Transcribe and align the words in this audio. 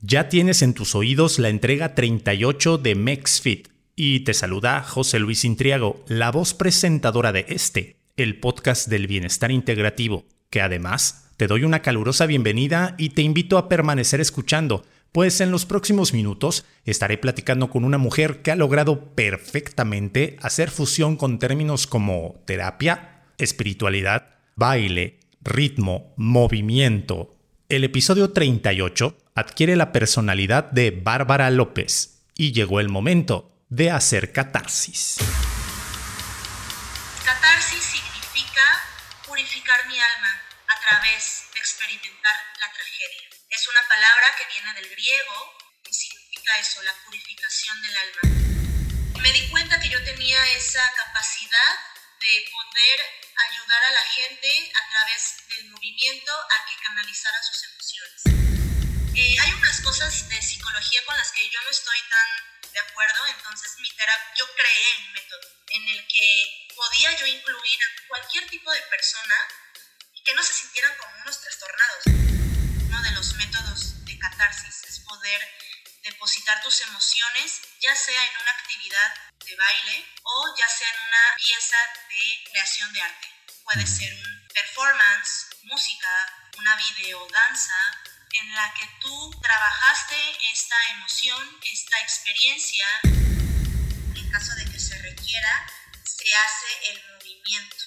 Ya 0.00 0.28
tienes 0.28 0.62
en 0.62 0.74
tus 0.74 0.94
oídos 0.94 1.40
la 1.40 1.48
entrega 1.48 1.96
38 1.96 2.78
de 2.78 2.94
MexFit 2.94 3.68
y 3.96 4.20
te 4.20 4.32
saluda 4.32 4.84
José 4.84 5.18
Luis 5.18 5.44
Intriago, 5.44 6.04
la 6.06 6.30
voz 6.30 6.54
presentadora 6.54 7.32
de 7.32 7.46
este, 7.48 7.96
el 8.16 8.38
podcast 8.38 8.86
del 8.86 9.08
bienestar 9.08 9.50
integrativo, 9.50 10.24
que 10.50 10.60
además 10.60 11.32
te 11.36 11.48
doy 11.48 11.64
una 11.64 11.82
calurosa 11.82 12.26
bienvenida 12.26 12.94
y 12.96 13.08
te 13.08 13.22
invito 13.22 13.58
a 13.58 13.68
permanecer 13.68 14.20
escuchando, 14.20 14.84
pues 15.10 15.40
en 15.40 15.50
los 15.50 15.66
próximos 15.66 16.14
minutos 16.14 16.64
estaré 16.84 17.18
platicando 17.18 17.68
con 17.68 17.84
una 17.84 17.98
mujer 17.98 18.40
que 18.40 18.52
ha 18.52 18.56
logrado 18.56 19.16
perfectamente 19.16 20.36
hacer 20.40 20.70
fusión 20.70 21.16
con 21.16 21.40
términos 21.40 21.88
como 21.88 22.40
terapia, 22.44 23.24
espiritualidad, 23.36 24.28
baile, 24.54 25.18
ritmo, 25.42 26.14
movimiento. 26.16 27.34
El 27.68 27.82
episodio 27.82 28.30
38 28.30 29.16
adquiere 29.38 29.76
la 29.76 29.92
personalidad 29.92 30.64
de 30.64 30.90
Bárbara 30.90 31.50
López 31.50 32.20
y 32.34 32.52
llegó 32.52 32.80
el 32.80 32.88
momento 32.88 33.54
de 33.68 33.90
hacer 33.90 34.32
catarsis. 34.32 35.18
Catarsis 37.24 37.84
significa 37.84 38.64
purificar 39.26 39.86
mi 39.86 39.98
alma 39.98 40.42
a 40.66 40.80
través 40.80 41.44
de 41.54 41.60
experimentar 41.60 42.34
la 42.60 42.72
tragedia. 42.72 43.28
Es 43.50 43.68
una 43.68 43.80
palabra 43.88 44.26
que 44.36 44.46
viene 44.52 44.74
del 44.74 44.90
griego 44.90 45.36
y 45.88 45.94
significa 45.94 46.58
eso, 46.58 46.82
la 46.82 46.94
purificación 47.04 47.80
del 47.82 47.96
alma. 47.96 49.22
Me 49.22 49.32
di 49.32 49.48
cuenta 49.50 49.78
que 49.80 49.88
yo 49.88 50.02
tenía 50.04 50.38
esa 50.56 50.82
capacidad 50.96 51.72
de 52.20 52.44
poder 52.50 52.98
ayudar 53.50 53.82
a 53.84 53.92
la 53.92 54.04
gente 54.14 54.72
a 54.74 54.90
través 54.90 55.36
del 55.48 55.70
movimiento 55.70 56.32
a 56.32 56.66
que 56.66 56.82
canalizara 56.82 57.42
sus 57.42 57.64
emociones. 57.70 58.77
Eh, 59.18 59.36
hay 59.40 59.52
unas 59.52 59.80
cosas 59.80 60.28
de 60.28 60.40
psicología 60.40 61.04
con 61.04 61.16
las 61.16 61.32
que 61.32 61.50
yo 61.50 61.60
no 61.64 61.70
estoy 61.70 61.98
tan 62.08 62.70
de 62.72 62.78
acuerdo, 62.78 63.26
entonces 63.26 63.74
mi 63.80 63.90
terapia, 63.90 64.32
yo 64.38 64.46
creé 64.54 64.96
un 64.98 65.12
método 65.12 65.40
en 65.70 65.88
el 65.88 66.06
que 66.06 66.68
podía 66.76 67.18
yo 67.18 67.26
incluir 67.26 67.78
a 67.82 68.06
cualquier 68.06 68.48
tipo 68.48 68.70
de 68.70 68.80
persona 68.82 69.34
que 70.24 70.34
no 70.34 70.42
se 70.44 70.54
sintieran 70.54 70.96
como 70.98 71.16
unos 71.22 71.40
trastornados. 71.40 72.04
Uno 72.06 73.02
de 73.02 73.10
los 73.10 73.34
métodos 73.34 74.04
de 74.04 74.16
catarsis 74.20 74.84
es 74.84 75.00
poder 75.00 75.40
depositar 76.04 76.62
tus 76.62 76.80
emociones, 76.82 77.62
ya 77.80 77.96
sea 77.96 78.24
en 78.24 78.40
una 78.40 78.52
actividad 78.52 79.14
de 79.44 79.56
baile 79.56 80.06
o 80.22 80.54
ya 80.56 80.68
sea 80.68 80.88
en 80.90 81.00
una 81.00 81.34
pieza 81.38 81.76
de 82.08 82.44
creación 82.52 82.92
de 82.92 83.02
arte. 83.02 83.28
Puede 83.64 83.84
ser 83.84 84.14
un 84.14 84.48
performance, 84.54 85.48
música, 85.64 86.50
una 86.56 86.76
videodanza 86.76 87.74
en 88.40 88.54
la 88.54 88.72
que 88.74 88.88
tú 89.00 89.30
trabajaste 89.42 90.16
esta 90.52 90.76
emoción, 90.90 91.60
esta 91.72 91.98
experiencia. 92.00 92.86
En 93.04 94.30
caso 94.30 94.54
de 94.54 94.64
que 94.64 94.78
se 94.78 94.96
requiera, 94.98 95.66
se 96.04 96.34
hace 96.34 96.90
el 96.90 97.02
movimiento, 97.12 97.84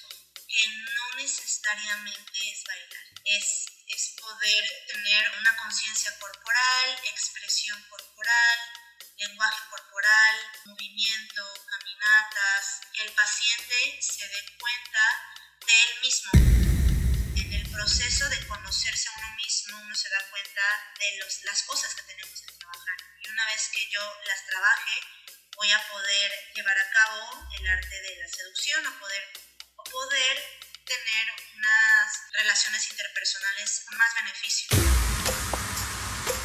que 0.48 0.68
no 0.68 1.16
necesariamente 1.16 2.50
es 2.50 2.64
bailar, 2.64 3.04
es 3.24 3.66
es 3.94 4.14
poder 4.18 4.64
tener 4.88 5.38
una 5.38 5.54
conciencia 5.56 6.10
corporal, 6.18 6.96
expresión 7.12 7.80
corporal, 7.90 8.58
lenguaje 9.18 9.58
corporal, 9.70 10.36
movimiento, 10.64 11.42
caminatas, 11.68 12.80
que 12.92 13.02
el 13.02 13.12
paciente 13.12 13.98
se 14.00 14.26
dé 14.28 14.58
cuenta 14.58 15.00
de 15.66 15.82
él 15.82 16.00
mismo. 16.00 16.81
Proceso 17.72 18.28
de 18.28 18.46
conocerse 18.46 19.08
a 19.08 19.12
uno 19.18 19.36
mismo, 19.36 19.80
uno 19.80 19.94
se 19.94 20.08
da 20.08 20.20
cuenta 20.30 20.60
de 21.00 21.18
los, 21.18 21.42
las 21.44 21.62
cosas 21.64 21.94
que 21.94 22.02
tenemos 22.02 22.40
que 22.40 22.52
trabajar. 22.52 22.98
Y 23.24 23.28
una 23.30 23.46
vez 23.46 23.70
que 23.72 23.80
yo 23.90 24.00
las 24.28 24.46
trabaje, 24.46 24.96
voy 25.56 25.70
a 25.72 25.80
poder 25.90 26.30
llevar 26.54 26.76
a 26.76 26.90
cabo 26.90 27.48
el 27.58 27.66
arte 27.66 27.96
de 27.96 28.16
la 28.20 28.28
seducción 28.28 28.86
o 28.86 28.98
poder, 29.00 29.22
o 29.76 29.84
poder 29.84 30.36
tener 30.84 31.26
unas 31.56 32.06
relaciones 32.38 32.90
interpersonales 32.90 33.84
más 33.96 34.10
beneficio. 34.20 34.68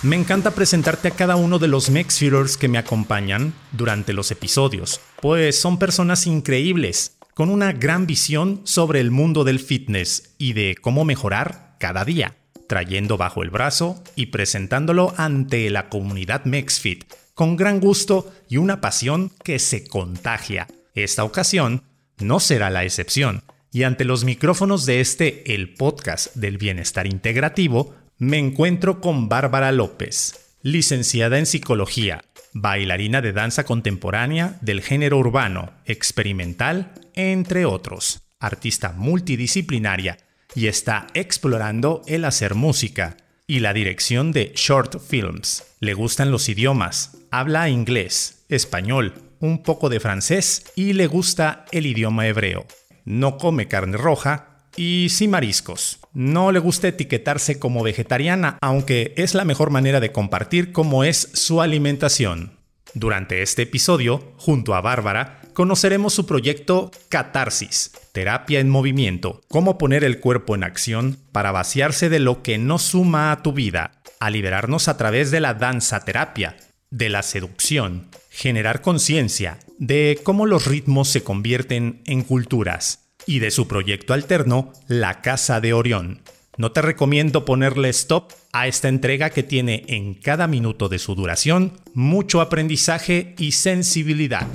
Me 0.04 0.16
encanta 0.16 0.52
presentarte 0.52 1.10
a 1.10 1.16
cada 1.16 1.36
uno 1.36 1.60
de 1.60 1.68
los 1.68 1.90
Mexfeeders 1.90 2.56
que 2.56 2.68
me 2.68 2.78
acompañan 2.78 3.54
durante 3.72 4.14
los 4.14 4.32
episodios, 4.32 5.02
pues 5.22 5.60
son 5.60 5.80
personas 5.80 6.28
increíbles, 6.28 7.17
con 7.38 7.52
una 7.52 7.72
gran 7.72 8.08
visión 8.08 8.62
sobre 8.64 9.00
el 9.00 9.12
mundo 9.12 9.44
del 9.44 9.60
fitness 9.60 10.34
y 10.40 10.54
de 10.54 10.76
cómo 10.82 11.06
mejorar 11.06 11.76
cada 11.80 12.04
día, 12.04 12.36
trayendo 12.68 13.16
bajo 13.16 13.44
el 13.44 13.52
brazo 13.52 14.04
y 14.16 14.26
presentándolo 14.28 15.14
ante 15.18 15.70
la 15.70 15.88
comunidad 15.88 16.46
MexFit, 16.46 17.04
con 17.36 17.56
gran 17.56 17.80
gusto 17.80 18.34
y 18.50 18.58
una 18.58 18.82
pasión 18.82 19.32
que 19.44 19.60
se 19.60 19.86
contagia. 19.86 20.66
Esta 20.96 21.24
ocasión 21.24 21.84
no 22.18 22.40
será 22.40 22.72
la 22.72 22.84
excepción 22.84 23.44
y 23.72 23.84
ante 23.84 24.04
los 24.04 24.24
micrófonos 24.24 24.88
de 24.88 25.00
este 25.00 25.54
El 25.54 25.76
Podcast 25.76 26.36
del 26.36 26.58
Bienestar 26.58 27.06
Integrativo, 27.06 27.94
me 28.18 28.40
encuentro 28.40 29.00
con 29.00 29.30
Bárbara 29.30 29.72
López, 29.72 30.56
licenciada 30.64 31.38
en 31.38 31.46
Psicología, 31.46 32.24
bailarina 32.54 33.22
de 33.22 33.32
danza 33.32 33.64
contemporánea 33.64 34.58
del 34.62 34.82
género 34.82 35.20
urbano, 35.20 35.70
experimental, 35.86 36.94
entre 37.18 37.66
otros, 37.66 38.22
artista 38.40 38.94
multidisciplinaria 38.94 40.18
y 40.56 40.68
está 40.68 41.08
explorando 41.14 42.02
el 42.08 42.24
hacer 42.24 42.56
música 42.56 43.18
y 43.46 43.60
la 43.60 43.74
dirección 43.74 44.32
de 44.32 44.54
short 44.56 45.02
films. 45.02 45.66
Le 45.82 45.94
gustan 45.94 46.32
los 46.32 46.48
idiomas, 46.48 47.18
habla 47.32 47.68
inglés, 47.68 48.46
español, 48.48 49.14
un 49.40 49.62
poco 49.64 49.90
de 49.90 50.00
francés 50.00 50.72
y 50.76 50.94
le 50.94 51.08
gusta 51.08 51.66
el 51.72 51.86
idioma 51.86 52.28
hebreo 52.28 52.66
no 53.08 53.38
come 53.38 53.70
carne 53.70 53.98
roja 53.98 54.50
y 54.76 55.08
sí 55.10 55.28
mariscos. 55.30 56.00
No 56.14 56.52
le 56.52 56.60
gusta 56.60 56.90
etiquetarse 56.90 57.58
como 57.58 57.82
vegetariana, 57.82 58.58
aunque 58.62 59.14
es 59.16 59.34
la 59.34 59.46
mejor 59.46 59.70
manera 59.72 60.02
de 60.02 60.12
compartir 60.12 60.74
cómo 60.74 61.06
es 61.06 61.30
su 61.34 61.62
alimentación. 61.62 62.58
Durante 62.94 63.42
este 63.42 63.64
episodio, 63.64 64.34
junto 64.38 64.76
a 64.76 64.82
Bárbara, 64.82 65.40
conoceremos 65.58 66.14
su 66.14 66.28
proyecto 66.28 66.92
Catarsis, 67.10 67.92
terapia 68.12 68.60
en 68.60 68.70
movimiento, 68.70 69.42
cómo 69.48 69.80
poner 69.80 70.04
el 70.04 70.20
cuerpo 70.20 70.54
en 70.54 70.64
acción 70.64 71.18
para 71.32 71.52
vaciarse 71.52 72.10
de 72.10 72.20
lo 72.20 72.44
que 72.44 72.60
no 72.60 72.78
suma 72.78 73.32
a 73.32 73.42
tu 73.42 73.54
vida, 73.54 74.04
a 74.20 74.30
liberarnos 74.30 74.88
a 74.88 74.98
través 74.98 75.32
de 75.32 75.40
la 75.40 75.56
danza 75.56 76.06
terapia, 76.06 76.58
de 76.92 77.10
la 77.10 77.24
seducción, 77.24 78.10
generar 78.30 78.84
conciencia 78.84 79.58
de 79.80 80.20
cómo 80.22 80.46
los 80.46 80.68
ritmos 80.68 81.08
se 81.08 81.24
convierten 81.24 82.04
en 82.06 82.22
culturas 82.22 83.10
y 83.26 83.40
de 83.40 83.50
su 83.50 83.68
proyecto 83.68 84.14
alterno, 84.14 84.74
La 84.86 85.24
Casa 85.24 85.60
de 85.60 85.74
Orión. 85.74 86.22
No 86.58 86.72
te 86.72 86.84
recomiendo 86.84 87.46
ponerle 87.46 87.90
stop 87.90 88.32
a 88.54 88.68
esta 88.68 88.90
entrega 88.90 89.32
que 89.32 89.42
tiene 89.42 89.86
en 89.88 90.14
cada 90.14 90.46
minuto 90.46 90.88
de 90.88 91.00
su 91.00 91.16
duración 91.16 91.82
mucho 91.96 92.42
aprendizaje 92.42 93.34
y 93.40 93.54
sensibilidad. 93.54 94.46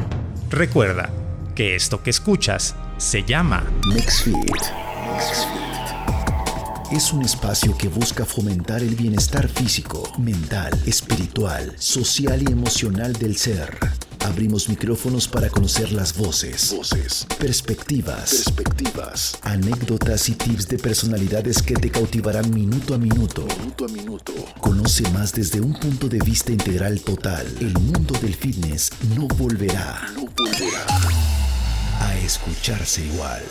Recuerda 0.53 1.09
que 1.55 1.75
esto 1.75 2.03
que 2.03 2.11
escuchas 2.11 2.75
se 2.99 3.25
llama 3.25 3.65
es 6.93 7.11
un 7.15 7.23
espacio 7.23 7.75
que 7.79 7.89
busca 7.89 8.27
fomentar 8.27 8.83
el 8.83 8.95
bienestar 8.95 9.49
físico, 9.49 10.13
mental, 10.19 10.79
espiritual, 10.85 11.75
social 11.79 12.43
y 12.43 12.53
emocional 12.53 13.15
del 13.15 13.39
ser. 13.39 13.79
Abrimos 14.25 14.69
micrófonos 14.69 15.27
para 15.27 15.51
conocer 15.51 15.93
las 15.93 16.17
voces, 16.17 16.73
voces, 16.77 17.27
perspectivas, 17.39 18.45
perspectivas, 18.55 19.39
anécdotas 19.43 20.29
y 20.29 20.35
tips 20.35 20.69
de 20.69 20.79
personalidades 20.79 21.61
que 21.61 21.75
te 21.75 21.91
cautivarán 21.91 22.55
minuto 22.55 22.95
a 22.95 22.99
minuto. 22.99 23.45
Minuto 23.59 23.85
a 23.85 23.89
minuto. 23.89 24.33
Conoce 24.61 25.09
más 25.11 25.33
desde 25.33 25.61
un 25.61 25.75
punto 25.75 26.09
de 26.09 26.19
vista 26.21 26.53
integral 26.53 27.01
total. 27.01 27.47
El 27.61 27.75
mundo 27.75 28.17
del 28.21 28.35
fitness 28.35 28.91
no 29.17 29.27
volverá, 29.27 30.01
no 30.15 30.27
volverá 30.37 30.87
a 32.01 32.17
escucharse 32.19 33.05
igual. 33.05 33.43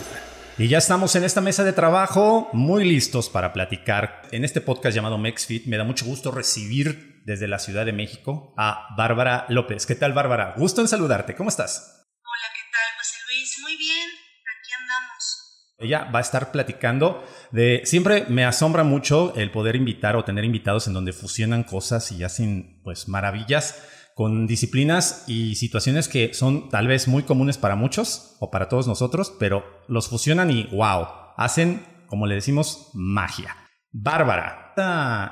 Y 0.56 0.68
ya 0.68 0.78
estamos 0.78 1.14
en 1.16 1.24
esta 1.24 1.40
mesa 1.40 1.64
de 1.64 1.72
trabajo 1.72 2.48
muy 2.52 2.84
listos 2.84 3.28
para 3.28 3.52
platicar. 3.52 4.22
En 4.32 4.44
este 4.44 4.62
podcast 4.62 4.94
llamado 4.94 5.18
MexFit 5.18 5.66
me 5.66 5.76
da 5.76 5.84
mucho 5.84 6.06
gusto 6.06 6.30
recibir 6.30 7.11
desde 7.24 7.48
la 7.48 7.58
Ciudad 7.58 7.86
de 7.86 7.92
México 7.92 8.54
a 8.56 8.88
Bárbara 8.96 9.46
López. 9.48 9.86
¿Qué 9.86 9.94
tal 9.94 10.12
Bárbara? 10.12 10.54
Gusto 10.56 10.80
en 10.80 10.88
saludarte. 10.88 11.34
¿Cómo 11.34 11.48
estás? 11.48 12.06
Hola, 12.22 12.48
¿qué 12.54 12.62
tal 12.72 12.98
José 12.98 13.16
Luis? 13.28 13.58
Muy 13.62 13.76
bien, 13.76 14.08
aquí 14.08 14.70
andamos. 14.80 15.74
Ella 15.78 16.10
va 16.10 16.18
a 16.18 16.22
estar 16.22 16.52
platicando 16.52 17.24
de... 17.50 17.82
Siempre 17.84 18.26
me 18.28 18.44
asombra 18.44 18.84
mucho 18.84 19.34
el 19.36 19.50
poder 19.50 19.76
invitar 19.76 20.16
o 20.16 20.24
tener 20.24 20.44
invitados 20.44 20.86
en 20.86 20.94
donde 20.94 21.12
fusionan 21.12 21.64
cosas 21.64 22.12
y 22.12 22.24
hacen 22.24 22.80
pues 22.84 23.08
maravillas 23.08 23.82
con 24.14 24.46
disciplinas 24.46 25.24
y 25.26 25.54
situaciones 25.54 26.08
que 26.08 26.34
son 26.34 26.68
tal 26.68 26.86
vez 26.86 27.08
muy 27.08 27.22
comunes 27.22 27.56
para 27.58 27.76
muchos 27.76 28.36
o 28.40 28.50
para 28.50 28.68
todos 28.68 28.86
nosotros, 28.86 29.34
pero 29.38 29.64
los 29.88 30.08
fusionan 30.08 30.50
y 30.50 30.64
wow, 30.64 31.06
hacen, 31.36 31.86
como 32.08 32.26
le 32.26 32.34
decimos, 32.34 32.90
magia. 32.92 33.61
Bárbara, 33.94 34.72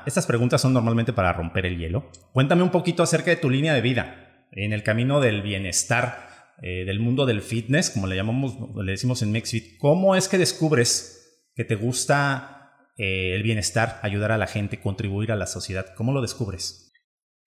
estas 0.05 0.27
preguntas 0.27 0.61
son 0.61 0.73
normalmente 0.73 1.13
para 1.13 1.33
romper 1.33 1.65
el 1.65 1.79
hielo. 1.79 2.11
Cuéntame 2.31 2.61
un 2.61 2.69
poquito 2.69 3.01
acerca 3.01 3.31
de 3.31 3.37
tu 3.37 3.49
línea 3.49 3.73
de 3.73 3.81
vida 3.81 4.47
en 4.51 4.71
el 4.71 4.83
camino 4.83 5.19
del 5.19 5.41
bienestar, 5.41 6.53
eh, 6.61 6.85
del 6.85 6.99
mundo 6.99 7.25
del 7.25 7.41
fitness, 7.41 7.89
como 7.89 8.05
le 8.05 8.15
llamamos, 8.15 8.53
le 8.75 8.91
decimos 8.91 9.23
en 9.23 9.31
MexFit. 9.31 9.79
¿Cómo 9.79 10.15
es 10.15 10.27
que 10.27 10.37
descubres 10.37 11.49
que 11.55 11.65
te 11.65 11.73
gusta 11.73 12.91
eh, 12.99 13.33
el 13.33 13.41
bienestar, 13.41 13.99
ayudar 14.03 14.31
a 14.31 14.37
la 14.37 14.45
gente, 14.45 14.79
contribuir 14.79 15.31
a 15.31 15.35
la 15.35 15.47
sociedad? 15.47 15.95
¿Cómo 15.95 16.13
lo 16.13 16.21
descubres? 16.21 16.93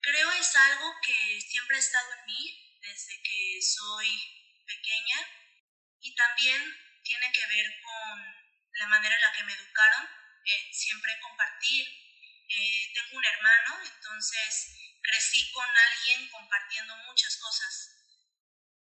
Creo 0.00 0.28
algo 0.28 0.88
que 1.06 1.40
siempre 1.40 1.76
ha 1.76 1.80
estado 1.80 2.06
en 2.18 2.26
mí 2.26 2.42
desde 2.82 3.14
que 3.22 3.62
soy 3.62 4.06
pequeña 4.66 5.18
y 6.00 6.14
también 6.14 6.58
tiene 7.04 7.26
que 7.32 7.46
ver 7.54 7.66
con 7.86 8.18
la 8.80 8.88
manera 8.88 9.14
en 9.14 9.22
la 9.22 9.32
que 9.38 9.44
me 9.46 9.52
educaron 9.52 10.24
siempre 10.72 11.12
compartir. 11.20 11.86
Eh, 12.48 12.92
tengo 12.92 13.13
hermano, 13.28 13.80
entonces 13.84 14.74
crecí 15.02 15.50
con 15.52 15.66
alguien 15.66 16.28
compartiendo 16.30 16.96
muchas 16.96 17.36
cosas. 17.36 17.90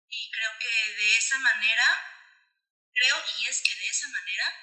Y 0.10 0.32
creo 0.32 0.52
que 0.60 0.94
de 0.96 1.18
esa 1.18 1.38
manera, 1.40 1.86
creo 2.94 3.24
y 3.40 3.48
es 3.48 3.62
que 3.62 3.76
de 3.76 3.90
esa 3.90 4.08
manera 4.08 4.54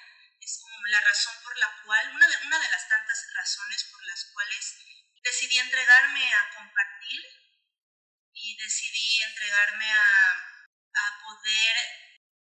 es 0.41 0.59
como 0.61 0.85
la 0.87 1.01
razón 1.01 1.35
por 1.43 1.57
la 1.57 1.81
cual, 1.83 2.15
una 2.15 2.27
de, 2.27 2.37
una 2.45 2.59
de 2.59 2.69
las 2.69 2.89
tantas 2.89 3.27
razones 3.33 3.83
por 3.85 4.03
las 4.05 4.25
cuales 4.33 4.75
decidí 5.23 5.59
entregarme 5.59 6.33
a 6.33 6.49
compartir 6.55 7.21
y 8.33 8.57
decidí 8.57 9.21
entregarme 9.23 9.91
a, 9.91 10.67
a 10.93 11.19
poder 11.23 11.75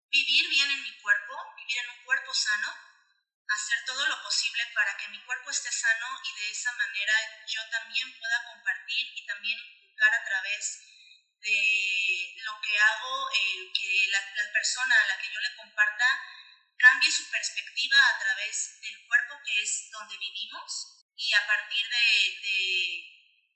vivir 0.10 0.50
bien 0.50 0.72
en 0.72 0.84
mi 0.84 1.02
cuerpo, 1.02 1.54
vivir 1.58 1.78
en 1.80 1.90
un 1.90 2.06
cuerpo 2.06 2.34
sano 2.34 2.89
hacer 3.50 3.80
todo 3.86 4.06
lo 4.06 4.22
posible 4.22 4.64
para 4.74 4.96
que 4.98 5.10
mi 5.10 5.20
cuerpo 5.26 5.50
esté 5.50 5.72
sano 5.72 6.08
y 6.24 6.40
de 6.40 6.52
esa 6.52 6.72
manera 6.74 7.14
yo 7.48 7.62
también 7.70 8.08
pueda 8.18 8.44
compartir 8.46 9.08
y 9.16 9.26
también 9.26 9.58
inculcar 9.58 10.14
a 10.14 10.24
través 10.24 10.86
de 11.42 12.36
lo 12.46 12.54
que 12.62 12.78
hago, 12.78 13.30
el 13.32 13.72
que 13.74 14.08
la, 14.12 14.22
persona 14.54 14.96
a 14.96 15.08
la 15.08 15.18
que 15.22 15.32
yo 15.34 15.40
le 15.40 15.56
comparta 15.56 16.06
cambie 16.78 17.12
su 17.12 17.30
perspectiva 17.30 17.98
a 17.98 18.20
través 18.20 18.80
del 18.82 19.08
cuerpo 19.08 19.36
que 19.46 19.64
es 19.64 19.90
donde 19.92 20.18
vivimos 20.18 21.06
y 21.16 21.34
a 21.34 21.48
partir 21.48 21.86
de, 21.90 22.06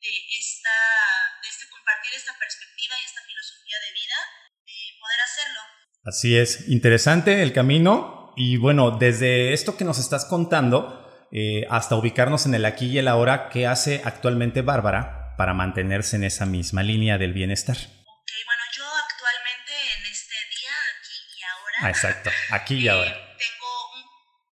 de, 0.02 0.38
esta, 0.38 1.40
de 1.42 1.50
este 1.50 1.70
compartir 1.70 2.14
esta 2.14 2.38
perspectiva 2.38 2.96
y 3.00 3.06
esta 3.06 3.24
filosofía 3.24 3.80
de 3.80 3.92
vida, 3.94 4.16
eh, 4.66 5.00
poder 5.00 5.22
hacerlo. 5.22 5.62
Así 6.06 6.38
es, 6.38 6.68
interesante 6.68 7.42
el 7.44 7.54
camino 7.54 8.23
y 8.36 8.58
bueno, 8.58 8.92
desde 8.92 9.54
esto 9.54 9.78
que 9.78 9.86
nos 9.86 10.00
estás 10.00 10.26
contando 10.26 11.04
eh, 11.32 11.66
hasta 11.70 11.96
ubicarnos 11.96 12.46
en 12.46 12.54
el 12.56 12.66
aquí 12.66 12.88
y 12.88 12.98
el 12.98 13.08
ahora, 13.08 13.50
¿qué 13.50 13.66
hace 13.66 14.02
actualmente 14.06 14.62
Bárbara 14.62 15.34
para 15.38 15.54
mantenerse 15.54 16.16
en 16.16 16.24
esa 16.24 16.46
misma 16.46 16.84
línea 16.84 17.18
del 17.18 17.34
bienestar? 17.34 17.78
Ok, 17.78 18.32
bueno, 18.46 18.64
yo 18.78 18.86
actualmente 18.86 19.74
en 19.98 20.06
este 20.06 20.38
día, 20.54 20.76
aquí 20.94 21.18
y 21.34 21.42
ahora. 21.42 21.78
Ah, 21.82 21.90
exacto, 21.90 22.30
aquí 22.52 22.76
y 22.76 22.88
ahora. 22.88 23.10
Eh, 23.10 23.36
tengo 23.38 23.70
un 23.98 24.06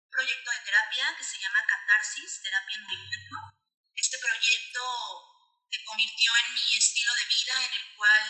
proyecto 0.08 0.52
de 0.52 0.60
terapia 0.64 1.04
que 1.18 1.24
se 1.24 1.38
llama 1.40 1.60
Catarsis, 1.68 2.42
Terapia 2.44 2.76
en 2.80 2.84
Movimiento. 2.84 3.36
Este 3.96 4.18
proyecto 4.24 4.84
se 5.68 5.84
convirtió 5.84 6.32
en 6.48 6.54
mi 6.56 6.68
estilo 6.80 7.12
de 7.12 7.26
vida 7.28 7.56
en 7.60 7.74
el 7.76 7.86
cual 8.00 8.24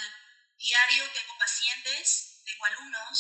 diario 0.58 1.04
tengo 1.14 1.38
pacientes, 1.38 2.42
tengo 2.50 2.66
alumnos 2.66 3.16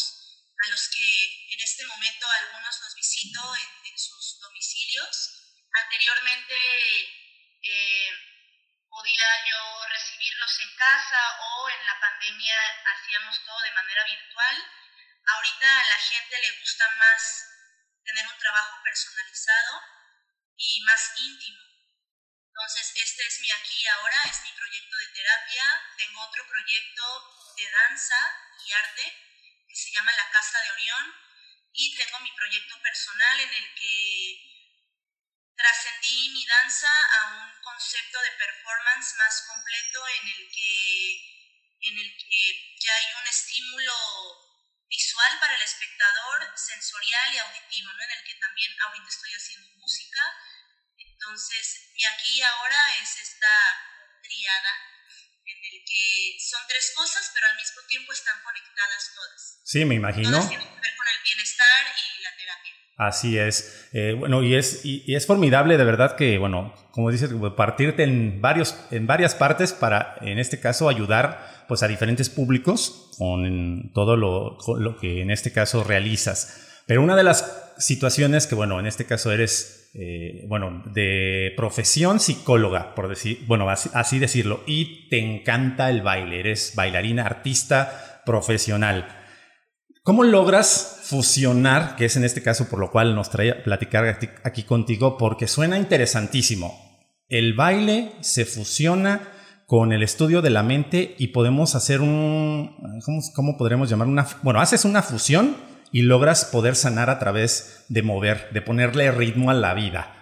a 0.58 0.70
los 0.70 0.90
que 0.90 1.49
este 1.80 1.96
momento 1.96 2.28
algunos 2.28 2.82
los 2.82 2.94
visito 2.94 3.40
en, 3.56 3.98
sus 3.98 4.38
domicilios. 4.42 5.56
Anteriormente 5.72 6.56
eh, 7.64 8.12
podía 8.90 9.46
yo 9.48 9.86
recibirlos 9.88 10.60
en 10.60 10.76
casa 10.76 11.40
o 11.40 11.70
en 11.70 11.86
la 11.86 11.98
pandemia 12.02 12.56
hacíamos 12.84 13.46
todo 13.46 13.62
de 13.62 13.72
manera 13.72 14.04
virtual. 14.04 14.56
Ahorita 15.26 15.80
a 15.80 15.88
la 15.88 15.98
gente 16.00 16.42
le 16.42 16.60
gusta 16.60 16.84
más 16.98 17.48
tener 18.04 18.28
un 18.28 18.38
trabajo 18.40 18.84
personalizado 18.84 19.82
y 20.58 20.82
más 20.82 21.14
íntimo. 21.16 21.64
Entonces, 22.44 22.92
este 22.94 23.26
es 23.26 23.40
mi 23.40 23.52
aquí 23.52 23.84
y 23.84 23.88
ahora, 23.88 24.24
es 24.26 24.44
mi 24.44 24.52
proyecto 24.52 24.98
de 24.98 25.08
terapia. 25.08 25.64
Tengo 25.96 26.28
otro 26.28 26.46
proyecto 26.46 27.54
de 27.56 27.72
danza 27.72 28.20
y 28.66 28.72
arte 28.74 29.66
que 29.66 29.76
se 29.78 29.92
llama 29.92 30.12
La 30.12 30.30
Casa 30.30 30.60
de 30.60 30.72
Orión 30.72 31.29
y 31.80 31.96
tengo 31.96 32.20
mi 32.20 32.32
proyecto 32.34 32.76
personal 32.82 33.40
en 33.40 33.54
el 33.54 33.74
que 33.74 34.50
trascendí 35.56 36.30
mi 36.32 36.46
danza 36.46 36.92
a 36.92 37.28
un 37.40 37.62
concepto 37.62 38.20
de 38.20 38.32
performance 38.32 39.16
más 39.16 39.42
completo 39.48 40.04
en 40.10 40.28
el 40.28 40.52
que, 40.52 41.88
en 41.88 42.00
el 42.00 42.18
que 42.18 42.76
ya 42.84 42.94
hay 42.96 43.14
un 43.22 43.28
estímulo 43.28 43.96
visual 44.90 45.40
para 45.40 45.56
el 45.56 45.62
espectador, 45.62 46.52
sensorial 46.58 47.34
y 47.34 47.38
auditivo, 47.38 47.94
¿no? 47.94 48.04
en 48.04 48.12
el 48.12 48.24
que 48.26 48.36
también 48.36 48.76
ahorita 48.82 49.08
estoy 49.08 49.32
haciendo 49.32 49.70
música. 49.78 50.22
Entonces, 50.98 51.92
y 51.96 52.06
aquí 52.06 52.42
ahora 52.42 52.96
es 53.02 53.16
esta 53.16 53.56
triada 54.22 54.74
en 55.46 55.64
el 55.64 55.86
que 55.86 56.38
son 56.40 56.62
tres 56.68 56.92
cosas, 56.94 57.32
pero 57.34 57.48
al 57.48 57.56
mismo 57.56 57.82
tiempo 57.88 58.12
están 58.12 58.44
conectadas 58.44 59.12
todas. 59.16 59.62
Sí, 59.64 59.86
me 59.86 59.96
imagino. 59.96 60.32
Todas 60.32 60.50
tienen 60.50 60.68
que 60.68 60.82
ver 60.82 60.99
bienestar 61.34 61.86
y 61.96 62.24
la 62.24 62.30
terapia. 62.38 62.72
Así 62.98 63.38
es. 63.38 63.90
Eh, 63.94 64.16
bueno, 64.18 64.44
y 64.44 64.56
es, 64.56 64.82
y, 64.84 65.16
es 65.16 65.26
formidable 65.26 65.78
de 65.78 65.84
verdad 65.84 66.16
que, 66.16 66.38
bueno, 66.38 66.74
como 66.92 67.12
dices, 67.12 67.32
partirte 67.56 68.04
en, 68.04 68.42
varios, 68.42 68.76
en 68.92 69.08
varias 69.08 69.36
partes 69.36 69.74
para, 69.74 70.16
en 70.22 70.40
este 70.40 70.60
caso, 70.60 70.90
ayudar 70.90 71.66
pues, 71.68 71.84
a 71.84 71.88
diferentes 71.88 72.30
públicos 72.30 73.12
con 73.18 73.92
todo 73.94 74.16
lo, 74.18 74.58
lo 74.78 74.98
que 74.98 75.22
en 75.22 75.32
este 75.32 75.52
caso 75.52 75.84
realizas. 75.84 76.82
Pero 76.86 77.02
una 77.04 77.16
de 77.16 77.24
las 77.24 77.74
situaciones 77.78 78.48
que, 78.48 78.56
bueno, 78.56 78.80
en 78.80 78.88
este 78.88 79.06
caso 79.06 79.32
eres 79.32 79.80
eh, 79.96 80.46
bueno, 80.48 80.84
de 80.94 81.52
profesión 81.58 82.20
psicóloga, 82.20 82.94
por 82.94 83.08
decir, 83.08 83.44
bueno, 83.48 83.70
así, 83.70 84.20
decirlo, 84.20 84.64
y 84.68 85.10
te 85.10 85.18
encanta 85.18 85.90
el 85.90 86.04
baile, 86.04 86.40
eres 86.40 86.74
bailarina, 86.76 87.26
artista, 87.26 88.22
profesional. 88.24 89.19
¿Cómo 90.10 90.24
logras 90.24 91.02
fusionar, 91.04 91.96
que 91.96 92.06
es 92.06 92.16
en 92.18 92.24
este 92.24 92.42
caso 92.42 92.68
por 92.68 92.80
lo 92.80 92.90
cual 92.90 93.14
nos 93.14 93.30
trae 93.30 93.52
a 93.52 93.64
platicar 93.64 94.18
aquí 94.44 94.64
contigo, 94.64 95.20
porque 95.20 95.46
suena 95.46 95.78
interesantísimo? 95.78 96.74
El 97.28 97.54
baile 97.54 98.14
se 98.22 98.46
fusiona 98.46 99.22
con 99.68 99.94
el 99.94 100.02
estudio 100.02 100.42
de 100.42 100.50
la 100.50 100.64
mente 100.64 101.14
y 101.20 101.28
podemos 101.28 101.76
hacer 101.76 102.02
un, 102.02 102.76
¿cómo, 103.06 103.22
cómo 103.36 103.56
podremos 103.56 103.88
llamar? 103.88 104.08
Una, 104.08 104.28
bueno, 104.42 104.60
haces 104.60 104.84
una 104.84 105.04
fusión 105.04 105.56
y 105.92 106.02
logras 106.02 106.46
poder 106.46 106.76
sanar 106.76 107.12
a 107.12 107.20
través 107.20 107.86
de 107.88 108.02
mover, 108.02 108.50
de 108.52 108.64
ponerle 108.64 109.12
ritmo 109.12 109.52
a 109.52 109.54
la 109.54 109.76
vida. 109.76 110.16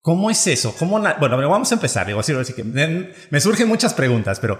¿Cómo 0.00 0.30
es 0.30 0.46
eso? 0.46 0.74
¿Cómo 0.78 0.98
bueno, 1.20 1.50
vamos 1.50 1.70
a 1.72 1.74
empezar. 1.74 2.06
Digo, 2.06 2.20
así 2.20 2.54
que 2.54 2.64
me 2.64 3.40
surgen 3.42 3.68
muchas 3.68 3.92
preguntas, 3.92 4.40
pero 4.40 4.58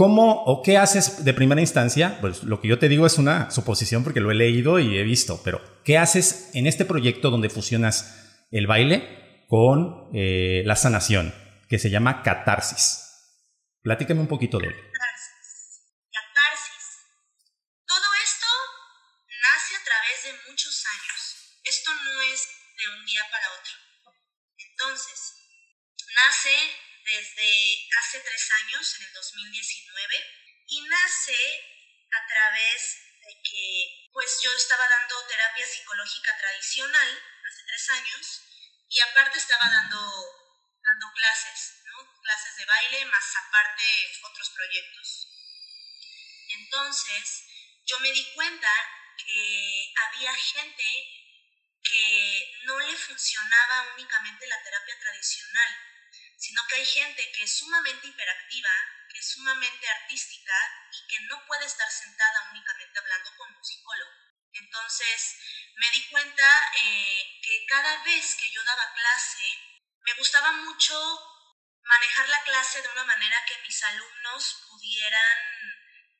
¿cómo 0.00 0.44
o 0.46 0.62
qué 0.62 0.78
haces 0.78 1.26
de 1.26 1.34
primera 1.34 1.60
instancia? 1.60 2.16
Pues 2.22 2.42
lo 2.42 2.58
que 2.62 2.68
yo 2.68 2.78
te 2.78 2.88
digo 2.88 3.04
es 3.04 3.18
una 3.18 3.50
suposición 3.50 4.02
porque 4.02 4.20
lo 4.20 4.30
he 4.30 4.34
leído 4.34 4.78
y 4.78 4.96
he 4.96 5.02
visto, 5.02 5.42
pero 5.44 5.60
¿qué 5.84 5.98
haces 5.98 6.48
en 6.54 6.66
este 6.66 6.86
proyecto 6.86 7.28
donde 7.28 7.50
fusionas 7.50 8.46
el 8.50 8.66
baile 8.66 9.44
con 9.46 10.08
eh, 10.14 10.62
la 10.64 10.76
sanación, 10.76 11.34
que 11.68 11.78
se 11.78 11.90
llama 11.90 12.22
catarsis? 12.22 13.04
Platícame 13.82 14.22
un 14.22 14.26
poquito 14.26 14.58
de 14.58 14.68
él. 14.68 14.74
Desde 27.10 27.88
hace 27.98 28.20
tres 28.20 28.50
años, 28.62 28.94
en 28.96 29.02
el 29.02 29.12
2019, 29.12 30.14
y 30.68 30.80
nace 30.82 31.38
a 32.12 32.26
través 32.26 32.98
de 33.20 33.42
que 33.42 34.08
pues 34.12 34.40
yo 34.42 34.52
estaba 34.54 34.86
dando 34.88 35.26
terapia 35.26 35.66
psicológica 35.66 36.36
tradicional 36.38 37.22
hace 37.48 37.62
tres 37.66 37.90
años 37.90 38.42
y 38.88 39.00
aparte 39.00 39.38
estaba 39.38 39.68
dando, 39.70 39.98
dando 40.82 41.12
clases, 41.12 41.82
¿no? 41.84 42.20
clases 42.22 42.56
de 42.56 42.64
baile 42.64 43.04
más 43.06 43.24
aparte 43.36 43.84
otros 44.22 44.50
proyectos. 44.50 45.28
Entonces 46.48 47.44
yo 47.86 47.98
me 48.00 48.12
di 48.12 48.24
cuenta 48.34 48.70
que 49.16 49.92
había 50.06 50.34
gente 50.34 50.84
que 51.82 52.60
no 52.64 52.78
le 52.78 52.96
funcionaba 52.96 53.94
únicamente 53.94 54.46
la 54.46 54.62
terapia 54.62 54.98
tradicional, 55.00 55.89
sino 56.40 56.66
que 56.66 56.76
hay 56.76 56.86
gente 56.86 57.30
que 57.32 57.42
es 57.44 57.58
sumamente 57.58 58.06
hiperactiva, 58.06 58.70
que 59.12 59.18
es 59.18 59.30
sumamente 59.30 59.88
artística 59.90 60.54
y 60.90 61.06
que 61.06 61.20
no 61.26 61.46
puede 61.46 61.66
estar 61.66 61.90
sentada 61.90 62.48
únicamente 62.50 62.98
hablando 62.98 63.30
con 63.36 63.54
un 63.54 63.62
psicólogo. 63.62 64.10
Entonces 64.54 65.36
me 65.76 65.90
di 65.90 66.08
cuenta 66.08 66.72
eh, 66.82 67.40
que 67.42 67.66
cada 67.68 68.02
vez 68.04 68.36
que 68.36 68.50
yo 68.50 68.64
daba 68.64 68.92
clase, 68.94 69.44
me 70.00 70.14
gustaba 70.14 70.52
mucho 70.52 70.96
manejar 71.84 72.28
la 72.30 72.42
clase 72.42 72.80
de 72.80 72.88
una 72.88 73.04
manera 73.04 73.44
que 73.46 73.60
mis 73.62 73.82
alumnos 73.82 74.64
pudieran 74.66 75.38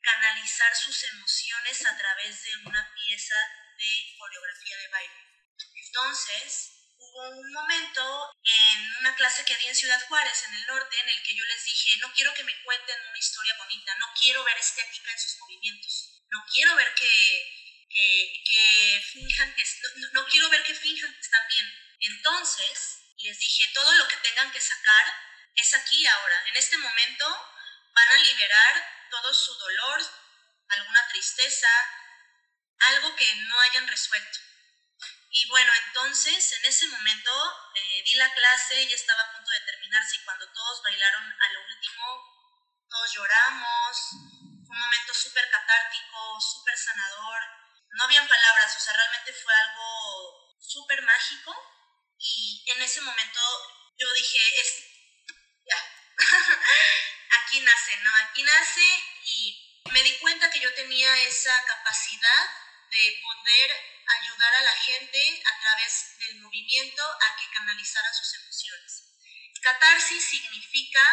canalizar 0.02 0.76
sus 0.76 1.02
emociones 1.04 1.86
a 1.86 1.96
través 1.96 2.42
de 2.42 2.56
una 2.66 2.94
pieza 2.94 3.36
de 3.78 4.16
coreografía 4.18 4.76
de 4.76 4.88
baile. 4.88 5.26
Entonces, 5.74 6.79
hubo 7.12 7.28
un 7.28 7.52
momento 7.52 8.30
en 8.42 8.96
una 9.00 9.14
clase 9.16 9.44
que 9.44 9.56
di 9.56 9.66
en 9.66 9.74
Ciudad 9.74 10.00
Juárez, 10.08 10.44
en 10.44 10.54
el 10.54 10.66
norte, 10.66 11.00
en 11.00 11.08
el 11.08 11.22
que 11.22 11.34
yo 11.34 11.44
les 11.44 11.64
dije, 11.64 11.98
no 11.98 12.12
quiero 12.12 12.32
que 12.34 12.44
me 12.44 12.62
cuenten 12.62 13.00
una 13.08 13.18
historia 13.18 13.56
bonita, 13.56 13.94
no 13.96 14.06
quiero 14.18 14.44
ver 14.44 14.56
estética 14.58 15.10
en 15.10 15.18
sus 15.18 15.38
movimientos, 15.38 16.22
no 16.30 16.44
quiero 16.52 16.74
ver 16.76 16.94
que, 16.94 17.78
que, 17.88 19.02
finjan 19.12 19.54
que, 19.54 19.64
no, 19.96 20.08
no 20.12 20.26
quiero 20.26 20.48
ver 20.48 20.62
que 20.62 20.74
finjan 20.74 21.12
que 21.12 21.20
están 21.20 21.48
bien. 21.48 21.66
Entonces, 22.00 23.02
les 23.18 23.38
dije, 23.38 23.70
todo 23.74 23.92
lo 23.94 24.08
que 24.08 24.16
tengan 24.16 24.50
que 24.52 24.60
sacar 24.60 25.06
es 25.54 25.74
aquí 25.74 26.06
ahora. 26.06 26.44
En 26.48 26.56
este 26.56 26.78
momento 26.78 27.26
van 27.92 28.18
a 28.18 28.22
liberar 28.22 29.08
todo 29.10 29.34
su 29.34 29.54
dolor, 29.54 30.00
alguna 30.68 31.08
tristeza, 31.08 31.68
algo 32.78 33.14
que 33.16 33.34
no 33.34 33.60
hayan 33.60 33.88
resuelto. 33.88 34.49
Y 35.32 35.48
bueno, 35.48 35.72
entonces 35.86 36.52
en 36.52 36.64
ese 36.64 36.88
momento 36.88 37.30
eh, 37.76 38.02
di 38.04 38.14
la 38.16 38.32
clase, 38.34 38.88
ya 38.88 38.96
estaba 38.96 39.22
a 39.22 39.32
punto 39.32 39.50
de 39.50 39.60
terminarse 39.60 40.16
y 40.16 40.24
cuando 40.24 40.52
todos 40.52 40.82
bailaron 40.82 41.22
a 41.22 41.52
lo 41.52 41.60
último, 41.66 42.04
todos 42.88 43.12
lloramos, 43.14 43.96
fue 44.66 44.74
un 44.74 44.80
momento 44.80 45.14
súper 45.14 45.48
catártico, 45.48 46.40
súper 46.40 46.76
sanador, 46.76 47.42
no 47.92 48.04
habían 48.04 48.26
palabras, 48.26 48.76
o 48.76 48.80
sea, 48.80 48.92
realmente 48.94 49.32
fue 49.32 49.54
algo 49.54 50.56
súper 50.60 51.02
mágico. 51.02 51.54
Y 52.18 52.64
en 52.66 52.82
ese 52.82 53.00
momento 53.00 53.40
yo 53.98 54.12
dije, 54.14 54.60
es, 54.60 54.84
ya, 55.64 55.76
aquí 57.42 57.60
nace, 57.60 57.96
¿no? 57.98 58.10
Aquí 58.16 58.42
nace 58.42 59.04
y 59.24 59.82
me 59.92 60.02
di 60.02 60.18
cuenta 60.18 60.50
que 60.50 60.60
yo 60.60 60.74
tenía 60.74 61.16
esa 61.22 61.64
capacidad 61.64 62.50
de 62.90 63.20
poder 63.22 63.70
ayudar 64.20 64.54
a 64.54 64.62
la 64.62 64.72
gente 64.72 65.42
a 65.46 65.60
través 65.60 66.18
del 66.18 66.40
movimiento 66.40 67.02
a 67.04 67.36
que 67.36 67.50
canalizara 67.50 68.12
sus 68.12 68.34
emociones. 68.34 69.04
Catarsis 69.62 70.24
significa 70.24 71.04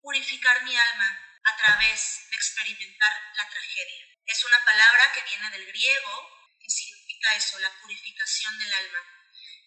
purificar 0.00 0.62
mi 0.64 0.76
alma 0.76 1.18
a 1.44 1.56
través 1.56 2.28
de 2.30 2.36
experimentar 2.36 3.12
la 3.34 3.48
tragedia. 3.48 4.06
Es 4.24 4.44
una 4.44 4.64
palabra 4.64 5.12
que 5.12 5.22
viene 5.22 5.50
del 5.50 5.66
griego 5.66 6.56
y 6.60 6.70
significa 6.70 7.34
eso, 7.34 7.58
la 7.58 7.72
purificación 7.80 8.58
del 8.58 8.72
alma. 8.72 8.98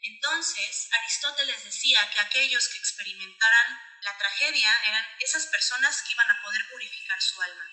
Entonces, 0.03 0.88
Aristóteles 0.91 1.63
decía 1.63 2.10
que 2.12 2.20
aquellos 2.20 2.68
que 2.70 2.77
experimentaran 2.77 3.80
la 4.01 4.18
tragedia 4.18 4.82
eran 4.86 5.06
esas 5.20 5.46
personas 5.48 6.01
que 6.01 6.13
iban 6.13 6.32
a 6.32 6.41
poder 6.41 6.70
purificar 6.70 7.22
su 7.22 7.41
alma. 7.41 7.65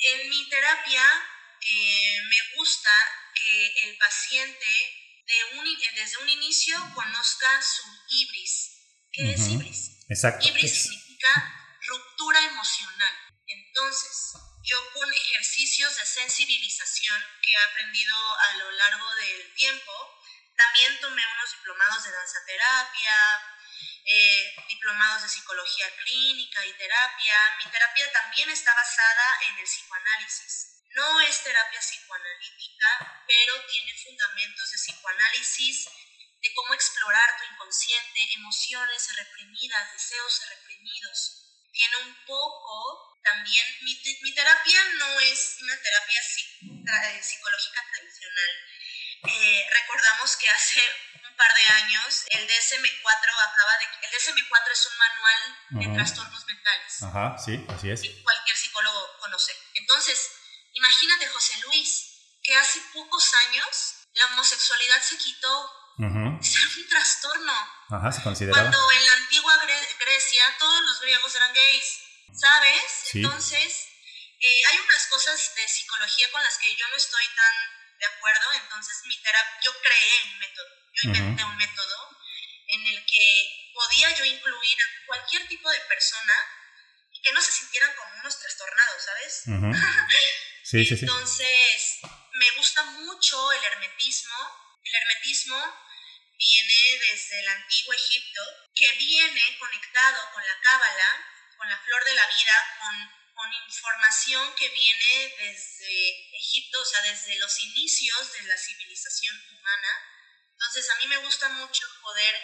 En 0.00 0.28
mi 0.28 0.48
terapia 0.48 1.02
eh, 1.60 2.20
me 2.28 2.56
gusta 2.56 2.90
que 3.34 3.88
el 3.88 3.98
paciente 3.98 4.98
desde 5.94 6.16
un 6.18 6.28
inicio 6.28 6.76
conozca 6.94 7.62
su 7.62 7.82
ibris. 8.08 8.70
¿Qué 9.12 9.32
es 9.32 9.48
ibris? 9.48 10.06
Exacto. 10.08 10.48
Ibris 10.48 10.82
significa 10.82 11.78
ruptura 11.86 12.44
emocional. 12.46 13.14
Entonces, 13.46 14.32
yo 14.62 14.92
con 14.92 15.12
ejercicios 15.12 15.96
de 15.96 16.06
sensibilización 16.06 17.22
que 17.42 17.50
he 17.50 17.70
aprendido 17.70 18.16
a 18.38 18.54
lo 18.56 18.70
largo 18.70 19.14
del 19.16 19.54
tiempo, 19.54 19.92
también 20.56 21.00
tomé 21.00 21.22
unos 21.26 21.52
diplomados 21.52 22.04
de 22.04 22.12
danza 22.12 22.38
terapia, 22.46 23.14
eh, 24.04 24.54
diplomados 24.68 25.22
de 25.22 25.28
psicología 25.28 25.86
clínica 26.02 26.64
y 26.66 26.72
terapia. 26.72 27.34
Mi 27.58 27.70
terapia 27.70 28.12
también 28.12 28.50
está 28.50 28.74
basada 28.74 29.38
en 29.48 29.58
el 29.58 29.64
psicoanálisis. 29.64 30.77
No 30.94 31.20
es 31.20 31.42
terapia 31.42 31.80
psicoanalítica, 31.80 33.22
pero 33.26 33.66
tiene 33.66 33.94
fundamentos 34.02 34.70
de 34.70 34.78
psicoanálisis, 34.78 35.88
de 36.40 36.54
cómo 36.54 36.74
explorar 36.74 37.36
tu 37.38 37.44
inconsciente, 37.52 38.32
emociones 38.34 39.16
reprimidas, 39.16 39.92
deseos 39.92 40.40
reprimidos. 40.48 41.44
Tiene 41.72 41.96
un 41.98 42.24
poco 42.24 43.18
también, 43.22 43.64
mi, 43.82 43.94
mi 44.22 44.34
terapia 44.34 44.84
no 44.98 45.20
es 45.20 45.56
una 45.60 45.76
terapia 45.80 46.20
eh, 46.20 47.22
psicológica 47.22 47.84
tradicional. 47.92 48.50
Eh, 49.26 49.66
recordamos 49.72 50.36
que 50.36 50.48
hace 50.48 50.80
un 51.28 51.36
par 51.36 51.52
de 51.54 51.66
años 51.82 52.24
el 52.30 52.48
DSM-4 52.48 53.02
acaba 53.02 53.78
de... 53.78 54.06
El 54.06 54.12
DSM-4 54.12 54.72
es 54.72 54.86
un 54.86 54.98
manual 54.98 55.40
de 55.70 55.94
trastornos 55.94 56.46
mentales. 56.46 57.02
Ajá, 57.02 57.36
sí, 57.38 57.64
así 57.68 57.90
es. 57.90 58.00
Que 58.00 58.22
cualquier 58.22 58.56
psicólogo 58.56 59.18
conoce. 59.18 59.52
Entonces, 59.74 60.37
Imagínate, 60.72 61.28
José 61.28 61.58
Luis, 61.60 62.38
que 62.42 62.54
hace 62.56 62.80
pocos 62.92 63.34
años 63.46 63.94
la 64.14 64.26
homosexualidad 64.26 65.02
se 65.02 65.18
quitó. 65.18 65.74
Es 66.40 66.76
un 66.76 66.88
trastorno. 66.88 67.52
Ajá, 67.90 68.12
se 68.12 68.22
consideraba. 68.22 68.62
Cuando 68.62 68.92
en 68.92 69.06
la 69.06 69.12
antigua 69.14 69.52
Grecia 69.98 70.56
todos 70.58 70.80
los 70.82 71.00
griegos 71.00 71.34
eran 71.34 71.52
gays, 71.52 71.98
¿sabes? 72.32 73.14
Entonces, 73.14 73.88
eh, 74.40 74.60
hay 74.70 74.78
unas 74.78 75.06
cosas 75.08 75.54
de 75.56 75.66
psicología 75.66 76.30
con 76.30 76.42
las 76.42 76.56
que 76.58 76.74
yo 76.76 76.86
no 76.88 76.96
estoy 76.96 77.24
tan 77.34 77.98
de 77.98 78.06
acuerdo. 78.06 78.52
Entonces, 78.52 78.96
mi 79.06 79.20
terapia, 79.20 79.60
yo 79.64 79.72
creé 79.80 80.32
un 80.32 80.38
método. 80.38 80.68
Yo 80.94 81.10
inventé 81.10 81.44
un 81.44 81.56
método 81.56 82.16
en 82.68 82.86
el 82.86 83.06
que 83.06 83.70
podía 83.74 84.14
yo 84.14 84.24
incluir 84.24 84.78
a 84.80 85.06
cualquier 85.06 85.48
tipo 85.48 85.70
de 85.70 85.80
persona 85.80 86.34
y 87.18 87.22
que 87.22 87.32
no 87.32 87.40
se 87.40 87.52
sintieran 87.52 87.94
como 87.96 88.20
unos 88.20 88.38
trastornados, 88.38 89.02
¿sabes? 89.02 89.42
Entonces, 90.70 91.98
me 92.32 92.50
gusta 92.56 92.82
mucho 92.84 93.52
el 93.52 93.64
hermetismo. 93.64 94.36
El 94.84 94.94
hermetismo 94.94 95.56
viene 96.36 96.98
desde 97.10 97.40
el 97.40 97.48
antiguo 97.48 97.94
Egipto, 97.94 98.42
que 98.74 98.92
viene 98.92 99.58
conectado 99.58 100.30
con 100.32 100.46
la 100.46 100.60
cábala, 100.62 101.26
con 101.56 101.68
la 101.68 101.78
flor 101.78 102.04
de 102.04 102.14
la 102.14 102.26
vida, 102.26 102.76
con, 102.80 103.18
información 103.66 104.54
que 104.56 104.68
viene 104.70 105.34
desde 105.38 106.36
Egipto, 106.36 106.80
o 106.80 106.84
sea, 106.84 107.02
desde 107.02 107.38
los 107.38 107.60
inicios 107.60 108.32
de 108.32 108.42
la 108.42 108.56
civilización 108.56 109.36
humana. 109.52 109.88
Entonces, 110.52 110.90
a 110.90 110.96
mí 110.96 111.06
me 111.06 111.18
gusta 111.18 111.48
mucho 111.50 111.86
poder 112.02 112.34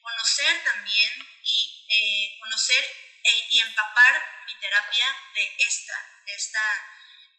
conocer 0.00 0.64
también 0.64 1.12
y 1.44 1.86
eh, 1.88 2.38
conocer 2.40 2.84
e, 3.24 3.46
y 3.50 3.60
empapar 3.60 4.42
mi 4.46 4.54
terapia 4.60 5.06
de 5.34 5.54
esta, 5.58 6.22
de 6.26 6.34
esta 6.34 6.60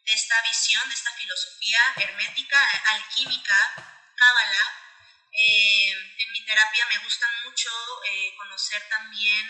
de 0.05 0.13
esta 0.13 0.41
visión, 0.41 0.87
de 0.87 0.95
esta 0.95 1.11
filosofía 1.13 1.79
hermética, 1.97 2.59
alquímica, 2.85 3.73
cábala. 4.15 4.77
Eh, 5.31 5.91
en 5.91 6.31
mi 6.31 6.45
terapia 6.45 6.85
me 6.87 6.97
gusta 6.99 7.25
mucho 7.45 7.69
eh, 8.03 8.33
conocer 8.35 8.87
también 8.89 9.45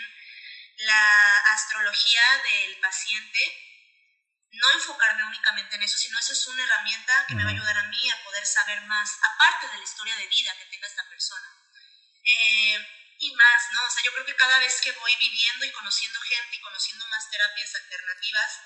la 0.76 1.38
astrología 1.52 2.22
del 2.44 2.78
paciente, 2.78 3.40
no 4.52 4.70
enfocarme 4.72 5.24
únicamente 5.24 5.76
en 5.76 5.82
eso, 5.82 5.96
sino 5.96 6.18
eso 6.18 6.32
es 6.32 6.46
una 6.46 6.62
herramienta 6.62 7.26
que 7.26 7.34
me 7.34 7.42
va 7.42 7.50
a 7.50 7.52
ayudar 7.52 7.78
a 7.78 7.88
mí 7.88 8.10
a 8.10 8.22
poder 8.22 8.46
saber 8.46 8.82
más, 8.82 9.18
aparte 9.34 9.68
de 9.68 9.78
la 9.78 9.84
historia 9.84 10.16
de 10.16 10.28
vida 10.28 10.56
que 10.56 10.66
tenga 10.66 10.86
esta 10.86 11.08
persona. 11.08 11.48
Eh, 12.24 13.01
y 13.22 13.32
más, 13.36 13.62
¿no? 13.72 13.84
O 13.86 13.90
sea, 13.90 14.02
yo 14.04 14.12
creo 14.12 14.26
que 14.26 14.34
cada 14.34 14.58
vez 14.58 14.80
que 14.80 14.90
voy 14.90 15.14
viviendo 15.16 15.64
y 15.64 15.70
conociendo 15.70 16.20
gente 16.20 16.56
y 16.56 16.60
conociendo 16.60 17.06
más 17.06 17.30
terapias 17.30 17.74
alternativas, 17.76 18.60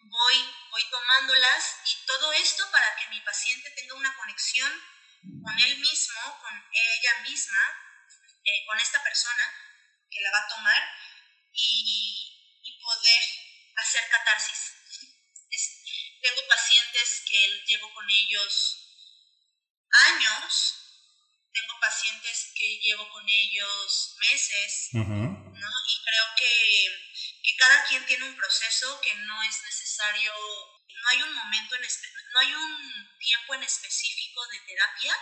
voy, 0.00 0.54
voy 0.70 0.90
tomándolas 0.90 1.76
y 1.86 2.06
todo 2.06 2.32
esto 2.32 2.68
para 2.72 2.96
que 2.96 3.08
mi 3.10 3.20
paciente 3.20 3.70
tenga 3.70 3.94
una 3.94 4.16
conexión 4.16 4.72
con 5.44 5.56
él 5.56 5.78
mismo, 5.78 6.40
con 6.40 6.52
ella 6.72 7.20
misma, 7.20 7.60
eh, 8.44 8.66
con 8.66 8.78
esta 8.80 9.00
persona 9.04 9.54
que 10.10 10.20
la 10.20 10.32
va 10.32 10.38
a 10.38 10.48
tomar 10.48 10.82
y, 11.52 12.28
poder 12.82 13.22
hacer 13.76 14.08
catarsis. 14.10 14.72
tengo 16.20 16.48
pacientes 16.48 17.22
que 17.28 17.62
llevo 17.64 17.94
con 17.94 18.10
ellos 18.10 18.88
años, 19.92 20.81
tengo 21.52 21.74
pacientes 21.80 22.52
que 22.56 22.78
llevo 22.80 23.08
con 23.10 23.24
ellos 23.28 24.16
meses, 24.20 24.88
¿no? 24.92 25.02
Y 25.02 25.94
creo 26.04 26.26
que, 26.36 26.52
que, 27.42 27.56
cada 27.56 27.84
quien 27.88 28.04
tiene 28.06 28.24
un 28.24 28.36
proceso 28.36 29.00
que 29.02 29.14
no 29.14 29.42
es 29.42 29.56
necesario, 29.62 30.32
no 30.32 31.08
hay 31.12 31.22
un 31.22 31.34
momento, 31.34 31.76
en 31.76 31.82
no 32.32 32.40
hay 32.40 32.54
un 32.54 33.18
tiempo 33.18 33.54
en 33.54 33.62
específico 33.62 34.40
de 34.50 34.58
terapia. 34.66 35.12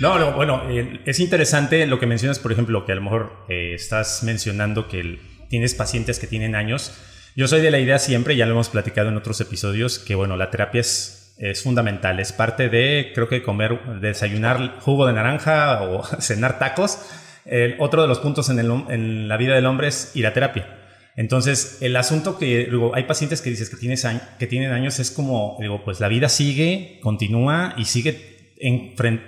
No, 0.00 0.18
no 0.18 0.32
bueno, 0.32 0.68
eh, 0.70 1.02
es 1.06 1.18
interesante 1.20 1.86
lo 1.86 1.98
que 1.98 2.06
mencionas, 2.06 2.38
por 2.38 2.52
ejemplo, 2.52 2.84
que 2.84 2.92
a 2.92 2.96
lo 2.96 3.02
mejor 3.02 3.46
eh, 3.48 3.74
estás 3.74 4.22
mencionando 4.22 4.88
que 4.88 5.20
tienes 5.48 5.74
pacientes 5.74 6.18
que 6.18 6.26
tienen 6.26 6.54
años. 6.54 6.92
Yo 7.34 7.48
soy 7.48 7.60
de 7.60 7.70
la 7.70 7.78
idea 7.78 7.98
siempre, 7.98 8.36
ya 8.36 8.46
lo 8.46 8.52
hemos 8.52 8.68
platicado 8.68 9.08
en 9.08 9.16
otros 9.16 9.40
episodios, 9.40 9.98
que 9.98 10.14
bueno, 10.14 10.36
la 10.36 10.50
terapia 10.50 10.80
es 10.80 11.21
es, 11.36 11.62
fundamental. 11.62 12.20
Es 12.20 12.32
parte 12.32 12.68
de, 12.68 13.12
creo 13.14 13.28
que 13.28 13.42
comer, 13.42 14.00
desayunar 14.00 14.78
jugo 14.80 15.06
de 15.06 15.12
naranja 15.12 15.82
o 15.82 16.04
cenar 16.20 16.58
tacos. 16.58 16.98
El, 17.44 17.76
otro 17.78 18.02
de 18.02 18.08
los 18.08 18.18
puntos 18.20 18.48
en, 18.50 18.58
el, 18.58 18.70
en 18.88 19.28
la 19.28 19.36
vida 19.36 19.54
del 19.54 19.66
hombre 19.66 19.88
es 19.88 20.14
ir 20.14 20.26
a 20.26 20.32
terapia. 20.32 20.78
Entonces, 21.14 21.78
el 21.82 21.94
asunto 21.96 22.38
que 22.38 22.70
hay 22.94 23.04
pacientes 23.04 23.42
que 23.42 23.50
dices 23.50 23.68
que, 23.68 23.76
tienes, 23.76 24.06
que 24.38 24.46
tienen 24.46 24.72
años 24.72 24.98
es 24.98 25.10
como, 25.10 25.58
digo, 25.60 25.84
pues 25.84 26.00
la 26.00 26.08
vida 26.08 26.28
sigue, 26.30 27.00
continúa 27.02 27.74
y 27.76 27.84
sigue 27.84 28.32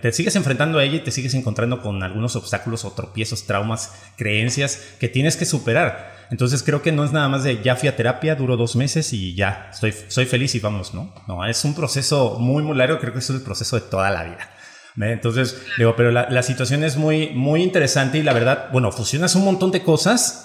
te 0.01 0.13
sigues 0.13 0.37
enfrentando 0.37 0.79
a 0.79 0.85
ella 0.85 0.97
y 0.97 1.01
te 1.01 1.11
sigues 1.11 1.35
encontrando 1.35 1.83
con 1.83 2.03
algunos 2.05 2.37
obstáculos 2.37 2.85
o 2.85 2.93
tropiezos, 2.93 3.47
traumas, 3.47 3.93
creencias 4.17 4.95
que 5.01 5.09
tienes 5.09 5.37
que 5.37 5.45
superar. 5.45 6.14
Entonces 6.31 6.63
creo 6.63 6.83
que 6.83 6.93
no 6.93 7.05
es 7.05 7.13
nada 7.13 7.29
más 7.29 7.45
de 7.45 7.63
ya 7.63 7.77
fui 7.77 7.89
a 7.89 7.97
terapia, 7.97 8.35
duró 8.35 8.57
dos 8.57 8.77
meses 8.77 9.13
y 9.13 9.35
ya, 9.35 9.69
estoy, 9.73 9.95
soy 10.09 10.27
feliz 10.27 10.55
y 10.55 10.61
vamos, 10.61 10.95
¿no? 10.95 11.15
No, 11.29 11.45
es 11.47 11.65
un 11.65 11.75
proceso 11.75 12.39
muy, 12.39 12.63
muy 12.63 12.77
largo, 12.77 12.99
creo 12.99 13.13
que 13.13 13.19
es 13.21 13.31
el 13.31 13.43
proceso 13.43 13.77
de 13.77 13.83
toda 13.83 14.11
la 14.11 14.25
vida. 14.25 14.51
Entonces, 14.97 15.61
digo, 15.77 15.97
pero 15.97 16.13
la, 16.13 16.31
la, 16.31 16.43
situación 16.45 16.85
es 16.85 16.97
muy, 16.97 17.31
muy 17.31 17.63
interesante 17.63 18.19
y 18.19 18.23
la 18.23 18.33
verdad, 18.33 18.69
bueno, 18.71 18.93
fusionas 18.93 19.35
un 19.35 19.45
montón 19.45 19.73
de 19.73 19.83
cosas 19.83 20.45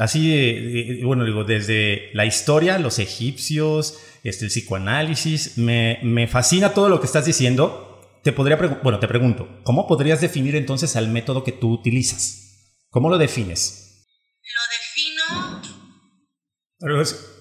Así, 0.00 1.02
bueno, 1.02 1.26
digo, 1.26 1.44
desde 1.44 2.08
la 2.14 2.24
historia, 2.24 2.78
los 2.78 2.98
egipcios, 2.98 3.98
este, 4.22 4.46
el 4.46 4.50
psicoanálisis, 4.50 5.58
me, 5.58 5.98
me 6.02 6.26
fascina 6.26 6.72
todo 6.72 6.88
lo 6.88 7.00
que 7.00 7.06
estás 7.06 7.26
diciendo. 7.26 8.00
Te 8.22 8.32
podría, 8.32 8.56
bueno, 8.82 8.98
te 8.98 9.08
pregunto, 9.08 9.60
¿cómo 9.62 9.86
podrías 9.86 10.22
definir 10.22 10.56
entonces 10.56 10.96
al 10.96 11.08
método 11.08 11.44
que 11.44 11.52
tú 11.52 11.70
utilizas? 11.70 12.78
¿Cómo 12.88 13.10
lo 13.10 13.18
defines? 13.18 14.06
Lo 14.38 14.62
defino... 14.70 14.79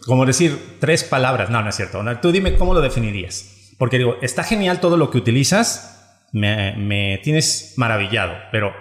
Como 0.05 0.25
decir 0.25 0.77
tres 0.79 1.03
palabras. 1.03 1.49
No, 1.49 1.61
no 1.61 1.69
es 1.69 1.75
cierto. 1.75 2.03
tú 2.21 2.31
dime 2.31 2.55
cómo 2.55 2.73
lo 2.73 2.81
definirías. 2.81 3.75
Porque 3.77 3.97
digo, 3.97 4.17
está 4.21 4.43
genial 4.43 4.81
todo 4.81 4.97
lo 4.97 5.09
que 5.09 5.17
utilizas, 5.17 6.27
me, 6.33 6.75
me 6.75 7.19
tienes 7.23 7.73
maravillado, 7.77 8.35
pero 8.51 8.73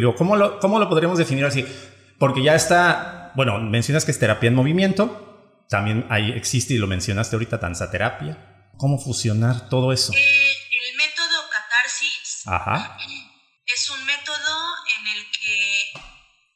digo, 0.00 0.14
¿cómo 0.14 0.36
lo, 0.36 0.58
¿cómo 0.58 0.78
lo 0.78 0.88
podríamos 0.88 1.18
definir 1.18 1.44
así? 1.44 1.64
Porque 2.18 2.42
ya 2.42 2.54
está, 2.54 3.32
bueno, 3.34 3.58
mencionas 3.58 4.04
que 4.04 4.10
es 4.10 4.18
terapia 4.18 4.48
en 4.48 4.54
movimiento, 4.54 5.64
también 5.68 6.06
ahí 6.10 6.32
existe 6.32 6.74
y 6.74 6.78
lo 6.78 6.86
mencionaste 6.86 7.36
ahorita, 7.36 7.58
danza 7.58 7.90
terapia. 7.90 8.70
¿Cómo 8.78 8.98
fusionar 8.98 9.68
todo 9.68 9.92
eso? 9.92 10.12
Eh, 10.12 10.16
el 10.18 10.96
método 10.96 11.48
catarsis 11.50 12.42
Ajá. 12.46 12.98
es 13.66 13.90
un 13.90 14.04
método 14.04 14.74
en 14.98 15.16
el 15.16 15.24
que 15.30 15.92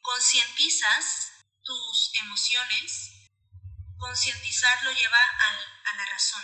concientizas 0.01 1.31
tus 1.63 2.11
emociones. 2.23 3.00
Concientizar 4.01 4.83
lo 4.83 4.91
lleva 4.93 5.19
a 5.19 5.95
la 5.95 6.05
razón. 6.07 6.43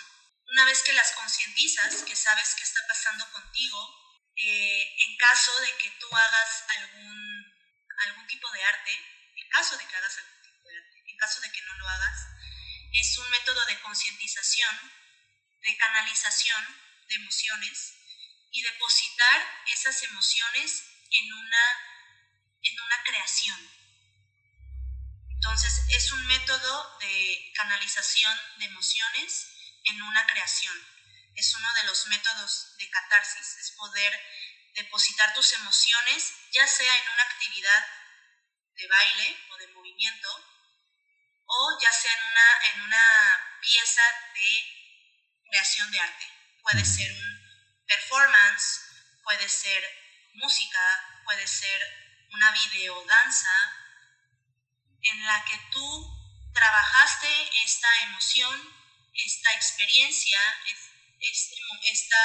Una 0.51 0.63
vez 0.65 0.83
que 0.83 0.93
las 0.93 1.11
concientizas, 1.13 2.03
que 2.03 2.15
sabes 2.15 2.53
qué 2.55 2.63
está 2.63 2.81
pasando 2.87 3.29
contigo, 3.31 4.29
eh, 4.35 4.95
en 4.99 5.17
caso 5.17 5.59
de 5.61 5.75
que 5.77 5.89
tú 5.99 6.07
hagas 6.15 6.63
algún 6.77 7.57
algún 8.05 8.27
tipo 8.27 8.47
de 8.51 8.63
arte, 8.63 8.91
en 9.35 9.49
caso 9.49 9.75
de 9.75 9.87
que 9.87 9.95
hagas 9.95 10.17
algún 10.19 10.41
tipo 10.43 10.69
de 10.69 10.77
arte, 10.77 11.03
en 11.07 11.17
caso 11.17 11.41
de 11.41 11.51
que 11.51 11.61
no 11.63 11.73
lo 11.77 11.89
hagas, 11.89 12.27
es 12.93 13.17
un 13.17 13.29
método 13.31 13.65
de 13.65 13.81
concientización, 13.81 14.91
de 15.59 15.77
canalización 15.77 16.63
de 17.09 17.15
emociones 17.15 17.95
y 18.51 18.61
depositar 18.61 19.63
esas 19.65 20.03
emociones 20.03 20.83
en 21.09 21.33
una, 21.33 21.65
en 22.61 22.79
una 22.81 23.03
creación. 23.03 23.76
Entonces 25.37 25.83
es 25.89 26.11
un 26.11 26.25
método 26.25 26.97
de 26.99 27.53
canalización 27.55 28.39
de 28.57 28.65
emociones 28.65 29.47
en 29.83 30.01
una 30.01 30.25
creación. 30.25 30.73
Es 31.35 31.53
uno 31.53 31.73
de 31.75 31.83
los 31.83 32.07
métodos 32.07 32.75
de 32.77 32.89
catarsis, 32.89 33.57
es 33.57 33.71
poder 33.77 34.19
depositar 34.73 35.33
tus 35.35 35.53
emociones, 35.53 36.33
ya 36.51 36.67
sea 36.67 36.95
en 36.95 37.09
una 37.13 37.23
actividad 37.23 37.85
de 38.75 38.87
baile 38.87 39.37
o 39.51 39.57
de 39.57 39.67
movimiento, 39.67 40.29
o 41.45 41.77
ya 41.81 41.91
sea 41.91 42.11
en 42.13 42.23
una, 42.25 42.65
en 42.73 42.81
una 42.81 43.59
pieza 43.61 44.01
de 44.33 45.41
creación 45.49 45.91
de 45.91 45.99
arte. 45.99 46.27
Puede 46.63 46.83
ser 46.83 47.11
un 47.11 47.85
performance, 47.85 48.81
puede 49.23 49.47
ser 49.47 49.83
música, 50.33 51.21
puede 51.23 51.45
ser 51.45 51.79
una 52.31 52.51
videodanza 52.51 53.76
en 55.11 55.25
la 55.25 55.43
que 55.45 55.57
tú 55.71 56.17
trabajaste 56.53 57.27
esta 57.63 57.87
emoción, 58.03 58.73
esta 59.13 59.53
experiencia, 59.53 60.39
esta 61.83 62.17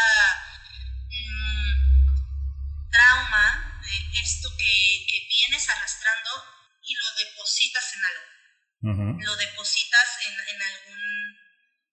trauma, 2.91 3.81
de 3.83 4.21
esto 4.21 4.49
que, 4.57 5.07
que, 5.09 5.27
vienes 5.29 5.69
arrastrando 5.69 6.31
y 6.83 6.95
lo 6.95 7.15
depositas 7.17 7.95
en 7.95 8.05
algo. 8.05 9.23
Lo 9.23 9.37
depositas 9.37 10.19
en, 10.27 10.35
en, 10.35 10.63
algún, 10.63 11.39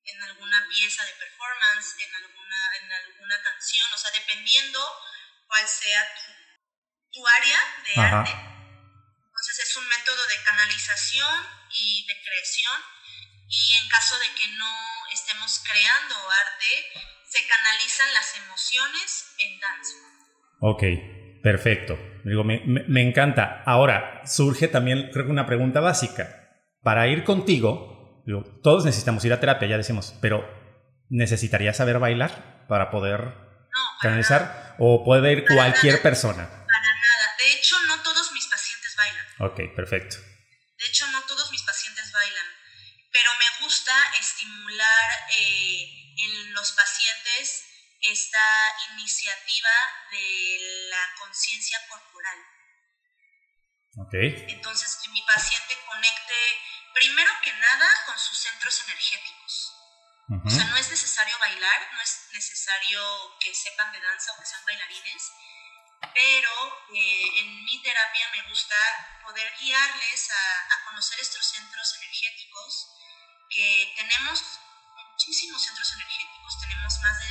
en 0.06 0.21
alguna 0.23 0.67
pieza 0.69 1.06
de 1.06 1.13
performance, 1.13 1.95
en 1.99 2.15
alguna, 2.15 2.78
en 2.82 2.91
alguna 2.91 3.41
canción, 3.41 3.93
o 3.93 3.97
sea, 3.97 4.12
dependiendo 4.12 4.80
cuál 5.47 5.67
sea 5.67 6.15
tu, 6.15 7.19
tu 7.19 7.28
área 7.28 7.60
de 7.86 8.02
arte. 8.02 8.58
Es 9.61 9.75
un 9.75 9.87
método 9.89 10.25
de 10.27 10.43
canalización 10.45 11.35
y 11.71 12.05
de 12.07 12.13
creación 12.23 12.79
y 13.49 13.77
en 13.83 13.89
caso 13.89 14.17
de 14.19 14.27
que 14.35 14.47
no 14.57 14.71
estemos 15.11 15.61
creando 15.69 16.15
arte, 16.15 17.01
se 17.27 17.45
canalizan 17.47 18.13
las 18.13 18.37
emociones 18.37 19.35
en 19.39 19.59
danza. 19.59 19.95
Ok, 20.61 21.41
perfecto. 21.43 21.97
Digo, 22.23 22.43
me, 22.43 22.61
me, 22.65 23.01
encanta. 23.01 23.63
Ahora, 23.65 24.21
surge 24.25 24.67
también, 24.67 25.09
creo 25.11 25.25
que 25.25 25.31
una 25.31 25.47
pregunta 25.47 25.79
básica. 25.79 26.49
Para 26.81 27.07
ir 27.07 27.23
contigo, 27.23 28.23
digo, 28.25 28.43
todos 28.63 28.85
necesitamos 28.85 29.25
ir 29.25 29.33
a 29.33 29.39
terapia, 29.39 29.67
ya 29.67 29.77
decimos, 29.77 30.15
pero 30.21 30.47
¿necesitarías 31.09 31.77
saber 31.77 31.99
bailar 31.99 32.65
para 32.69 32.91
poder 32.91 33.21
no, 33.21 33.81
canalizar? 34.01 34.75
¿O 34.79 35.03
puede 35.03 35.33
ir 35.33 35.45
cualquier 35.45 36.01
persona? 36.01 36.47
Para 36.47 36.93
nada. 36.93 37.35
De 37.37 37.51
hecho, 37.53 37.75
no 37.87 38.01
todos 38.03 38.31
mis 38.31 38.47
pacientes 38.47 38.95
bailan. 38.95 39.29
Ok, 39.39 39.75
perfecto. 39.75 40.17
De 40.17 40.86
hecho, 40.88 41.08
no 41.08 41.21
todos 41.23 41.52
mis 41.52 41.63
pacientes 41.63 42.12
bailan. 42.12 42.47
Pero 43.12 43.32
me 43.39 43.63
gusta 43.63 43.93
estimular 44.19 45.28
eh, 45.32 46.13
en 46.17 46.54
los 46.54 46.71
pacientes 46.73 47.65
esta 48.02 48.75
iniciativa 48.91 49.69
de 50.12 50.88
la 50.89 51.10
conciencia 51.19 51.80
corporal. 51.88 52.38
Okay. 54.08 54.45
Entonces, 54.49 54.97
que 55.04 55.10
mi 55.10 55.21
paciente 55.23 55.78
conecte 55.86 56.36
primero 56.93 57.32
que 57.43 57.52
nada 57.54 58.06
con 58.06 58.17
sus 58.17 58.38
centros 58.38 58.82
energéticos. 58.84 59.73
O 60.45 60.49
sea, 60.49 60.63
no 60.65 60.78
es 60.78 60.89
necesario 60.91 61.36
bailar, 61.39 61.89
no 61.91 62.02
es 62.02 62.28
necesario 62.34 63.02
que 63.39 63.54
sepan 63.54 63.91
de 63.91 63.99
danza 63.99 64.32
o 64.34 64.39
que 64.39 64.45
sean 64.45 64.63
bailarines, 64.63 65.32
pero 66.13 66.51
eh, 66.93 67.39
en 67.39 67.63
mi 67.65 67.81
terapia 67.81 68.29
me 68.35 68.49
gusta 68.49 68.75
poder 69.23 69.51
guiarles 69.59 70.29
a, 70.31 70.73
a 70.75 70.85
conocer 70.85 71.19
estos 71.19 71.45
centros 71.45 71.95
energéticos, 72.01 72.88
que 73.49 73.93
tenemos 73.97 74.43
muchísimos 75.12 75.63
centros 75.63 75.93
energéticos, 75.93 76.62
tenemos 76.62 76.99
más 77.01 77.19
de 77.19 77.29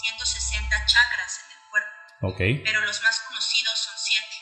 160 0.00 0.86
chakras 0.86 1.40
en 1.44 1.50
el 1.56 1.68
cuerpo. 1.70 2.34
Okay. 2.34 2.58
Pero 2.64 2.80
los 2.82 3.00
más 3.02 3.20
conocidos 3.20 3.78
son 3.78 3.94
siete. 3.98 4.36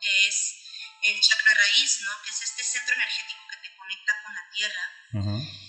Que 0.00 0.28
es 0.28 0.60
el 1.02 1.20
chakra 1.20 1.54
raíz, 1.54 2.00
¿no? 2.02 2.10
Que 2.22 2.30
es 2.30 2.42
este 2.42 2.62
centro 2.64 2.94
energético 2.94 3.40
que 3.48 3.56
te 3.68 3.76
conecta 3.76 4.12
con 4.22 4.34
la 4.34 4.50
tierra. 4.52 4.84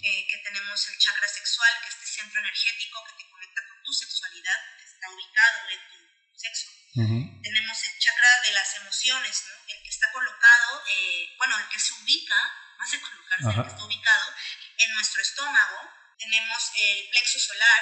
eh, 0.04 0.28
que 0.28 0.38
tenemos 0.40 0.88
el 0.90 0.98
chakra 0.98 1.28
sexual, 1.28 1.72
que 1.82 1.90
es 1.90 1.96
este 1.96 2.08
centro 2.22 2.40
energético 2.40 3.04
que 3.06 3.24
te 3.24 3.30
conecta 3.30 3.62
con 3.68 3.84
tu 3.84 3.94
sexualidad, 3.94 4.60
que 4.80 4.86
está 4.86 5.10
ubicado 5.10 5.70
en 5.70 5.80
tu 5.90 6.38
sexo. 6.38 6.68
Tenemos 6.96 7.84
el 7.84 8.00
chakra 8.00 8.42
de 8.46 8.52
las 8.54 8.76
emociones, 8.78 9.44
¿no? 9.48 9.54
El 9.68 9.84
que 9.84 9.90
está 9.90 10.12
colocado, 10.14 10.82
eh, 10.88 11.36
bueno, 11.38 11.60
el 11.60 11.68
que 11.68 11.80
se 11.80 11.94
ubica, 11.94 12.40
más 12.80 12.90
de 12.90 13.02
colocarse, 13.02 13.50
el 13.50 13.64
que 13.64 13.70
está 13.70 13.84
ubicado 13.84 14.34
en 14.78 14.94
nuestro 14.94 15.22
estómago. 15.22 15.92
Tenemos 16.18 16.72
el 16.80 17.10
plexo 17.10 17.40
solar, 17.40 17.82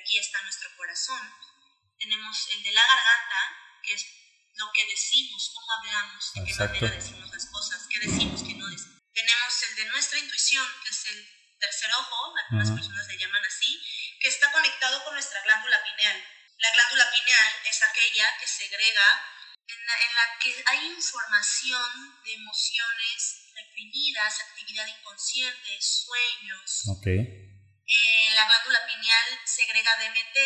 aquí 0.00 0.18
está 0.18 0.40
nuestro 0.42 0.74
corazón. 0.76 1.20
Tenemos 1.98 2.48
el 2.54 2.62
de 2.62 2.72
la 2.72 2.86
garganta, 2.86 3.40
que 3.82 3.92
es 3.94 4.06
lo 4.54 4.72
que 4.72 4.86
decimos, 4.86 5.52
cómo 5.54 5.72
hablamos, 5.72 6.32
de 6.32 6.44
qué 6.44 6.54
manera 6.54 6.88
decimos 6.88 7.30
las 7.30 7.46
cosas, 7.46 7.86
qué 7.90 8.00
decimos, 8.00 8.42
qué 8.42 8.54
no 8.54 8.66
decimos. 8.66 9.02
Tenemos 9.12 9.62
el 9.62 9.76
de 9.76 9.84
nuestra 9.86 10.18
intuición, 10.18 10.66
que 10.82 10.90
es 10.90 11.04
el 11.06 11.28
tercer 11.60 11.90
ojo, 11.92 12.34
algunas 12.38 12.70
personas 12.70 13.06
le 13.08 13.18
llaman 13.18 13.44
así, 13.44 13.78
que 14.20 14.28
está 14.28 14.50
conectado 14.52 15.04
con 15.04 15.14
nuestra 15.14 15.42
glándula 15.42 15.82
pineal. 15.84 16.24
La 16.58 16.72
glándula 16.72 17.06
pineal 17.12 17.54
es 17.64 17.82
aquella 17.82 18.36
que 18.40 18.46
segrega, 18.46 19.08
en 19.68 19.86
la, 19.86 19.94
en 20.02 20.14
la 20.14 20.38
que 20.40 20.64
hay 20.66 20.86
información 20.86 22.22
de 22.24 22.34
emociones 22.34 23.52
reprimidas, 23.54 24.40
actividad 24.40 24.86
inconsciente, 24.86 25.80
sueños. 25.80 26.82
Okay 26.98 27.18
Eh, 27.86 28.30
la 28.34 28.44
glándula 28.46 28.84
pineal 28.86 29.38
segrega 29.44 29.96
DMT, 29.96 30.36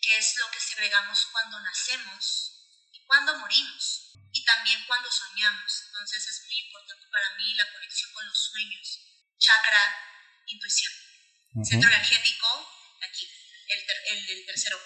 que 0.00 0.18
es 0.18 0.36
lo 0.36 0.50
que 0.50 0.60
segregamos 0.60 1.26
cuando 1.32 1.58
nacemos 1.60 2.52
y 2.92 3.04
cuando 3.06 3.38
morimos, 3.38 4.12
y 4.32 4.44
también 4.44 4.84
cuando 4.86 5.10
soñamos. 5.10 5.82
Entonces 5.86 6.26
es 6.28 6.44
muy 6.44 6.58
importante 6.58 7.06
para 7.10 7.34
mí 7.36 7.54
la 7.54 7.72
conexión 7.72 8.12
con 8.12 8.26
los 8.26 8.38
sueños. 8.38 9.00
Chakra, 9.38 9.96
intuición. 10.46 10.92
Centro 11.64 11.88
energético, 11.88 12.46
aquí 13.00 13.37
el, 13.68 14.26
del 14.26 14.46
tercero. 14.46 14.78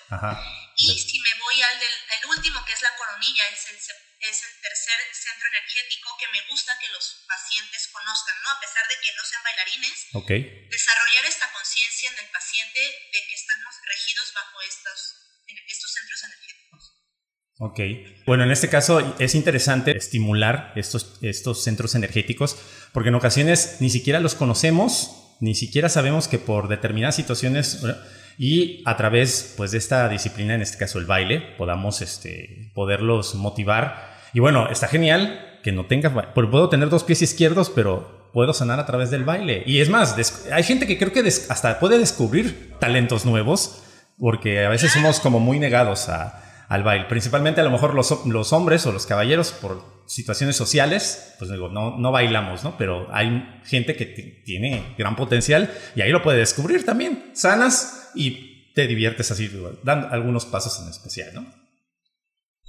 Y 0.77 0.99
si 0.99 1.21
me 1.21 1.35
voy 1.39 1.63
al 1.63 1.79
del 1.79 2.31
último, 2.31 2.65
que 2.65 2.73
es 2.73 2.83
la 2.83 2.95
coronilla, 2.97 3.49
es 3.49 3.71
el, 3.71 3.77
es 3.77 4.39
el 4.43 4.55
tercer 4.61 4.99
centro 5.13 5.47
energético 5.49 6.17
que 6.19 6.29
me 6.29 6.43
gusta 6.51 6.73
que 6.81 6.89
los 6.91 7.25
pacientes 7.27 7.89
conozcan, 7.93 8.37
¿no? 8.43 8.51
A 8.51 8.61
pesar 8.61 8.87
de 8.89 8.97
que 9.03 9.15
no 9.15 9.23
sean 9.25 9.43
bailarines, 9.43 9.99
okay. 10.13 10.69
desarrollar 10.71 11.25
esta 11.27 11.51
conciencia 11.53 12.11
en 12.11 12.19
el 12.19 12.31
paciente 12.31 12.81
de 12.81 13.21
que 13.27 13.35
estamos 13.35 13.75
regidos 13.87 14.33
bajo 14.35 14.57
estos, 14.63 14.99
estos 15.47 15.91
centros 15.93 16.21
energéticos. 16.25 17.03
Ok. 17.59 17.79
Bueno, 18.27 18.43
en 18.45 18.51
este 18.51 18.69
caso 18.69 19.17
es 19.19 19.35
interesante 19.35 19.97
estimular 19.97 20.73
estos, 20.75 21.19
estos 21.23 21.63
centros 21.63 21.95
energéticos 21.95 22.57
porque 22.93 23.11
en 23.11 23.15
ocasiones 23.15 23.77
ni 23.81 23.91
siquiera 23.91 24.21
los 24.21 24.35
conocemos, 24.35 25.37
ni 25.41 25.55
siquiera 25.55 25.89
sabemos 25.89 26.29
que 26.29 26.39
por 26.39 26.69
determinadas 26.69 27.17
situaciones 27.17 27.79
y 28.39 28.83
a 28.85 28.97
través 28.97 29.55
pues, 29.57 29.71
de 29.73 29.79
esta 29.79 30.09
disciplina, 30.09 30.55
en 30.55 30.63
este 30.63 30.79
caso 30.79 30.99
el 30.99 31.07
baile, 31.07 31.41
podamos 31.59 32.01
este, 32.01 32.71
poderlos 32.75 33.35
motivar. 33.35 34.13
Y 34.33 34.41
bueno, 34.41 34.69
está 34.71 34.89
genial 34.89 35.59
que 35.63 35.73
no 35.73 35.87
tenga, 35.87 36.33
puedo 36.35 36.69
tener 36.69 36.89
dos 36.89 37.05
pies 37.05 37.23
izquierdos, 37.23 37.71
pero 37.71 38.31
puedo 38.33 38.53
sanar 38.53 38.81
a 38.81 38.87
través 38.87 39.11
del 39.11 39.25
baile. 39.25 39.63
Y 39.67 39.81
es 39.81 39.89
más, 39.89 40.17
hay 40.51 40.63
gente 40.63 40.87
que 40.87 40.99
creo 40.99 41.13
que 41.13 41.21
hasta 41.21 41.79
puede 41.79 41.99
descubrir 41.99 42.73
talentos 42.79 43.25
nuevos, 43.25 43.83
porque 44.19 44.65
a 44.65 44.69
veces 44.69 44.93
somos 44.93 45.21
como 45.21 45.39
muy 45.39 45.59
negados 45.59 46.09
al 46.73 46.83
baile. 46.83 47.05
Principalmente 47.05 47.61
a 47.61 47.65
lo 47.65 47.71
mejor 47.71 47.93
los, 47.93 48.25
los 48.25 48.53
hombres 48.55 48.87
o 48.87 48.93
los 48.93 49.05
caballeros 49.05 49.53
por 49.53 49.85
situaciones 50.07 50.57
sociales, 50.57 51.35
pues 51.39 51.51
digo, 51.51 51.69
no, 51.69 51.99
no 51.99 52.11
bailamos, 52.11 52.65
¿no? 52.65 52.79
Pero 52.79 53.09
hay 53.13 53.61
gente 53.67 53.95
que 53.95 54.07
tiene 54.07 54.95
gran 54.97 55.15
potencial 55.15 55.71
y 55.95 56.01
ahí 56.01 56.11
lo 56.11 56.23
puede 56.23 56.39
descubrir 56.39 56.87
también. 56.87 57.33
Sanas 57.35 58.11
y 58.15 58.73
te 58.73 58.87
diviertes 58.87 59.31
así, 59.31 59.51
dando 59.83 60.09
algunos 60.09 60.47
pasos 60.47 60.81
en 60.81 60.89
especial, 60.89 61.35
¿no? 61.35 61.45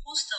Justo. 0.04 0.36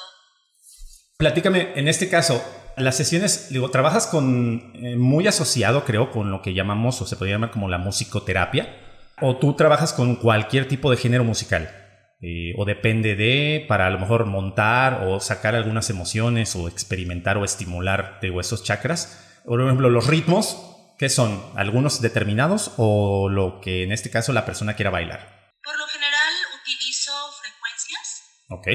Platícame, 1.16 1.72
en 1.74 1.88
este 1.88 2.10
caso, 2.10 2.44
las 2.76 2.98
sesiones, 2.98 3.48
digo, 3.48 3.70
trabajas 3.70 4.06
con, 4.06 4.72
eh, 4.74 4.96
muy 4.96 5.26
asociado, 5.26 5.86
creo, 5.86 6.10
con 6.10 6.30
lo 6.30 6.42
que 6.42 6.52
llamamos, 6.52 7.00
o 7.00 7.06
se 7.06 7.16
podría 7.16 7.36
llamar 7.36 7.50
como 7.50 7.70
la 7.70 7.78
musicoterapia, 7.78 8.76
o 9.22 9.38
tú 9.38 9.54
trabajas 9.54 9.94
con 9.94 10.16
cualquier 10.16 10.68
tipo 10.68 10.90
de 10.90 10.98
género 10.98 11.24
musical, 11.24 11.83
eh, 12.24 12.54
o 12.56 12.64
depende 12.64 13.16
de, 13.16 13.64
para 13.68 13.86
a 13.86 13.90
lo 13.90 13.98
mejor 13.98 14.24
montar 14.24 15.04
o 15.06 15.20
sacar 15.20 15.54
algunas 15.54 15.90
emociones, 15.90 16.56
o 16.56 16.68
experimentar 16.68 17.36
o 17.36 17.44
estimular, 17.44 18.18
digo, 18.22 18.40
esos 18.40 18.64
chakras. 18.64 19.42
Por 19.44 19.60
ejemplo, 19.60 19.90
los 19.90 20.06
ritmos, 20.06 20.74
¿Qué 20.98 21.08
son? 21.10 21.42
¿Algunos 21.58 22.00
determinados 22.00 22.70
o 22.78 23.28
lo 23.28 23.60
que 23.60 23.82
en 23.82 23.90
este 23.90 24.10
caso 24.10 24.32
la 24.32 24.46
persona 24.46 24.76
quiera 24.76 24.94
bailar? 24.94 25.52
Por 25.62 25.76
lo 25.76 25.88
general 25.88 26.32
utilizo 26.62 27.10
frecuencias. 27.42 28.22
Ok. 28.48 28.66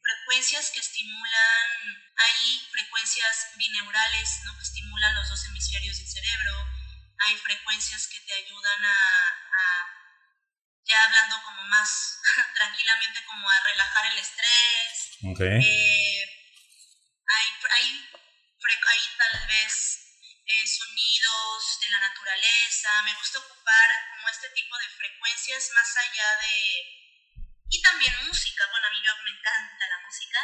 Frecuencias 0.00 0.70
que 0.72 0.80
estimulan, 0.80 1.68
hay 2.16 2.40
frecuencias 2.72 3.52
bineurales 3.58 4.40
¿no? 4.46 4.56
que 4.56 4.64
estimulan 4.64 5.14
los 5.14 5.28
dos 5.28 5.44
hemisferios 5.46 5.98
del 5.98 6.08
cerebro, 6.08 6.52
hay 7.28 7.36
frecuencias 7.36 8.08
que 8.08 8.20
te 8.24 8.32
ayudan 8.32 8.84
a, 8.84 9.51
ya 10.84 11.04
hablando 11.04 11.42
como 11.42 11.62
más 11.64 12.18
tranquilamente, 12.54 13.24
como 13.24 13.48
a 13.48 13.60
relajar 13.60 14.06
el 14.12 14.18
estrés. 14.18 15.18
Ok. 15.24 15.40
Eh, 15.40 16.24
hay, 17.26 17.46
hay, 17.70 18.10
hay 18.88 19.00
tal 19.16 19.46
vez 19.46 20.02
eh, 20.44 20.66
sonidos 20.66 21.80
de 21.80 21.90
la 21.90 22.00
naturaleza, 22.00 23.02
me 23.02 23.14
gusta 23.14 23.38
ocupar 23.38 23.88
como 24.10 24.28
este 24.28 24.50
tipo 24.50 24.76
de 24.76 24.88
frecuencias 24.88 25.70
más 25.74 25.96
allá 25.96 26.36
de... 26.42 26.98
Y 27.70 27.80
también 27.80 28.12
música, 28.26 28.66
bueno, 28.70 28.86
a 28.86 28.90
mí 28.90 29.00
me 29.00 29.30
encanta 29.30 29.88
la 29.88 29.98
música, 30.04 30.40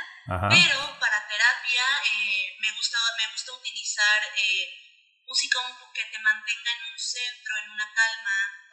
pero 0.49 0.99
para 0.99 1.29
terapia 1.29 1.85
eh, 2.15 2.57
me, 2.61 2.73
gusta, 2.73 2.99
me 3.19 3.27
gusta 3.33 3.53
utilizar 3.53 4.23
eh, 4.35 5.21
música 5.27 5.61
un 5.61 5.79
poco 5.79 5.93
que 5.93 6.07
te 6.07 6.19
mantenga 6.21 6.73
en 6.73 6.93
un 6.93 6.99
centro, 6.99 7.57
en 7.59 7.71
una 7.71 7.93
calma, 7.93 8.68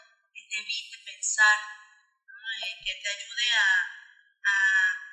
evite 0.50 0.98
pensar, 1.06 1.58
que 2.84 2.94
te 3.02 3.10
ayude 3.10 3.48
a, 3.58 3.70
a 4.46 4.56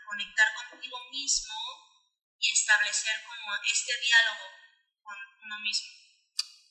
conectar 0.07 0.47
contigo 0.71 0.97
mismo 1.11 1.55
y 2.39 2.53
establecer 2.53 3.15
como 3.27 3.55
este 3.65 3.93
diálogo 4.01 4.45
con 5.03 5.17
uno 5.45 5.59
mismo. 5.61 5.89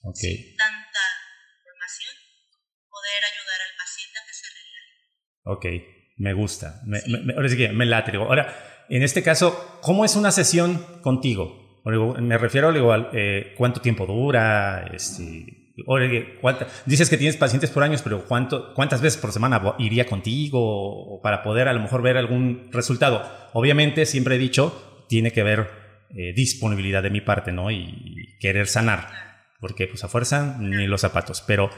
Okay. 0.04 0.56
tanta 0.58 1.06
información, 1.60 2.16
poder 2.90 3.22
ayudar 3.24 3.62
al 3.62 3.76
paciente 3.78 4.18
a 4.18 4.26
que 4.26 4.34
se 4.34 4.48
relaje. 4.50 4.92
Ok, 5.44 5.66
me 6.18 6.34
gusta. 6.34 6.82
Me, 6.86 7.02
me, 7.08 7.34
ahora 7.34 7.50
sí 7.50 7.58
que 7.58 7.70
me 7.70 7.86
late. 7.86 8.18
Ahora, 8.18 8.86
en 8.90 9.04
este 9.04 9.22
caso, 9.22 9.80
¿cómo 9.82 10.04
es 10.04 10.16
una 10.16 10.32
sesión 10.32 11.02
contigo? 11.02 11.82
Me 11.86 12.38
refiero 12.38 12.76
igual, 12.76 13.10
eh, 13.14 13.54
cuánto 13.58 13.82
tiempo 13.82 14.06
dura, 14.06 14.88
este, 14.94 15.61
dices 16.86 17.10
que 17.10 17.18
tienes 17.18 17.38
pacientes 17.38 17.70
por 17.70 17.84
años, 17.84 18.02
pero 18.02 18.26
¿cuánto, 18.26 18.74
¿cuántas 18.74 19.02
veces 19.02 19.20
por 19.20 19.32
semana 19.32 19.76
iría 19.80 20.06
contigo 20.06 21.20
para 21.22 21.44
poder 21.44 21.68
a 21.68 21.74
lo 21.74 21.80
mejor 21.80 22.02
ver 22.02 22.18
algún 22.18 22.70
resultado? 22.72 23.24
Obviamente, 23.54 24.06
siempre 24.06 24.36
he 24.36 24.40
dicho, 24.40 25.06
tiene 25.08 25.32
que 25.32 25.42
haber 25.42 25.70
eh, 26.16 26.34
disponibilidad 26.34 27.04
de 27.04 27.10
mi 27.10 27.22
parte, 27.22 27.52
¿no? 27.52 27.72
Y, 27.72 28.38
querer 28.40 28.66
sanar 28.66 29.08
porque 29.60 29.86
pues 29.88 30.04
a 30.04 30.08
fuerza 30.08 30.58
ni 30.60 30.88
los 30.88 31.02
zapatos. 31.02 31.44
Pero 31.46 31.70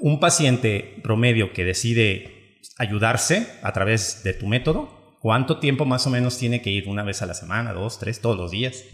un 0.00 0.20
paciente 0.20 1.00
promedio 1.02 1.52
que 1.52 1.64
decide 1.64 2.60
ayudarse 2.78 3.58
a 3.62 3.72
través 3.72 4.22
de 4.22 4.32
tu 4.32 4.46
método, 4.46 5.18
¿cuánto 5.20 5.58
tiempo 5.58 5.84
más 5.84 6.06
o 6.06 6.10
menos 6.10 6.38
tiene 6.38 6.62
que 6.62 6.70
ir? 6.70 6.88
¿Una 6.88 7.02
vez 7.02 7.20
a 7.20 7.26
la 7.26 7.34
semana, 7.34 7.72
dos, 7.72 7.98
tres, 7.98 8.20
todos 8.20 8.36
los 8.36 8.52
días? 8.52 8.84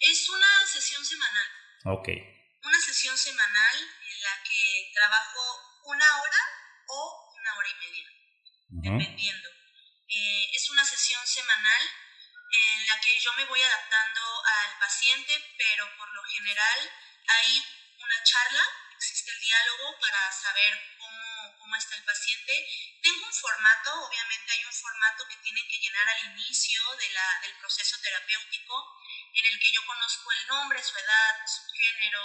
es 0.00 0.28
una 0.30 0.66
sesión 0.66 1.04
semanal. 1.04 1.98
Ok. 1.98 2.08
Dependiendo. 8.82 9.48
Eh, 10.08 10.50
es 10.54 10.70
una 10.70 10.84
sesión 10.84 11.24
semanal 11.26 11.82
en 12.50 12.86
la 12.88 13.00
que 13.00 13.20
yo 13.20 13.32
me 13.34 13.44
voy 13.44 13.62
adaptando 13.62 14.20
al 14.44 14.78
paciente, 14.78 15.54
pero 15.56 15.96
por 15.96 16.08
lo 16.14 16.22
general 16.24 16.90
hay 17.26 17.64
una 17.96 18.22
charla, 18.24 18.62
existe 18.96 19.30
el 19.30 19.40
diálogo 19.40 19.98
para 20.00 20.32
saber 20.32 20.96
cómo, 20.98 21.58
cómo 21.58 21.76
está 21.76 21.96
el 21.96 22.04
paciente. 22.04 22.52
Tengo 23.02 23.26
un 23.26 23.32
formato, 23.32 24.04
obviamente 24.04 24.52
hay 24.52 24.64
un 24.64 24.72
formato 24.72 25.28
que 25.28 25.36
tienen 25.36 25.68
que 25.68 25.78
llenar 25.78 26.08
al 26.08 26.24
inicio 26.32 26.82
de 26.96 27.08
la, 27.10 27.40
del 27.42 27.56
proceso 27.58 27.96
terapéutico, 28.02 28.98
en 29.32 29.46
el 29.46 29.60
que 29.60 29.72
yo 29.72 29.86
conozco 29.86 30.32
el 30.32 30.46
nombre, 30.48 30.82
su 30.82 30.96
edad, 30.98 31.36
su 31.46 31.62
género, 31.72 32.20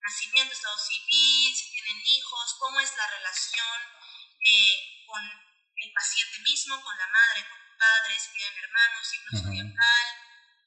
nacimiento, 0.00 0.54
estado 0.54 0.78
civil, 0.78 1.54
si 1.54 1.70
tienen 1.70 2.00
hijos, 2.06 2.56
cómo 2.58 2.80
es 2.80 2.96
la 2.96 3.06
relación 3.06 3.78
eh, 4.44 5.04
con 5.06 5.51
el 5.92 5.94
paciente 5.94 6.40
mismo, 6.40 6.80
con 6.80 6.96
la 6.96 7.06
madre, 7.06 7.46
con 7.48 7.60
el 7.60 7.76
padre, 7.76 8.18
si 8.18 8.32
tienen 8.32 8.64
hermanos, 8.64 9.06
signo 9.06 9.30
zodiacal, 9.44 10.08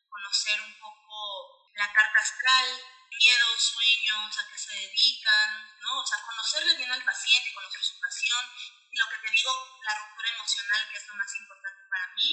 conocer 0.08 0.62
un 0.62 0.80
poco 0.80 1.74
la 1.74 1.92
carta 1.92 2.20
astral, 2.22 2.68
miedos, 3.10 3.58
sueños, 3.58 4.38
a 4.38 4.48
qué 4.52 4.58
se 4.58 4.76
dedican, 4.76 5.80
¿no? 5.82 6.02
O 6.02 6.06
sea, 6.06 6.22
conocerle 6.22 6.78
bien 6.78 6.92
al 6.92 7.04
paciente, 7.04 7.54
conocer 7.54 7.82
su 7.82 8.00
pasión 8.00 8.46
y 8.92 8.98
lo 8.98 9.10
que 9.10 9.18
te 9.18 9.32
digo, 9.32 9.50
la 9.82 9.98
ruptura 9.98 10.30
emocional, 10.30 10.90
que 10.92 10.98
es 10.98 11.08
lo 11.08 11.16
más 11.16 11.36
importante 11.36 11.82
para 11.90 12.08
mí. 12.14 12.30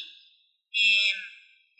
Em, 0.72 1.16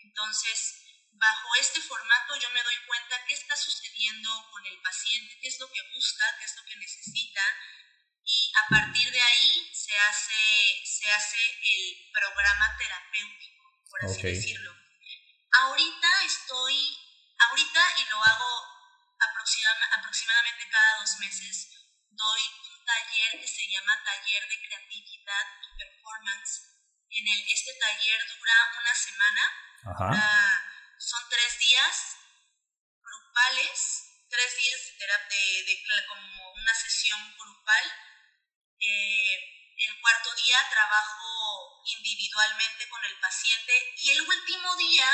entonces, 0.09 0.81
bajo 1.13 1.55
este 1.59 1.79
formato 1.81 2.35
yo 2.37 2.49
me 2.49 2.63
doy 2.63 2.77
cuenta 2.87 3.23
qué 3.27 3.35
está 3.35 3.55
sucediendo 3.55 4.49
con 4.49 4.65
el 4.65 4.81
paciente, 4.81 5.37
qué 5.39 5.47
es 5.47 5.59
lo 5.59 5.69
que 5.71 5.81
busca, 5.93 6.25
qué 6.39 6.45
es 6.45 6.55
lo 6.57 6.65
que 6.65 6.75
necesita 6.77 7.43
y 8.25 8.51
a 8.55 8.69
partir 8.69 9.11
de 9.11 9.21
ahí 9.21 9.69
se 9.73 9.97
hace, 9.97 10.81
se 10.85 11.11
hace 11.11 11.37
el 11.37 12.11
programa 12.11 12.75
terapéutico, 12.77 13.63
por 13.89 14.05
así 14.05 14.21
decirlo. 14.23 14.71
Ahorita 15.59 16.07
estoy, 16.25 16.97
ahorita 17.49 17.79
y 17.97 18.09
lo 18.09 18.23
hago 18.23 18.73
aproximadamente 19.19 20.67
cada 20.69 20.99
dos 20.99 21.17
meses 21.19 21.73
doy 22.15 22.41
un 22.69 22.85
taller 22.85 23.39
que 23.39 23.47
se 23.47 23.67
llama 23.69 24.01
Taller 24.03 24.47
de 24.47 24.61
Creatividad 24.61 25.45
y 25.61 25.77
Performance. 25.77 26.61
En 27.09 27.27
el, 27.27 27.39
este 27.47 27.73
taller 27.79 28.19
dura 28.27 28.57
una 28.79 28.95
semana. 28.95 29.43
son 30.97 31.21
tres 31.29 31.59
días 31.59 32.15
grupales, 33.01 34.25
tres 34.29 34.55
días 34.57 34.81
de, 35.29 35.63
de, 35.63 36.05
como 36.07 36.51
una 36.53 36.73
sesión 36.73 37.35
grupal 37.37 37.85
Eh, 38.85 39.75
el 39.77 39.99
cuarto 40.01 40.35
día 40.35 40.69
trabajo 40.69 41.81
individualmente 41.85 42.87
con 42.89 43.03
el 43.05 43.17
paciente 43.19 43.93
y 43.97 44.11
el 44.11 44.21
último 44.21 44.75
día 44.75 45.07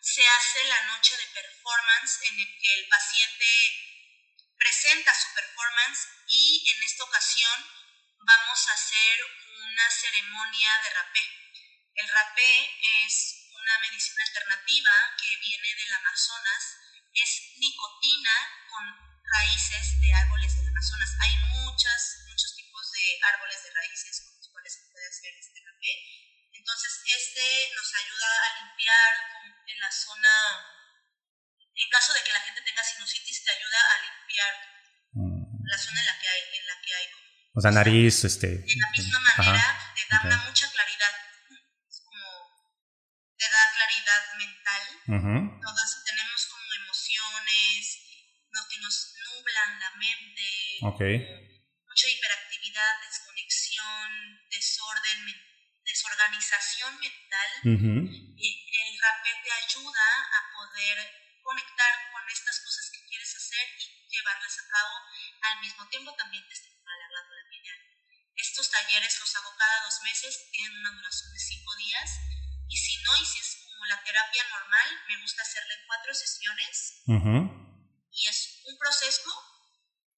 se 0.00 0.26
hace 0.26 0.64
la 0.64 0.82
noche 0.82 1.16
de 1.16 1.26
performance 1.28 2.18
en 2.22 2.40
el 2.40 2.58
que 2.58 2.74
el 2.74 2.88
paciente 2.88 3.46
presenta 4.58 5.14
su 5.14 5.32
performance 5.32 6.08
y 6.26 6.68
en 6.74 6.82
esta 6.82 7.04
ocasión 7.04 7.70
vamos 8.18 8.68
a 8.68 8.72
hacer 8.72 9.20
una 9.62 9.90
ceremonia 9.90 10.80
de 10.82 10.90
rapé. 10.90 11.24
El 11.94 12.08
rapé 12.08 12.70
es 13.04 13.46
una 13.50 13.78
medicina 13.78 14.24
alternativa 14.24 15.14
que 15.22 15.36
viene 15.36 15.74
del 15.76 15.92
Amazonas, 15.92 16.62
es 17.14 17.52
nicotina 17.58 18.34
con 18.70 19.14
raíces 19.24 20.00
de 20.00 20.12
árboles 20.12 20.56
del 20.56 20.68
Amazonas. 20.68 21.10
Hay 21.20 21.36
muchas, 21.62 22.23
de 22.94 23.18
árboles 23.34 23.58
de 23.62 23.70
raíces 23.74 24.22
con 24.22 24.38
los 24.38 24.48
cuales 24.48 24.72
se 24.72 24.86
puede 24.90 25.06
hacer 25.06 25.34
este 25.34 25.58
rapé. 25.66 25.92
Entonces, 26.54 26.92
este 27.04 27.74
nos 27.74 27.88
ayuda 27.94 28.30
a 28.30 28.48
limpiar 28.62 29.12
en 29.66 29.80
la 29.80 29.90
zona, 29.90 30.34
en 31.74 31.90
caso 31.90 32.14
de 32.14 32.22
que 32.22 32.32
la 32.32 32.40
gente 32.40 32.62
tenga 32.62 32.82
sinusitis, 32.82 33.44
te 33.44 33.50
ayuda 33.50 33.80
a 33.90 33.94
limpiar 34.06 34.54
mm. 35.12 35.66
la 35.66 35.78
zona 35.78 36.00
en 36.00 36.06
la 36.06 36.18
que 36.18 36.28
hay, 36.28 36.42
en 36.54 36.66
la 36.66 36.80
que 36.80 36.94
hay 36.94 37.06
o 37.56 37.60
sea, 37.60 37.70
nariz, 37.70 38.24
este... 38.24 38.48
De 38.48 38.76
la 38.82 38.90
misma 38.90 39.20
manera, 39.20 39.94
te 39.94 40.02
da 40.10 40.22
una 40.24 40.36
mucha 40.42 40.68
claridad, 40.72 41.14
es 41.88 42.02
como, 42.04 42.26
te 43.38 43.46
da 43.48 43.62
claridad 43.76 44.22
mental. 44.36 45.60
Todas 45.62 46.04
tenemos 46.04 46.46
como 46.46 46.74
emociones, 46.82 47.98
no, 48.50 48.60
que 48.68 48.78
nos 48.80 49.14
nublan 49.22 49.78
la 49.78 49.90
mente. 49.92 51.53
Mucha 51.94 52.10
hiperactividad, 52.10 53.00
desconexión, 53.06 54.10
desorden, 54.50 55.20
desorganización 55.84 56.98
mental. 56.98 57.50
el 57.62 58.98
rapé 58.98 59.30
te 59.44 59.52
ayuda 59.52 60.08
a 60.26 60.40
poder 60.50 60.98
conectar 61.40 62.10
con 62.10 62.28
estas 62.28 62.58
cosas 62.66 62.90
que 62.90 63.06
quieres 63.06 63.30
hacer 63.36 63.68
y 63.78 64.10
llevarlas 64.10 64.58
a 64.58 64.66
cabo 64.74 64.94
al 65.42 65.60
mismo 65.60 65.86
tiempo 65.86 66.12
también 66.16 66.42
te 66.48 66.54
estimula 66.54 66.98
la 66.98 67.08
glándula 67.10 67.44
estos 68.36 68.70
talleres 68.70 69.20
los 69.20 69.36
hago 69.36 69.54
cada 69.56 69.84
dos 69.84 70.00
meses, 70.02 70.50
tienen 70.50 70.78
una 70.78 70.90
duración 70.90 71.32
de 71.32 71.38
cinco 71.38 71.76
días. 71.76 72.10
Y 72.68 72.76
si 72.76 73.02
no, 73.02 73.16
y 73.16 73.24
si 73.24 73.38
es 73.38 73.56
como 73.64 73.86
la 73.86 74.02
terapia 74.02 74.44
normal, 74.48 74.88
me 75.08 75.20
gusta 75.20 75.42
hacerle 75.42 75.74
cuatro 75.86 76.12
sesiones. 76.14 77.02
Y 78.10 78.26
es 78.26 78.62
un 78.64 78.78
proceso, 78.78 79.30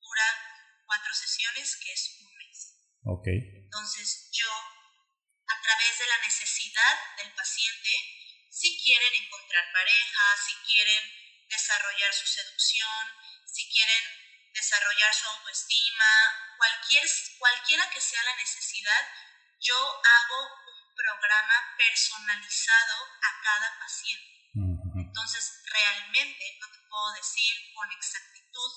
dura 0.00 0.45
cuatro 0.86 1.12
sesiones, 1.12 1.76
que 1.76 1.92
es 1.92 2.16
un 2.20 2.34
mes. 2.36 2.76
Okay. 3.04 3.38
Entonces, 3.64 4.30
yo, 4.32 4.50
a 4.50 5.60
través 5.62 5.98
de 5.98 6.06
la 6.06 6.18
necesidad 6.24 6.94
del 7.18 7.32
paciente, 7.34 7.90
si 8.50 8.82
quieren 8.82 9.14
encontrar 9.14 9.72
pareja, 9.72 10.24
si 10.44 10.54
quieren 10.64 11.02
desarrollar 11.48 12.12
su 12.14 12.26
seducción, 12.26 13.12
si 13.44 13.68
quieren 13.70 14.04
desarrollar 14.54 15.14
su 15.14 15.26
autoestima, 15.26 16.10
cualquier, 16.56 17.04
cualquiera 17.38 17.90
que 17.90 18.00
sea 18.00 18.22
la 18.24 18.36
necesidad, 18.36 19.02
yo 19.60 19.76
hago 19.76 20.40
un 20.66 20.94
programa 20.94 21.74
personalizado 21.76 22.96
a 23.22 23.42
cada 23.42 23.78
paciente. 23.78 24.36
Entonces, 24.96 25.62
realmente 25.66 26.56
no 26.60 26.68
te 26.72 26.78
puedo 26.88 27.12
decir 27.12 27.54
con 27.74 27.92
exactitud 27.92 28.72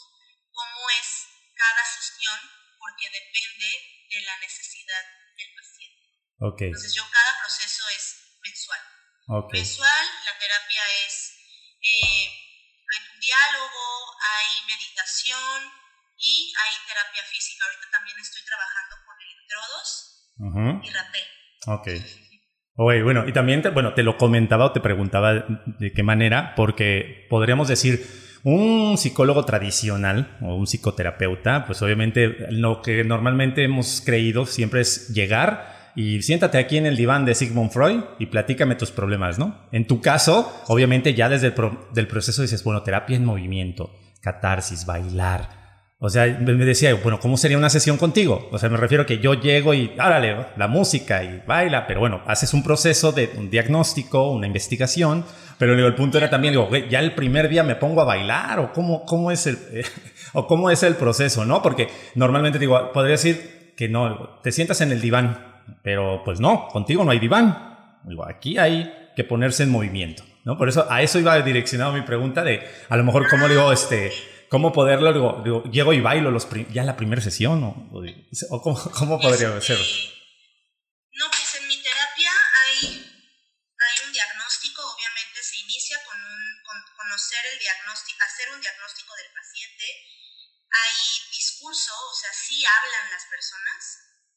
cómo 0.51 0.89
es 0.89 1.38
cada 1.59 1.83
sesión 1.83 2.39
porque 2.79 3.11
depende 3.11 3.67
de 4.07 4.19
la 4.23 4.39
necesidad 4.39 5.03
del 5.35 5.51
paciente. 5.51 5.99
Okay. 6.39 6.71
Entonces, 6.71 6.95
yo 6.95 7.03
cada 7.11 7.35
proceso 7.43 7.83
es 7.91 8.39
mensual. 8.39 8.79
Okay. 9.27 9.59
Mensual, 9.59 10.05
la 10.25 10.39
terapia 10.39 10.83
es... 11.05 11.35
Eh, 11.83 12.31
hay 12.89 13.01
un 13.13 13.19
diálogo, 13.19 13.85
hay 14.23 14.49
meditación 14.65 15.59
y 16.17 16.53
hay 16.57 16.73
terapia 16.87 17.23
física. 17.23 17.65
Ahorita 17.65 17.87
también 17.91 18.17
estoy 18.19 18.41
trabajando 18.43 18.95
con 19.05 19.15
electrodos 19.21 19.99
y 20.83 20.89
rapé. 20.89 21.23
Ok. 21.67 21.87
Oye, 22.81 23.03
bueno, 23.03 23.27
y 23.27 23.33
también 23.33 23.61
te, 23.61 23.69
bueno, 23.69 23.93
te 23.93 24.03
lo 24.03 24.17
comentaba 24.17 24.65
o 24.65 24.71
te 24.71 24.79
preguntaba 24.79 25.33
de 25.33 25.91
qué 25.93 26.01
manera, 26.01 26.55
porque 26.55 27.27
podríamos 27.29 27.67
decir, 27.67 27.99
un 28.43 28.97
psicólogo 28.97 29.45
tradicional 29.45 30.37
o 30.41 30.55
un 30.55 30.65
psicoterapeuta, 30.65 31.65
pues 31.65 31.81
obviamente 31.81 32.47
lo 32.51 32.81
que 32.81 33.03
normalmente 33.03 33.63
hemos 33.63 34.01
creído 34.05 34.45
siempre 34.45 34.81
es 34.81 35.09
llegar 35.09 35.91
y 35.95 36.21
siéntate 36.21 36.57
aquí 36.57 36.77
en 36.77 36.85
el 36.85 36.95
diván 36.95 37.25
de 37.25 37.35
Sigmund 37.35 37.71
Freud 37.71 38.01
y 38.19 38.27
platícame 38.27 38.75
tus 38.75 38.91
problemas, 38.91 39.37
¿no? 39.37 39.57
En 39.71 39.85
tu 39.85 40.01
caso, 40.01 40.63
obviamente 40.67 41.13
ya 41.13 41.27
desde 41.27 41.47
el 41.47 41.53
del 41.93 42.07
proceso 42.07 42.41
dices, 42.41 42.63
bueno, 42.63 42.83
terapia 42.83 43.17
en 43.17 43.25
movimiento, 43.25 43.93
catarsis, 44.21 44.85
bailar. 44.85 45.58
O 46.01 46.09
sea, 46.09 46.25
me 46.39 46.53
decía, 46.53 46.95
bueno, 46.95 47.19
¿cómo 47.19 47.35
sería 47.35 47.57
una 47.57 47.69
sesión 47.69 47.97
contigo? 47.97 48.47
O 48.53 48.57
sea, 48.57 48.69
me 48.69 48.77
refiero 48.77 49.03
a 49.03 49.05
que 49.05 49.19
yo 49.19 49.33
llego 49.33 49.73
y, 49.73 49.91
árale, 49.97 50.45
la 50.55 50.69
música 50.69 51.21
y 51.25 51.43
baila, 51.45 51.87
pero 51.87 51.99
bueno, 51.99 52.21
haces 52.25 52.53
un 52.53 52.63
proceso 52.63 53.11
de 53.11 53.29
un 53.35 53.49
diagnóstico, 53.49 54.31
una 54.31 54.47
investigación, 54.47 55.25
pero 55.57 55.75
digo, 55.75 55.89
el 55.89 55.95
punto 55.95 56.17
era 56.17 56.29
también, 56.29 56.53
digo, 56.53 56.69
ya 56.89 56.99
el 57.01 57.15
primer 57.15 57.49
día 57.49 57.63
me 57.63 57.75
pongo 57.75 57.99
a 57.99 58.05
bailar 58.05 58.59
o 58.59 58.71
cómo, 58.71 59.03
cómo 59.05 59.29
es 59.29 59.45
el, 59.45 59.57
o 60.33 60.47
cómo 60.47 60.69
es 60.71 60.83
el 60.83 60.95
proceso, 60.95 61.43
¿no? 61.43 61.61
Porque 61.61 61.89
normalmente 62.15 62.59
digo, 62.59 62.93
podría 62.93 63.17
decir 63.17 63.73
que 63.75 63.89
no, 63.89 64.39
te 64.41 64.53
sientas 64.53 64.79
en 64.79 64.93
el 64.93 65.01
diván, 65.01 65.63
pero 65.83 66.21
pues 66.23 66.39
no, 66.39 66.69
contigo 66.69 67.03
no 67.03 67.11
hay 67.11 67.19
diván. 67.19 67.75
Digo, 68.05 68.25
aquí 68.25 68.57
hay 68.57 68.89
que 69.17 69.25
ponerse 69.25 69.63
en 69.63 69.69
movimiento, 69.69 70.23
¿no? 70.45 70.57
Por 70.57 70.69
eso, 70.69 70.89
a 70.89 71.01
eso 71.01 71.19
iba 71.19 71.37
direccionado 71.41 71.91
mi 71.91 72.03
pregunta 72.03 72.41
de, 72.45 72.61
a 72.87 72.95
lo 72.95 73.03
mejor, 73.03 73.27
¿cómo 73.29 73.49
digo, 73.49 73.69
este, 73.73 74.13
cómo 74.49 74.73
poderlo, 74.73 75.13
digo, 75.13 75.41
digo 75.43 75.63
llego 75.71 75.93
y 75.93 76.01
bailo 76.01 76.31
los 76.31 76.47
ya 76.71 76.83
la 76.83 76.97
primera 76.97 77.21
sesión, 77.21 77.61
¿no? 77.61 77.89
o, 77.91 78.61
cómo, 78.61 78.91
cómo 78.91 79.19
podría 79.19 79.59
ser? 79.61 79.79
No, 81.13 81.25
pues 81.31 81.55
en 81.55 81.67
mi 81.67 81.81
terapia 81.81 82.31
hay, 82.65 82.77
hay 82.83 83.95
un 84.05 84.13
diagnóstico, 84.13 84.81
obviamente 84.81 85.43
se 85.43 85.57
inicia 85.57 85.97
con, 86.05 86.19
un, 86.19 86.43
con 86.65 86.77
conocer 86.97 87.45
el 87.53 87.59
diagnóstico, 87.59 88.17
hacer 88.23 88.51
un 88.53 88.61
diagnóstico 88.61 89.15
del 89.15 89.31
paciente. 89.33 89.85
Hay 90.71 90.95
discurso, 91.31 91.93
o 91.93 92.13
sea, 92.13 92.31
sí 92.31 92.63
hablan 92.63 93.11
las 93.11 93.25
personas, 93.25 93.81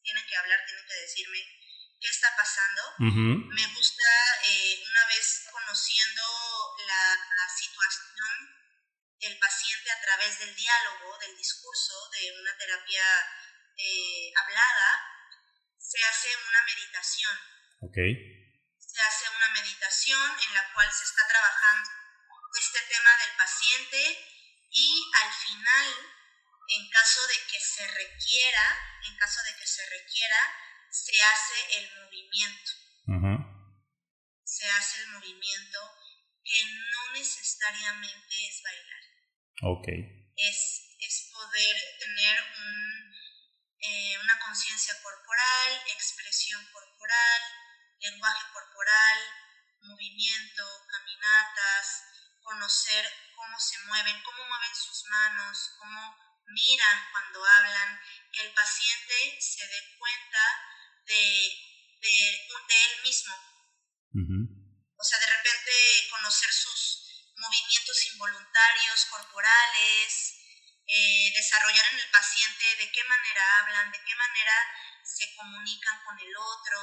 tienen 0.03 0.25
que 0.27 0.37
hablar, 0.37 0.61
tienen 0.66 0.87
que 0.87 0.94
decirme 0.94 1.38
qué 2.01 2.09
está 2.09 2.35
pasando. 2.37 2.83
Me 2.98 3.66
gusta, 3.75 4.09
eh, 4.48 4.83
una 4.90 5.07
vez 5.07 5.46
conociendo 5.51 6.22
la, 6.87 7.18
situación 7.55 8.62
del 9.22 9.38
paciente 9.38 9.90
a 9.90 10.00
través 10.00 10.38
del 10.40 10.54
diálogo, 10.54 11.16
del 11.18 11.37
discurso, 11.37 12.11
de 12.11 12.32
una 12.40 12.58
terapia 12.58 13.04
eh, 13.76 14.32
hablada, 14.37 14.90
se 15.78 16.02
hace 16.04 16.28
una 16.37 16.62
meditación. 16.66 17.38
Okay. 17.82 18.12
Se 18.78 19.00
hace 19.00 19.28
una 19.30 19.48
meditación 19.50 20.30
en 20.48 20.54
la 20.54 20.72
cual 20.74 20.92
se 20.92 21.04
está 21.04 21.26
trabajando 21.28 21.90
este 22.58 22.80
tema 22.82 23.11
del 23.24 23.37
paciente 23.37 24.28
y 24.70 25.11
al 25.22 25.32
final 25.32 26.12
en 26.68 26.88
caso 26.90 27.26
de 27.26 27.35
que 27.50 27.61
se 27.61 27.87
requiera, 27.87 28.78
en 29.04 29.16
caso 29.16 29.42
de 29.42 29.56
que 29.56 29.66
se 29.66 29.88
requiera, 29.90 30.38
se 30.90 31.22
hace 31.22 31.78
el 31.78 31.90
movimiento. 31.96 32.72
Se 34.44 34.70
hace 34.70 35.00
el 35.00 35.08
movimiento 35.08 35.78
que 36.44 36.64
no 36.64 37.12
necesariamente 37.12 38.48
es 38.48 38.62
bailar. 38.62 39.12
Ok. 39.62 39.87
Es, 40.35 40.59
es 40.98 41.31
poder 41.31 41.77
tener 42.01 42.37
un, 42.59 43.14
eh, 43.79 44.18
una 44.18 44.37
conciencia 44.40 44.92
corporal, 45.01 45.83
expresión 45.87 46.66
corporal, 46.72 47.42
lenguaje 48.01 48.42
corporal, 48.53 49.18
movimiento, 49.83 50.66
caminatas, 50.90 52.03
conocer 52.42 53.07
cómo 53.37 53.59
se 53.61 53.79
mueven, 53.87 54.20
cómo 54.25 54.44
mueven 54.48 54.75
sus 54.75 55.05
manos, 55.05 55.70
cómo 55.79 56.16
miran 56.46 56.98
cuando 57.12 57.38
hablan, 57.46 58.01
que 58.33 58.42
el 58.42 58.53
paciente 58.55 59.38
se 59.40 59.62
dé 59.62 59.96
cuenta 59.96 60.42
de, 61.07 61.51
de, 62.03 62.18
él 62.83 63.03
mismo. 63.05 63.35
O 64.98 65.05
sea, 65.05 65.20
de 65.20 65.27
repente 65.27 65.72
conocer 66.11 66.51
sus 66.53 67.12
movimientos 67.42 68.07
involuntarios, 68.14 69.05
corporales, 69.07 70.38
eh, 70.87 71.33
desarrollar 71.35 71.87
en 71.92 71.98
el 71.98 72.11
paciente 72.11 72.76
de 72.76 72.90
qué 72.90 73.05
manera 73.05 73.42
hablan, 73.59 73.90
de 73.90 73.98
qué 74.05 74.14
manera 74.14 74.55
se 75.02 75.35
comunican 75.35 75.98
con 76.05 76.18
el 76.18 76.37
otro, 76.37 76.78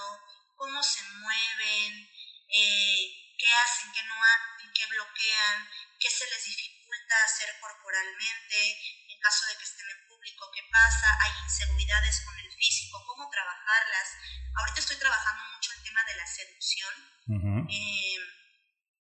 cómo 0.56 0.84
se 0.84 1.02
mueven, 1.04 2.10
eh, 2.52 3.36
qué 3.38 3.48
hacen, 3.64 3.92
qué 3.94 4.04
no 4.04 4.16
hacen, 4.16 4.72
qué 4.74 4.86
bloquean, 4.88 5.70
qué 6.00 6.10
se 6.10 6.28
les 6.28 6.44
dificulta 6.44 7.24
hacer 7.24 7.56
corporalmente, 7.60 8.60
en 9.08 9.20
caso 9.20 9.46
de 9.48 9.58
que 9.58 9.64
estén 9.64 9.90
en 9.90 10.08
público, 10.08 10.52
qué 10.54 10.64
pasa, 10.72 11.18
hay 11.24 11.32
inseguridades 11.44 12.22
con 12.26 12.38
el 12.38 12.52
físico, 12.52 13.06
cómo 13.08 13.30
trabajarlas. 13.30 14.08
Ahorita 14.56 14.80
estoy 14.82 14.98
trabajando 14.98 15.44
mucho 15.56 15.72
el 15.74 15.84
tema 15.84 16.04
de 16.04 16.16
la 16.16 16.28
seducción. 16.28 16.94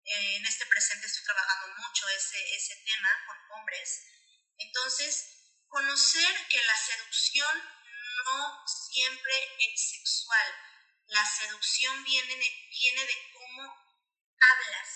Em, 0.07 0.35
en 0.37 0.45
este 0.45 0.65
presente 0.65 1.07
estoy 1.07 1.23
trabajando 1.23 1.67
mucho 1.75 2.07
ese, 2.09 2.39
ese 2.55 2.75
tema 2.85 3.09
con 3.27 3.37
hombres. 3.59 4.03
Entonces, 4.57 5.37
conocer 5.67 6.47
que 6.49 6.63
la 6.63 6.75
seducción 6.75 7.55
no 8.25 8.63
siempre 8.65 9.33
es 9.59 9.89
sexual. 9.89 10.47
La 11.07 11.25
seducción 11.25 12.03
viene 12.03 12.35
de, 12.35 12.49
viene 12.69 13.05
de 13.05 13.31
cómo 13.33 13.63
hablas. 14.39 14.89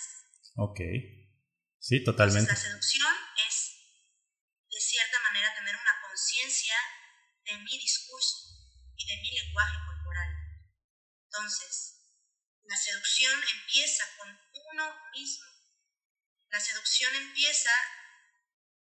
Ok. 0.56 0.80
Sí, 1.80 2.04
totalmente. 2.04 2.52
la 2.52 2.58
seducción 2.58 3.14
es, 3.48 3.56
de 4.70 4.80
cierta 4.80 5.20
manera, 5.24 5.54
tener 5.56 5.76
una 5.76 6.02
conciencia 6.02 6.76
de 7.44 7.58
mi 7.58 7.78
discurso 7.80 8.48
y 8.96 9.06
de 9.08 9.18
mi 9.22 9.32
lenguaje 9.32 9.78
corporal. 9.86 10.30
Entonces, 11.26 12.01
la 12.66 12.78
seducción 12.78 13.44
empieza 13.54 14.04
con 14.18 14.30
uno 14.72 15.12
mismo. 15.12 15.46
La 16.50 16.60
seducción 16.60 17.16
empieza 17.16 17.72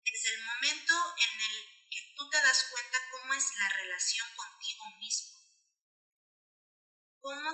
desde 0.04 0.34
el 0.34 0.44
momento 0.44 0.94
en 1.16 1.40
el 1.40 1.88
que 1.90 2.14
tú 2.16 2.28
te 2.30 2.40
das 2.40 2.68
cuenta 2.70 2.98
cómo 3.10 3.34
es 3.34 3.44
la 3.58 3.68
relación 3.68 4.28
contigo 4.34 4.84
mismo. 4.98 5.40
Cómo, 7.20 7.50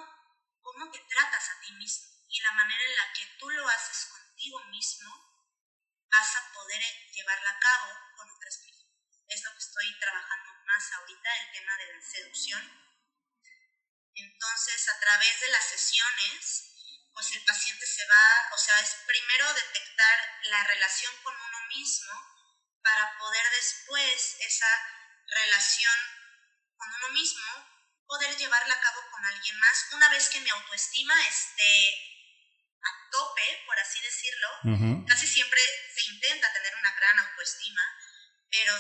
cómo 0.61 0.91
te 0.91 0.99
tratas 1.09 1.51
a 1.51 1.61
ti 1.61 1.73
mismo 1.73 2.07
y 2.29 2.41
la 2.41 2.53
manera 2.53 2.83
en 2.85 2.97
la 2.97 3.13
que 3.13 3.27
tú 3.39 3.51
lo 3.51 3.69
haces 3.69 4.07
contigo 4.07 4.65
mismo 4.67 5.11
vas 6.11 6.37
a 6.37 6.53
poder 6.53 6.83
llevarla 7.13 7.51
a 7.51 7.59
cabo 7.59 7.93
con 8.17 8.31
otras 8.31 8.59
personas. 8.59 8.97
Es 9.29 9.45
lo 9.45 9.53
que 9.53 9.59
estoy 9.59 9.99
trabajando 9.99 10.53
más 10.67 10.93
ahorita, 10.93 11.37
el 11.37 11.53
tema 11.53 11.77
de 11.77 11.93
la 11.93 12.01
seducción 12.01 12.86
entonces, 14.17 14.89
a 14.89 14.99
través 14.99 15.41
de 15.41 15.49
las 15.49 15.65
sesiones, 15.65 16.67
pues 17.13 17.33
el 17.33 17.45
paciente 17.45 17.87
se 17.87 18.07
va, 18.07 18.51
o 18.53 18.59
sea, 18.59 18.81
es 18.81 18.97
primero 19.07 19.53
detectar 19.55 20.19
la 20.51 20.65
relación 20.65 21.13
con 21.23 21.35
uno 21.35 21.67
mismo 21.69 22.13
para 22.83 23.17
poder 23.19 23.51
después 23.51 24.37
esa 24.41 24.69
relación 25.27 25.97
con 26.77 26.89
uno 26.95 27.09
mismo 27.11 27.77
poder 28.07 28.37
llevarla 28.37 28.75
a 28.75 28.81
cabo 28.81 29.01
con 29.11 29.25
alguien 29.25 29.59
más 29.59 29.87
una 29.93 30.09
vez 30.11 30.29
que 30.29 30.41
mi 30.41 30.51
autoestima 30.51 31.15
esté 31.27 31.91
a 32.83 33.11
tope, 33.11 33.63
por 33.67 33.79
así 33.79 34.01
decirlo. 34.01 34.49
Casi 35.09 35.27
siempre 35.27 35.61
se 35.95 36.13
intenta 36.13 36.53
tener 36.53 36.75
una 36.77 36.93
gran 36.93 37.19
autoestima, 37.19 37.83
pero 38.51 38.77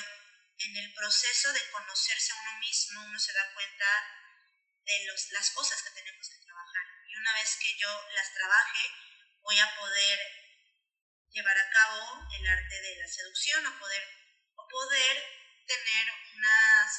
en 0.59 0.77
el 0.77 0.95
proceso 0.95 1.53
de 1.53 1.71
conocerse 1.71 2.33
a 2.33 2.37
uno 2.37 2.59
mismo 2.61 3.05
uno 3.05 3.19
se 3.19 3.33
da 3.33 3.53
cuenta 3.53 3.87
de 4.87 5.05
los, 5.07 5.31
las 5.33 5.51
cosas 5.51 5.83
que 5.83 5.91
tenemos 5.91 6.29
que 6.31 6.39
trabajar. 6.39 6.87
Y 7.09 7.17
una 7.17 7.33
vez 7.35 7.57
que 7.61 7.77
yo 7.77 7.91
las 8.15 8.33
trabaje, 8.33 8.91
voy 9.43 9.59
a 9.59 9.75
poder 9.77 10.19
llevar 11.31 11.59
a 11.59 11.71
cabo 11.71 12.29
el 12.33 12.47
arte 12.47 12.81
de 12.81 12.97
la 12.97 13.09
seducción 13.09 13.67
o 13.67 13.79
poder, 13.79 14.03
o 14.55 14.69
poder 14.69 15.17
tener 15.67 16.07
unas 16.37 16.91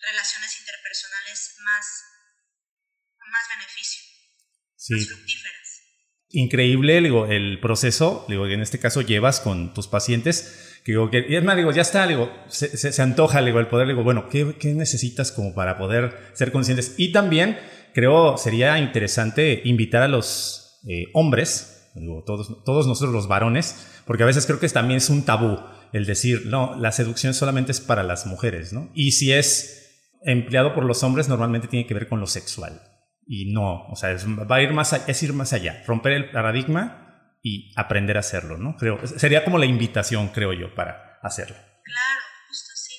relaciones 0.00 0.58
interpersonales 0.60 1.56
más, 1.60 1.86
más 3.18 3.48
beneficio, 3.48 4.02
más 4.76 5.08
fructíferas. 5.08 5.79
Increíble 6.32 7.00
digo, 7.00 7.26
el 7.26 7.58
proceso, 7.60 8.24
digo, 8.28 8.46
en 8.46 8.60
este 8.60 8.78
caso 8.78 9.00
llevas 9.00 9.40
con 9.40 9.74
tus 9.74 9.88
pacientes 9.88 10.70
digo, 10.84 11.10
que, 11.10 11.24
y 11.28 11.36
es 11.36 11.44
más, 11.44 11.56
digo, 11.56 11.70
ya 11.72 11.82
está, 11.82 12.06
digo, 12.06 12.30
se, 12.48 12.76
se, 12.76 13.02
antoja, 13.02 13.42
digo, 13.42 13.60
el 13.60 13.68
poder, 13.68 13.88
digo, 13.88 14.02
bueno, 14.02 14.28
¿qué, 14.28 14.56
¿qué, 14.58 14.74
necesitas 14.74 15.32
como 15.32 15.54
para 15.54 15.78
poder 15.78 16.16
ser 16.32 16.52
conscientes? 16.52 16.94
Y 16.96 17.12
también 17.12 17.58
creo 17.94 18.36
sería 18.38 18.78
interesante 18.78 19.62
invitar 19.64 20.02
a 20.02 20.08
los 20.08 20.80
eh, 20.88 21.06
hombres, 21.12 21.90
digo, 21.94 22.24
todos, 22.24 22.64
todos 22.64 22.86
nosotros 22.86 23.12
los 23.12 23.28
varones, 23.28 23.86
porque 24.06 24.22
a 24.22 24.26
veces 24.26 24.46
creo 24.46 24.58
que 24.58 24.68
también 24.68 24.98
es 24.98 25.10
un 25.10 25.24
tabú 25.24 25.58
el 25.92 26.06
decir, 26.06 26.46
no, 26.46 26.76
la 26.78 26.92
seducción 26.92 27.34
solamente 27.34 27.72
es 27.72 27.80
para 27.80 28.02
las 28.02 28.26
mujeres, 28.26 28.72
¿no? 28.72 28.90
Y 28.94 29.12
si 29.12 29.32
es 29.32 30.16
empleado 30.22 30.74
por 30.74 30.84
los 30.84 31.02
hombres, 31.02 31.28
normalmente 31.28 31.68
tiene 31.68 31.86
que 31.86 31.94
ver 31.94 32.08
con 32.08 32.20
lo 32.20 32.26
sexual. 32.26 32.80
Y 33.32 33.52
no, 33.52 33.86
o 33.86 33.94
sea, 33.94 34.10
es, 34.10 34.26
va 34.26 34.56
a 34.56 34.60
ir 34.60 34.72
más, 34.72 34.92
es 35.06 35.22
ir 35.22 35.32
más 35.32 35.52
allá, 35.52 35.84
romper 35.86 36.14
el 36.14 36.30
paradigma 36.32 37.38
y 37.44 37.72
aprender 37.76 38.16
a 38.16 38.20
hacerlo, 38.20 38.58
¿no? 38.58 38.74
Creo, 38.76 38.98
sería 39.06 39.44
como 39.44 39.56
la 39.56 39.66
invitación, 39.66 40.30
creo 40.30 40.52
yo, 40.52 40.74
para 40.74 41.20
hacerlo. 41.22 41.54
Claro, 41.54 42.20
justo 42.48 42.72
sí. 42.74 42.94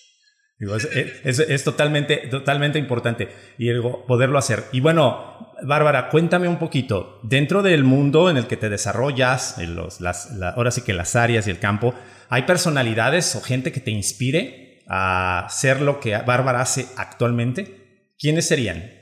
Digo, 0.57 0.77
es, 0.77 1.39
es, 1.39 1.63
totalmente, 1.65 2.29
totalmente 2.29 2.79
importante 2.79 3.27
y 3.57 3.73
digo, 3.73 4.05
poderlo 4.05 4.37
hacer. 4.37 4.63
Y 4.71 4.79
bueno, 4.79 5.53
Bárbara, 5.63 6.07
cuéntame 6.07 6.47
un 6.47 6.59
poquito, 6.59 7.19
dentro 7.23 7.61
del 7.61 7.83
mundo 7.83 8.29
en 8.29 8.37
el 8.37 8.47
que 8.47 8.55
te 8.55 8.69
desarrollas, 8.69 9.57
en 9.57 9.75
los, 9.75 9.99
las, 9.99 10.31
ahora 10.55 10.71
sí 10.71 10.81
que 10.83 10.93
las 10.93 11.17
áreas 11.17 11.45
y 11.47 11.51
el 11.51 11.59
campo, 11.59 11.93
¿hay 12.29 12.43
personalidades 12.43 13.35
o 13.35 13.41
gente 13.41 13.73
que 13.73 13.81
te 13.81 13.91
inspire 13.91 14.85
a 14.87 15.45
hacer 15.47 15.81
lo 15.81 15.99
que 15.99 16.15
Bárbara 16.15 16.61
hace 16.61 16.87
actualmente? 16.95 18.13
¿Quiénes 18.17 18.47
serían? 18.47 19.01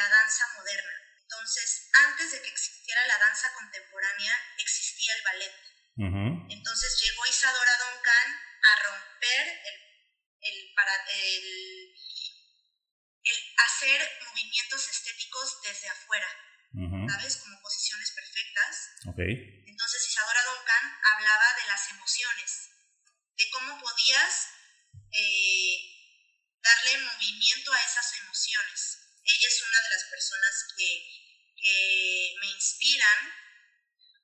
la 0.00 0.08
danza 0.08 0.44
moderna. 0.56 0.92
Entonces, 1.22 1.89
antes 2.06 2.32
de 2.32 2.42
que 2.42 2.50
existiera 2.50 3.06
la 3.06 3.18
danza 3.18 3.52
contemporánea, 3.54 4.34
existía 4.58 5.14
el 5.14 5.22
ballet. 5.22 5.54
Entonces 6.48 7.00
llegó 7.02 7.26
Isadora 7.26 7.72
Duncan 7.76 8.28
a 8.62 8.82
romper 8.84 9.60
el, 9.64 9.76
el, 10.40 10.74
para, 10.74 10.94
el, 11.12 11.94
el 13.24 13.36
hacer 13.66 14.18
movimientos 14.24 14.88
estéticos 14.88 15.60
desde 15.62 15.88
afuera, 15.88 16.28
¿sabes? 17.10 17.36
Como 17.36 17.60
posiciones 17.60 18.12
perfectas. 18.12 18.90
Entonces 19.66 20.08
Isadora 20.08 20.42
Duncan 20.44 20.98
hablaba 21.12 21.54
de 21.60 21.66
las 21.66 21.90
emociones, 21.90 22.70
de 23.36 23.50
cómo 23.50 23.78
podías 23.80 24.48
eh, 25.12 25.76
darle 26.62 26.98
movimiento 26.98 27.72
a 27.74 27.84
esas 27.84 28.14
emociones 28.20 29.00
ella 29.24 29.48
es 29.48 29.62
una 29.62 29.80
de 29.82 29.90
las 29.90 30.04
personas 30.10 30.54
que, 30.76 31.29
me 31.62 32.46
inspiran. 32.46 33.18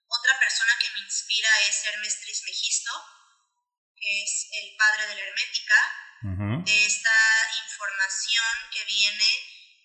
Otra 0.08 0.38
persona 0.38 0.72
que 0.80 0.90
me 0.90 1.00
inspira 1.00 1.50
es 1.68 1.84
Hermes 1.84 2.20
Trismegisto, 2.20 2.92
que 3.96 4.22
es 4.22 4.48
el 4.62 4.76
padre 4.76 5.08
de 5.08 5.14
la 5.16 5.22
hermética, 5.22 6.06
de 6.64 6.86
esta 6.86 7.18
información 7.64 8.70
que 8.72 8.84
viene 8.84 9.28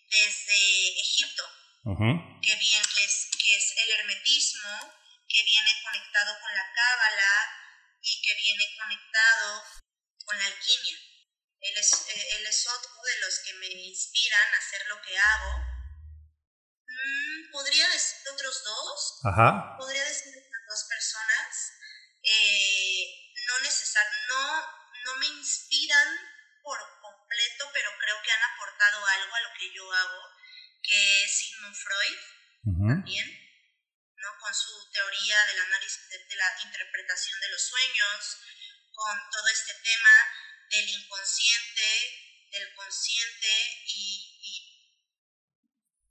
desde 0.09 0.99
Egipto, 0.99 1.43
que, 2.41 2.55
viene, 2.55 2.85
que, 2.95 3.03
es, 3.03 3.29
que 3.37 3.55
es 3.55 3.73
el 3.77 3.89
hermetismo, 3.99 5.01
que 5.27 5.43
viene 5.43 5.81
conectado 5.83 6.39
con 6.39 6.53
la 6.53 6.71
cábala 6.73 7.31
y 8.01 8.21
que 8.21 8.33
viene 8.35 8.75
conectado 8.77 9.63
con 10.25 10.37
la 10.37 10.45
alquimia. 10.45 10.97
Él 11.61 11.77
es, 11.77 11.91
eh, 11.93 12.27
él 12.37 12.45
es 12.47 12.67
otro 12.67 12.91
de 13.03 13.19
los 13.19 13.39
que 13.45 13.53
me 13.53 13.67
inspiran 13.67 14.53
a 14.53 14.57
hacer 14.57 14.87
lo 14.87 15.01
que 15.01 15.17
hago. 15.17 15.70
Podría 17.51 17.87
decir 17.89 18.17
otros 18.31 18.63
dos. 18.63 19.19
Ajá. 19.25 19.75
Podría 19.77 20.03
decir 20.03 20.29
otras 20.29 20.63
dos 20.67 20.85
personas. 20.89 21.71
Eh, 22.23 23.33
no, 23.47 23.59
necesar, 23.59 24.05
no, 24.29 24.67
no 25.05 25.15
me 25.17 25.27
inspiran 25.27 26.07
por 26.63 26.77
completo, 27.01 27.69
pero 27.73 27.89
creo 27.99 28.21
que 28.23 28.31
han 28.31 28.43
aportado 28.43 29.05
algo 29.05 29.35
a 29.35 29.41
lo 29.41 29.49
que 29.59 29.73
yo 29.73 29.91
hago, 29.91 30.21
que 30.83 31.23
es 31.23 31.37
Sigmund 31.37 31.75
Freud 31.75 32.19
también, 32.87 33.27
¿no? 34.17 34.29
con 34.39 34.53
su 34.53 34.91
teoría 34.91 35.45
del 35.47 35.61
análisis 35.61 36.09
de 36.09 36.35
la 36.35 36.61
interpretación 36.63 37.39
de 37.41 37.49
los 37.49 37.61
sueños, 37.61 38.37
con 38.93 39.17
todo 39.31 39.47
este 39.47 39.73
tema 39.73 40.15
del 40.69 40.89
inconsciente, 40.89 42.47
del 42.51 42.75
consciente 42.75 43.83
y, 43.87 44.70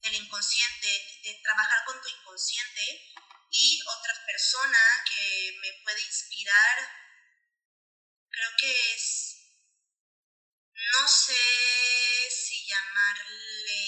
el 0.03 0.14
inconsciente, 0.14 0.86
de, 1.22 1.40
trabajar 1.42 1.84
con 1.84 2.01
tu 2.01 2.09
inconsciente 2.09 3.12
y 3.51 3.80
otra 3.86 4.14
persona 4.26 4.78
que 5.09 5.59
me 5.61 5.72
puede 5.82 6.03
inspirar, 6.03 6.78
creo 8.30 8.51
que 8.59 8.94
es, 8.94 9.36
no 10.92 11.09
sé 11.09 12.30
si 12.30 12.66
llamarle 12.66 13.80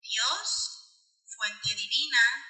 Dios, 0.00 1.24
fuente 1.26 1.74
divina 1.74 2.46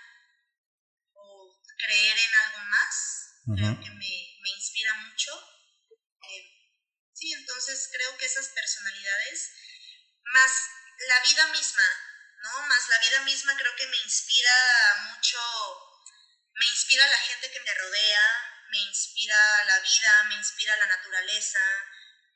o 1.12 1.60
creer 1.76 2.18
en 2.18 2.34
algo 2.34 2.58
más, 2.70 3.42
creo 3.56 3.80
que 3.80 3.90
me, 3.90 4.38
me 4.40 4.50
inspira 4.50 4.94
mucho. 4.94 5.32
Sí, 7.12 7.32
entonces 7.32 7.88
creo 7.92 8.16
que 8.18 8.26
esas 8.26 8.48
personalidades, 8.48 9.52
más 10.24 10.50
la 11.08 11.20
vida 11.20 11.46
misma, 11.48 11.88
¿no? 12.42 12.62
Más 12.62 12.88
la 12.88 12.98
vida 12.98 13.20
misma 13.20 13.56
creo 13.56 13.74
que 13.74 13.86
me 13.86 13.96
inspira 13.98 14.54
mucho, 15.10 15.38
me 16.54 16.66
inspira 16.66 17.06
la 17.06 17.18
gente 17.18 17.50
que 17.50 17.60
me 17.60 17.74
rodea, 17.74 18.52
me 18.70 18.78
inspira 18.78 19.64
la 19.64 19.78
vida, 19.80 20.22
me 20.24 20.34
inspira 20.34 20.76
la 20.76 20.86
naturaleza, 20.86 21.60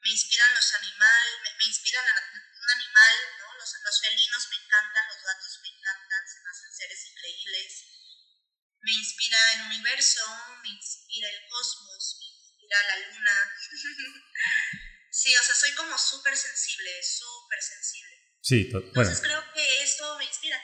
me 0.00 0.10
inspiran 0.10 0.54
los 0.54 0.74
animales, 0.74 1.34
me, 1.58 1.64
inspiran 1.64 2.04
un 2.04 2.70
animal, 2.70 3.16
¿no? 3.38 3.54
Los, 3.54 3.74
los 3.82 4.00
felinos 4.00 4.48
me 4.50 4.56
encantan, 4.56 5.08
los 5.08 5.22
gatos 5.22 5.58
me 5.62 5.68
encantan, 5.68 6.28
se 6.28 6.40
me 6.40 6.50
hacen 6.50 6.72
seres 6.72 7.06
increíbles. 7.06 7.84
Me 8.80 8.92
inspira 8.92 9.52
el 9.54 9.62
universo, 9.62 10.22
me 10.62 10.68
inspira 10.68 11.28
el 11.28 11.48
cosmos, 11.48 12.16
me 12.20 12.26
inspira 12.26 12.82
la 12.84 12.96
luna. 12.98 13.54
sí, 15.10 15.36
o 15.36 15.42
sea, 15.42 15.54
soy 15.54 15.74
como 15.74 15.98
súper 15.98 16.36
sensible, 16.36 17.02
súper 17.02 17.62
sensible. 17.62 18.15
Sí, 18.46 18.70
Entonces 18.72 19.20
creo 19.20 19.40
que 19.52 19.82
esto 19.82 20.04
me 20.16 20.24
inspira. 20.24 20.56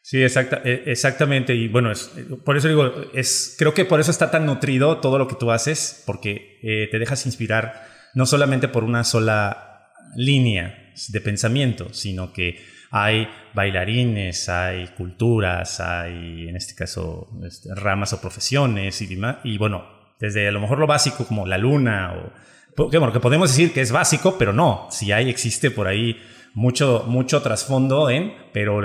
Sí, 0.00 0.22
exacta, 0.22 0.62
e, 0.64 0.84
exactamente. 0.86 1.54
Y 1.54 1.68
bueno, 1.68 1.92
es, 1.92 2.10
por 2.46 2.56
eso 2.56 2.66
digo, 2.66 3.10
es, 3.12 3.56
creo 3.58 3.74
que 3.74 3.84
por 3.84 4.00
eso 4.00 4.10
está 4.10 4.30
tan 4.30 4.46
nutrido 4.46 5.00
todo 5.00 5.18
lo 5.18 5.28
que 5.28 5.34
tú 5.34 5.50
haces, 5.50 6.02
porque 6.06 6.58
eh, 6.62 6.88
te 6.90 6.98
dejas 6.98 7.26
inspirar 7.26 7.86
no 8.14 8.24
solamente 8.24 8.68
por 8.68 8.84
una 8.84 9.04
sola 9.04 9.92
línea 10.16 10.94
de 11.08 11.20
pensamiento, 11.20 11.92
sino 11.92 12.32
que 12.32 12.64
hay 12.90 13.28
bailarines, 13.52 14.48
hay 14.48 14.88
culturas, 14.96 15.78
hay 15.78 16.48
en 16.48 16.56
este 16.56 16.74
caso 16.74 17.28
este, 17.46 17.68
ramas 17.74 18.14
o 18.14 18.20
profesiones 18.22 19.02
y 19.02 19.06
demás. 19.08 19.40
Y 19.44 19.58
bueno, 19.58 20.14
desde 20.18 20.48
a 20.48 20.52
lo 20.52 20.60
mejor 20.60 20.78
lo 20.78 20.86
básico 20.86 21.26
como 21.26 21.46
la 21.46 21.58
luna 21.58 22.14
o 22.14 22.90
que, 22.90 22.96
bueno, 22.96 23.12
que 23.12 23.20
podemos 23.20 23.50
decir 23.50 23.74
que 23.74 23.82
es 23.82 23.92
básico, 23.92 24.38
pero 24.38 24.54
no, 24.54 24.88
si 24.90 25.12
hay, 25.12 25.28
existe 25.28 25.70
por 25.70 25.86
ahí 25.86 26.18
mucho, 26.54 27.04
mucho 27.06 27.42
trasfondo 27.42 28.10
en, 28.10 28.34
pero 28.52 28.80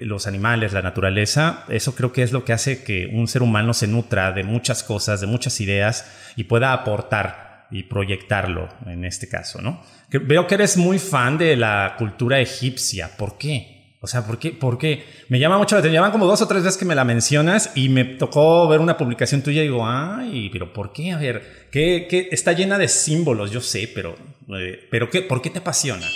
los 0.00 0.26
animales, 0.26 0.72
la 0.72 0.82
naturaleza, 0.82 1.64
eso 1.68 1.94
creo 1.94 2.12
que 2.12 2.22
es 2.22 2.32
lo 2.32 2.44
que 2.44 2.52
hace 2.52 2.82
que 2.82 3.10
un 3.12 3.28
ser 3.28 3.42
humano 3.42 3.74
se 3.74 3.86
nutra 3.86 4.32
de 4.32 4.44
muchas 4.44 4.82
cosas, 4.82 5.20
de 5.20 5.26
muchas 5.26 5.60
ideas 5.60 6.10
y 6.36 6.44
pueda 6.44 6.72
aportar 6.72 7.66
y 7.70 7.84
proyectarlo 7.84 8.68
en 8.86 9.04
este 9.04 9.28
caso, 9.28 9.60
¿no? 9.60 9.80
veo 10.18 10.46
que 10.46 10.56
eres 10.56 10.76
muy 10.76 10.98
fan 10.98 11.38
de 11.38 11.56
la 11.56 11.94
cultura 11.96 12.40
egipcia. 12.40 13.16
¿Por 13.16 13.38
qué? 13.38 13.96
O 14.02 14.06
sea, 14.06 14.26
¿por 14.26 14.38
qué? 14.38 14.50
¿Por 14.50 14.78
qué? 14.78 15.04
Me 15.28 15.38
llama 15.38 15.58
mucho 15.58 15.76
la 15.76 15.80
atención. 15.80 16.00
Llaman 16.00 16.10
como 16.10 16.26
dos 16.26 16.40
o 16.40 16.48
tres 16.48 16.64
veces 16.64 16.78
que 16.78 16.86
me 16.86 16.94
la 16.94 17.04
mencionas 17.04 17.72
y 17.74 17.90
me 17.90 18.04
tocó 18.04 18.66
ver 18.66 18.80
una 18.80 18.96
publicación 18.96 19.42
tuya 19.42 19.60
y 19.60 19.66
digo, 19.66 19.86
ay, 19.86 20.48
pero 20.50 20.72
¿por 20.72 20.92
qué? 20.92 21.12
A 21.12 21.18
ver, 21.18 21.68
¿qué, 21.70 22.06
qué? 22.08 22.28
está 22.32 22.52
llena 22.52 22.78
de 22.78 22.88
símbolos, 22.88 23.50
yo 23.50 23.60
sé, 23.60 23.90
pero, 23.94 24.16
eh, 24.58 24.88
pero 24.90 25.10
¿qué, 25.10 25.20
¿por 25.20 25.42
qué 25.42 25.50
te 25.50 25.58
apasiona? 25.58 26.06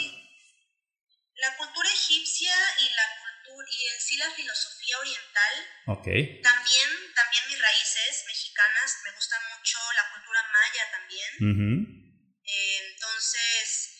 Okay. 5.86 6.40
También, 6.40 6.88
también 7.14 7.44
mis 7.46 7.60
raíces 7.60 8.24
mexicanas, 8.26 8.96
me 9.04 9.12
gusta 9.12 9.36
mucho 9.54 9.78
la 9.92 10.08
cultura 10.10 10.42
maya 10.50 10.90
también. 10.90 11.30
Eh, 12.44 12.78
entonces, 12.88 13.92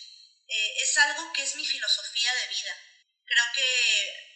eh, 0.49 0.73
es 0.83 0.97
algo 0.99 1.33
que 1.33 1.43
es 1.43 1.55
mi 1.57 1.65
filosofía 1.65 2.33
de 2.35 2.49
vida. 2.49 2.75
Creo 3.27 3.45
que 3.55 3.69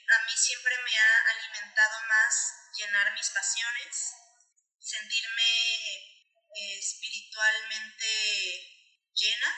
a 0.08 0.24
mí 0.24 0.32
siempre 0.36 0.74
me 0.84 0.96
ha 0.96 1.20
alimentado 1.36 2.00
más 2.06 2.70
llenar 2.76 3.12
mis 3.12 3.30
pasiones, 3.30 4.12
sentirme 4.78 5.96
eh, 6.54 6.78
espiritualmente 6.78 8.08
llena 9.14 9.54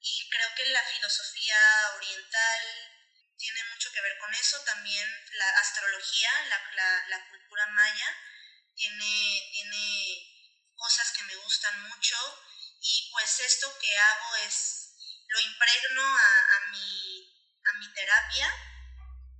y 0.00 0.28
creo 0.30 0.48
que 0.54 0.66
la 0.66 0.82
filosofía 0.84 1.58
oriental 1.96 2.93
tiene 3.36 3.64
mucho 3.70 3.90
que 3.92 4.00
ver 4.00 4.18
con 4.18 4.32
eso. 4.34 4.60
También 4.64 5.08
la 5.32 5.48
astrología, 5.58 6.30
la, 6.48 7.08
la, 7.08 7.30
cultura 7.30 7.66
maya, 7.68 8.16
tiene, 8.74 9.50
tiene 9.52 10.72
cosas 10.76 11.12
que 11.12 11.22
me 11.24 11.36
gustan 11.36 11.82
mucho 11.88 12.16
y 12.80 13.10
pues 13.10 13.40
esto 13.40 13.78
que 13.80 13.96
hago 13.96 14.36
es, 14.46 14.92
lo 15.28 15.40
impregno 15.40 16.02
a, 16.02 16.56
a, 16.56 16.70
mi, 16.70 17.32
a 17.64 17.78
mi 17.78 17.92
terapia, 17.94 18.52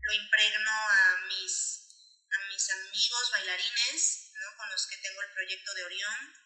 lo 0.00 0.12
impregno 0.14 0.70
a 0.70 1.16
mis, 1.28 1.88
a 2.32 2.48
mis 2.48 2.70
amigos 2.70 3.30
bailarines, 3.30 4.30
¿no? 4.34 4.56
con 4.56 4.70
los 4.70 4.86
que 4.86 4.96
tengo 4.98 5.22
el 5.22 5.32
proyecto 5.32 5.74
de 5.74 5.84
Orión, 5.84 6.44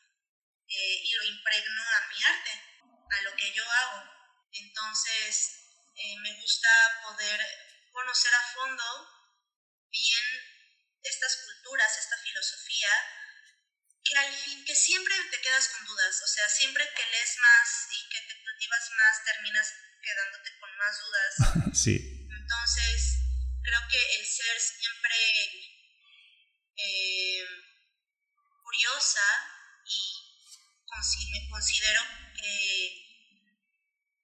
eh, 0.69 1.01
y 1.03 1.15
lo 1.15 1.25
impregno 1.25 1.83
a 1.83 2.09
mi 2.09 2.25
arte, 2.25 2.51
a 3.11 3.23
lo 3.23 3.37
que 3.37 3.53
yo 3.53 3.65
hago. 3.71 4.05
Entonces, 4.53 5.68
eh, 5.99 6.17
me 6.23 6.33
gusta 6.35 6.71
poder 7.03 7.41
conocer 7.91 8.33
a 8.35 8.53
fondo 8.55 8.85
bien 9.91 10.25
estas 11.03 11.37
culturas, 11.45 11.99
esta 11.99 12.17
filosofía, 12.19 12.91
que 14.05 14.17
al 14.17 14.33
fin, 14.33 14.65
que 14.65 14.75
siempre 14.75 15.15
te 15.31 15.41
quedas 15.41 15.69
con 15.69 15.85
dudas, 15.85 16.23
o 16.23 16.27
sea, 16.27 16.49
siempre 16.49 16.85
que 16.95 17.11
lees 17.11 17.37
más 17.39 17.87
y 17.91 18.09
que 18.09 18.21
te 18.21 18.41
cultivas 18.43 18.91
más, 18.97 19.25
terminas 19.25 19.75
quedándote 20.01 20.51
con 20.61 20.77
más 20.77 20.99
dudas. 20.99 21.35
sí. 21.83 21.97
Entonces, 22.31 23.19
creo 23.63 23.81
que 23.91 24.17
el 24.17 24.27
ser 24.27 24.61
siempre 24.61 25.17
eh, 26.77 27.45
curiosa 28.63 29.27
y 31.21 31.31
me 31.31 31.49
considero 31.49 32.03
que, 32.35 32.91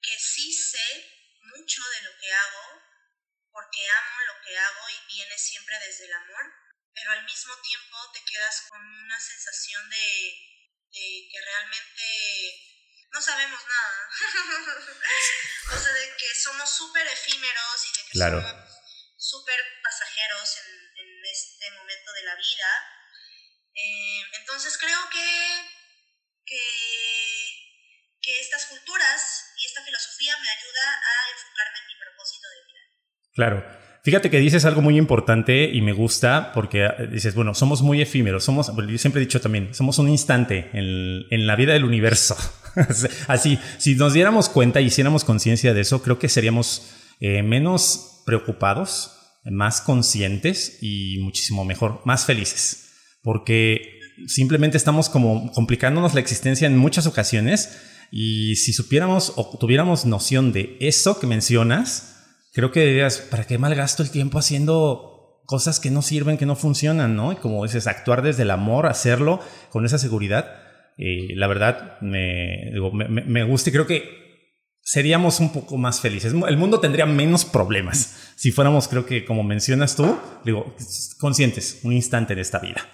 que 0.03 0.19
sí 0.19 0.53
sé 0.53 1.24
mucho 1.45 1.83
de 1.91 2.03
lo 2.03 2.19
que 2.19 2.33
hago 2.33 2.83
porque 3.55 3.89
amo 3.89 4.21
lo 4.27 4.41
que 4.43 4.59
hago 4.59 4.89
y 4.91 5.15
viene 5.15 5.39
siempre 5.39 5.79
desde 5.79 6.07
el 6.07 6.13
amor, 6.13 6.53
pero 6.93 7.13
al 7.13 7.25
mismo 7.25 7.57
tiempo 7.63 7.97
te 8.13 8.25
quedas 8.25 8.63
con 8.69 8.81
una 8.81 9.21
sensación 9.21 9.89
de, 9.89 10.51
que 10.91 11.41
realmente 11.41 13.07
no 13.11 13.23
sabemos 13.23 13.61
nada. 13.65 14.11
o 15.73 15.79
sea, 15.79 15.93
de 15.93 16.17
que 16.17 16.35
somos 16.35 16.69
súper 16.69 17.07
efímeros 17.07 17.87
y 17.87 17.97
de 17.97 18.05
que 18.11 18.19
somos 18.19 18.55
súper 19.17 19.61
pasajeros 19.83 20.57
en, 20.59 20.85
este 21.25 21.71
momento 21.71 22.13
de 22.13 22.23
la 22.23 22.35
vida. 22.37 22.71
Eh, 23.75 24.23
entonces 24.35 24.77
creo 24.77 25.09
que, 25.09 25.69
que 26.45 27.65
que 28.25 28.41
estas 28.41 28.65
culturas 28.67 29.45
esta 29.67 29.83
filosofía 29.83 30.33
me 30.41 30.49
ayuda 30.49 30.85
a 31.01 31.15
enfocarme 31.33 31.79
en 31.81 31.87
mi 31.89 31.97
propósito 32.01 32.47
de 32.49 32.59
vida. 32.67 32.83
Claro. 33.35 33.85
Fíjate 34.05 34.29
que 34.29 34.39
dices 34.39 34.67
algo 34.67 34.83
muy 34.83 34.99
importante 34.99 35.71
y 35.73 35.81
me 35.81 35.95
gusta 35.95 36.53
porque 36.53 36.85
eh, 36.85 37.09
dices, 37.11 37.35
bueno, 37.35 37.55
somos 37.55 37.81
muy 37.81 38.03
efímeros, 38.03 38.45
somos, 38.45 38.71
yo 38.77 38.99
siempre 38.99 39.23
he 39.23 39.25
dicho 39.25 39.41
también, 39.41 39.75
somos 39.75 39.99
un 39.99 40.11
instante 40.11 40.69
en, 40.75 41.25
en 41.31 41.47
la 41.47 41.57
vida 41.57 41.73
del 41.73 41.85
universo. 41.85 42.37
Así, 43.29 43.59
si 43.79 43.95
nos 43.95 44.13
diéramos 44.13 44.51
cuenta 44.51 44.83
y 44.83 44.87
hiciéramos 44.87 45.25
conciencia 45.25 45.73
de 45.73 45.81
eso, 45.81 46.03
creo 46.03 46.19
que 46.19 46.29
seríamos 46.29 46.91
eh, 47.21 47.43
menos 47.43 48.23
preocupados, 48.27 49.13
más 49.45 49.81
conscientes 49.81 50.79
y 50.83 51.19
muchísimo 51.21 51.65
mejor, 51.65 52.03
más 52.05 52.27
felices. 52.27 52.91
Porque 53.23 54.01
simplemente 54.27 54.77
estamos 54.77 55.09
como 55.09 55.51
complicándonos 55.53 56.15
la 56.15 56.21
existencia 56.21 56.67
en 56.67 56.77
muchas 56.77 57.07
ocasiones 57.07 57.81
y 58.17 58.55
si 58.55 58.73
supiéramos 58.73 59.33
o 59.35 59.59
tuviéramos 59.59 60.07
noción 60.07 60.53
de 60.53 60.77
eso 60.79 61.19
que 61.19 61.27
mencionas, 61.27 62.25
creo 62.53 62.71
que 62.71 62.87
dirías, 62.87 63.19
¿para 63.19 63.45
qué 63.45 63.59
malgasto 63.59 64.05
el 64.05 64.13
tiempo 64.13 64.39
haciendo 64.39 65.43
cosas 65.47 65.81
que 65.81 65.91
no 65.91 66.01
sirven, 66.01 66.39
que 66.39 66.47
no 66.47 66.55
funcionan, 66.55 67.17
¿no? 67.17 67.33
Y 67.33 67.37
como 67.37 67.65
dices, 67.65 67.89
actuar 67.89 68.23
desde 68.23 68.45
el 68.45 68.53
amor, 68.53 68.87
hacerlo 68.87 69.41
con 69.69 69.85
esa 69.85 69.99
seguridad. 69.99 70.47
Eh, 70.97 71.35
la 71.35 71.49
verdad, 71.49 72.01
me, 72.03 72.71
me, 73.09 73.43
gusta 73.43 73.71
y 73.71 73.73
creo 73.73 73.89
que 73.89 74.05
seríamos 74.81 75.41
un 75.41 75.53
poco 75.53 75.77
más 75.77 75.99
felices. 75.99 76.33
El 76.33 76.57
mundo 76.57 76.79
tendría 76.79 77.07
menos 77.07 77.45
problemas 77.45 78.17
si 78.37 78.53
fuéramos, 78.53 78.87
creo 78.87 79.07
que 79.07 79.25
como 79.25 79.43
mencionas 79.43 79.97
tú, 79.97 80.17
digo, 80.45 80.73
conscientes 81.19 81.81
un 81.83 81.93
instante 81.93 82.37
de 82.37 82.43
esta 82.43 82.61
vida. 82.61 82.89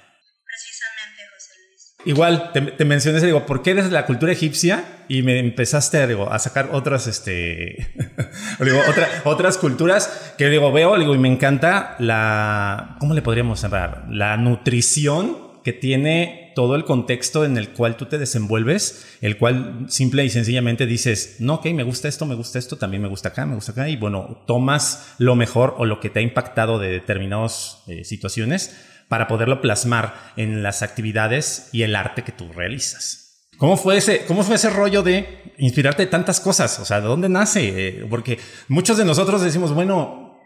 Igual, 2.05 2.53
te, 2.53 2.63
te 2.63 2.85
mencioné, 2.85 3.21
digo, 3.21 3.45
¿por 3.45 3.63
qué 3.63 3.73
eres 3.73 3.87
de 3.87 3.91
la 3.91 4.07
cultura 4.07 4.33
egipcia? 4.33 5.05
Y 5.09 5.23
me 5.23 5.39
empezaste 5.39 6.07
digo, 6.07 6.33
a 6.33 6.39
sacar 6.39 6.71
otras, 6.73 7.07
este, 7.07 7.89
digo, 8.61 8.81
otras 9.25 9.59
culturas 9.59 10.33
que 10.39 10.49
digo, 10.49 10.73
veo, 10.73 10.99
digo, 10.99 11.15
y 11.15 11.19
me 11.19 11.29
encanta 11.29 11.97
la, 11.99 12.97
¿cómo 13.01 13.13
le 13.13 13.21
podríamos 13.21 13.61
llamar? 13.61 14.07
La 14.09 14.37
nutrición 14.37 15.51
que 15.63 15.73
tiene 15.75 16.53
todo 16.55 16.75
el 16.75 16.85
contexto 16.85 17.45
en 17.45 17.59
el 17.59 17.71
cual 17.71 17.97
tú 17.97 18.07
te 18.07 18.19
desenvuelves, 18.19 19.19
el 19.21 19.37
cual 19.37 19.87
simple 19.89 20.25
y 20.25 20.31
sencillamente 20.31 20.87
dices, 20.87 21.37
no, 21.39 21.55
ok, 21.55 21.67
me 21.67 21.83
gusta 21.83 22.09
esto, 22.09 22.25
me 22.25 22.35
gusta 22.35 22.59
esto, 22.59 22.77
también 22.77 23.03
me 23.03 23.09
gusta 23.09 23.29
acá, 23.29 23.45
me 23.47 23.55
gusta 23.57 23.73
acá, 23.73 23.89
y 23.89 23.97
bueno, 23.97 24.43
tomas 24.47 25.15
lo 25.19 25.35
mejor 25.35 25.75
o 25.79 25.85
lo 25.85 26.01
que 26.01 26.09
te 26.09 26.21
ha 26.21 26.23
impactado 26.23 26.79
de 26.79 26.89
determinadas 26.89 27.83
eh, 27.89 28.05
situaciones 28.05 28.75
para 29.11 29.27
poderlo 29.27 29.61
plasmar 29.61 30.33
en 30.37 30.63
las 30.63 30.83
actividades 30.83 31.69
y 31.73 31.83
el 31.83 31.97
arte 31.97 32.23
que 32.23 32.31
tú 32.31 32.53
realizas. 32.53 33.49
¿Cómo 33.59 33.77
fue 33.77 33.97
ese, 33.97 34.25
cómo 34.25 34.45
fue 34.45 34.55
ese 34.55 34.71
rollo 34.71 35.03
de 35.03 35.53
inspirarte 35.59 36.05
de 36.05 36.11
tantas 36.11 36.39
cosas? 36.39 36.79
O 36.79 36.85
sea, 36.85 37.01
¿de 37.01 37.09
dónde 37.09 37.29
nace? 37.29 38.07
Porque 38.09 38.39
muchos 38.69 38.97
de 38.97 39.05
nosotros 39.05 39.43
decimos, 39.43 39.75
bueno, 39.75 40.41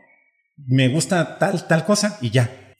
me 0.57 0.89
gusta 0.89 1.39
tal, 1.39 1.69
tal 1.69 1.85
cosa 1.85 2.19
y 2.23 2.31
ya. 2.31 2.75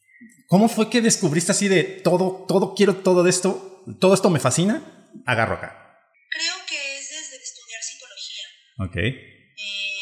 ¿Cómo 0.47 0.71
fue 0.71 0.89
que 0.89 1.03
descubriste 1.03 1.53
así 1.53 1.69
de 1.69 1.85
todo, 1.85 2.47
todo, 2.49 2.75
quiero 2.75 2.97
todo 2.97 3.23
de 3.23 3.29
esto, 3.29 3.85
todo 4.01 4.15
esto 4.15 4.31
me 4.31 4.41
fascina? 4.41 4.83
Agarro 5.27 5.57
acá. 5.57 6.01
Creo 6.31 6.55
que 6.67 6.99
es 6.99 7.11
desde 7.11 7.37
estudiar 7.43 7.83
psicología. 7.83 8.47
Ok. 8.79 8.97
Eh, 8.97 9.94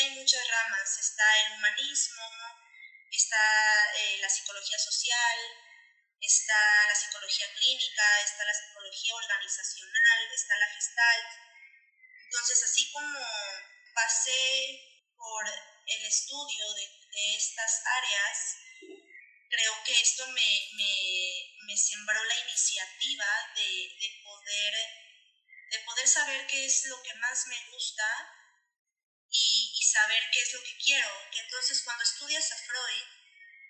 hay 0.00 0.10
muchas 0.10 0.46
ramas. 0.48 0.98
Está 0.98 1.24
el 1.46 1.52
humanismo, 1.52 2.24
está 3.10 3.92
eh, 3.96 4.18
la 4.20 4.28
psicología 4.28 4.78
social, 4.78 5.38
está 6.20 6.86
la 6.88 6.94
psicología 6.94 7.46
clínica, 7.54 8.20
está 8.22 8.44
la 8.44 8.54
psicología 8.54 9.14
organizacional, 9.14 10.32
está 10.34 10.58
la 10.58 10.72
gestalt. 10.74 11.30
Entonces, 12.24 12.62
así 12.64 12.90
como 12.92 13.18
pasé 13.94 15.12
por 15.16 15.44
el 15.48 16.04
estudio 16.06 16.74
de, 16.74 17.00
estas 17.36 17.82
áreas, 17.84 18.56
creo 19.50 19.84
que 19.84 20.00
esto 20.00 20.26
me, 20.28 20.70
me, 21.66 21.76
sembró 21.76 22.22
la 22.24 22.38
iniciativa 22.38 23.26
de, 23.56 23.96
de, 24.00 24.20
poder, 24.22 24.74
de 25.70 25.78
poder 25.80 26.08
saber 26.08 26.46
qué 26.46 26.64
es 26.64 26.86
lo 26.86 27.02
que 27.02 27.14
más 27.14 27.46
me 27.48 27.70
gusta 27.72 28.39
y, 29.30 29.72
y 29.74 29.82
saber 29.82 30.22
qué 30.32 30.42
es 30.42 30.52
lo 30.52 30.62
que 30.62 30.76
quiero. 30.76 31.08
Que 31.32 31.40
entonces 31.40 31.82
cuando 31.84 32.04
estudias 32.04 32.52
a 32.52 32.56
Freud, 32.56 33.06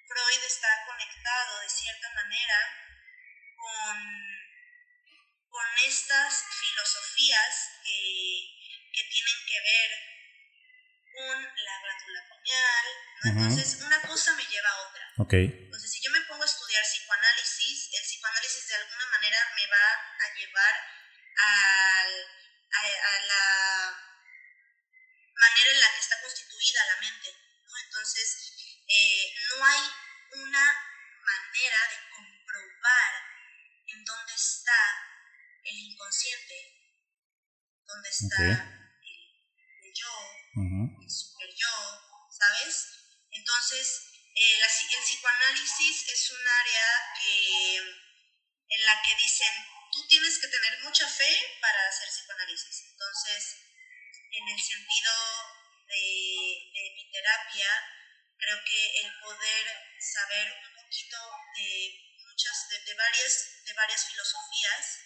Freud 0.08 0.44
está 0.44 0.68
conectado 0.86 1.60
de 1.60 1.68
cierta 1.68 2.10
manera 2.14 2.58
con, 3.56 3.98
con 5.50 5.66
estas 5.86 6.44
filosofías 6.60 7.70
que, 7.84 8.56
tienen 9.10 9.46
que 9.46 9.60
ver 9.60 9.90
con 11.14 11.42
la 11.42 11.80
glándula 11.82 12.20
pineal. 12.30 12.86
Entonces, 13.24 13.82
una 13.82 14.00
cosa 14.02 14.34
me 14.34 14.44
lleva 14.46 14.68
a 14.68 14.88
otra. 14.88 15.04
Entonces, 15.64 15.90
si 15.90 16.00
yo 16.02 16.10
me 16.10 16.20
pongo 16.22 16.42
a 16.42 16.46
estudiar 16.46 16.82
psicoanálisis, 16.84 17.90
el 17.92 18.02
psicoanálisis 18.02 18.68
de 18.68 18.74
alguna 18.76 19.06
manera 19.06 19.38
me 19.56 19.66
va 19.66 19.86
a 20.20 20.34
llevar 20.36 20.74
a, 21.36 22.06
la 23.26 24.19
manera 25.40 25.70
en 25.70 25.80
la 25.80 25.94
que 25.94 26.00
está 26.00 26.20
constituida 26.20 26.86
la 26.86 27.00
mente. 27.00 27.34
Entonces, 27.84 28.52
eh, 28.86 29.34
no 29.48 29.64
hay 29.64 29.82
una 30.32 30.66
manera 31.24 31.80
de 31.90 31.98
comprobar 32.14 33.12
en 33.86 34.04
dónde 34.04 34.34
está 34.34 34.80
el 35.64 35.76
inconsciente, 35.76 36.54
dónde 37.86 38.08
está 38.08 38.42
el, 38.44 39.92
yo, 39.94 40.12
el 41.02 41.10
super 41.10 41.48
yo, 41.56 42.28
¿sabes? 42.30 43.00
Entonces, 43.30 44.10
eh, 44.34 44.60
el 44.60 45.02
psicoanálisis 45.02 46.08
es 46.08 46.30
un 46.30 46.46
área 46.46 46.86
que, 47.18 47.76
en 47.76 48.86
la 48.86 49.02
que 49.02 49.16
dicen, 49.16 49.52
tú 49.92 50.06
tienes 50.06 50.38
que 50.38 50.48
tener 50.48 50.82
mucha 50.82 51.08
fe 51.08 51.58
para 51.60 51.88
hacer 51.88 52.08
psicoanálisis. 52.08 52.84
Entonces, 52.90 53.69
en 54.32 54.48
el 54.48 54.60
sentido 54.60 55.12
de, 55.86 56.70
de 56.74 56.84
mi 56.94 57.10
terapia, 57.10 57.68
creo 58.38 58.58
que 58.64 59.00
el 59.00 59.12
poder 59.20 59.66
saber 60.00 60.52
un 60.64 60.74
poquito 60.74 61.18
de 61.56 62.10
muchas, 62.24 62.68
de, 62.68 62.94
varias, 62.94 63.62
de 63.64 63.72
varias 63.74 64.06
filosofías 64.06 64.98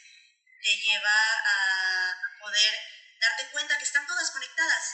te 0.63 0.77
lleva 0.77 1.19
a 1.47 2.15
poder 2.41 2.73
darte 3.21 3.51
cuenta 3.51 3.77
que 3.77 3.85
están 3.85 4.07
todas 4.07 4.31
conectadas. 4.31 4.85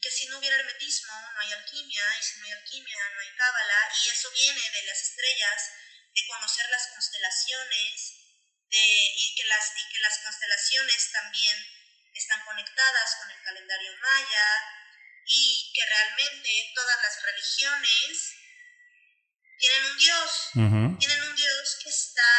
Que 0.00 0.10
si 0.10 0.26
no 0.26 0.38
hubiera 0.38 0.56
hermetismo, 0.56 1.14
no 1.14 1.40
hay 1.40 1.52
alquimia, 1.52 2.02
y 2.18 2.22
si 2.22 2.38
no 2.38 2.46
hay 2.46 2.52
alquimia, 2.52 2.98
no 3.14 3.20
hay 3.20 3.36
cábala, 3.36 3.88
y 3.94 4.08
eso 4.08 4.30
viene 4.32 4.60
de 4.60 4.82
las 4.82 5.00
estrellas, 5.00 5.70
de 6.12 6.26
conocer 6.26 6.68
las 6.70 6.88
constelaciones, 6.88 8.14
de, 8.68 9.12
y, 9.16 9.34
que 9.36 9.44
las, 9.44 9.72
y 9.76 9.92
que 9.92 10.00
las 10.00 10.18
constelaciones 10.18 11.12
también 11.12 11.81
están 12.14 12.44
conectadas 12.44 13.16
con 13.20 13.30
el 13.30 13.42
calendario 13.42 13.92
maya, 14.00 14.46
y 15.24 15.72
que 15.74 15.86
realmente 15.86 16.72
todas 16.74 16.96
las 17.02 17.22
religiones 17.22 18.34
tienen 19.58 19.84
un 19.92 19.98
Dios, 19.98 20.30
tienen 20.98 21.22
un 21.22 21.36
Dios 21.36 21.78
que 21.82 21.90
está, 21.90 22.32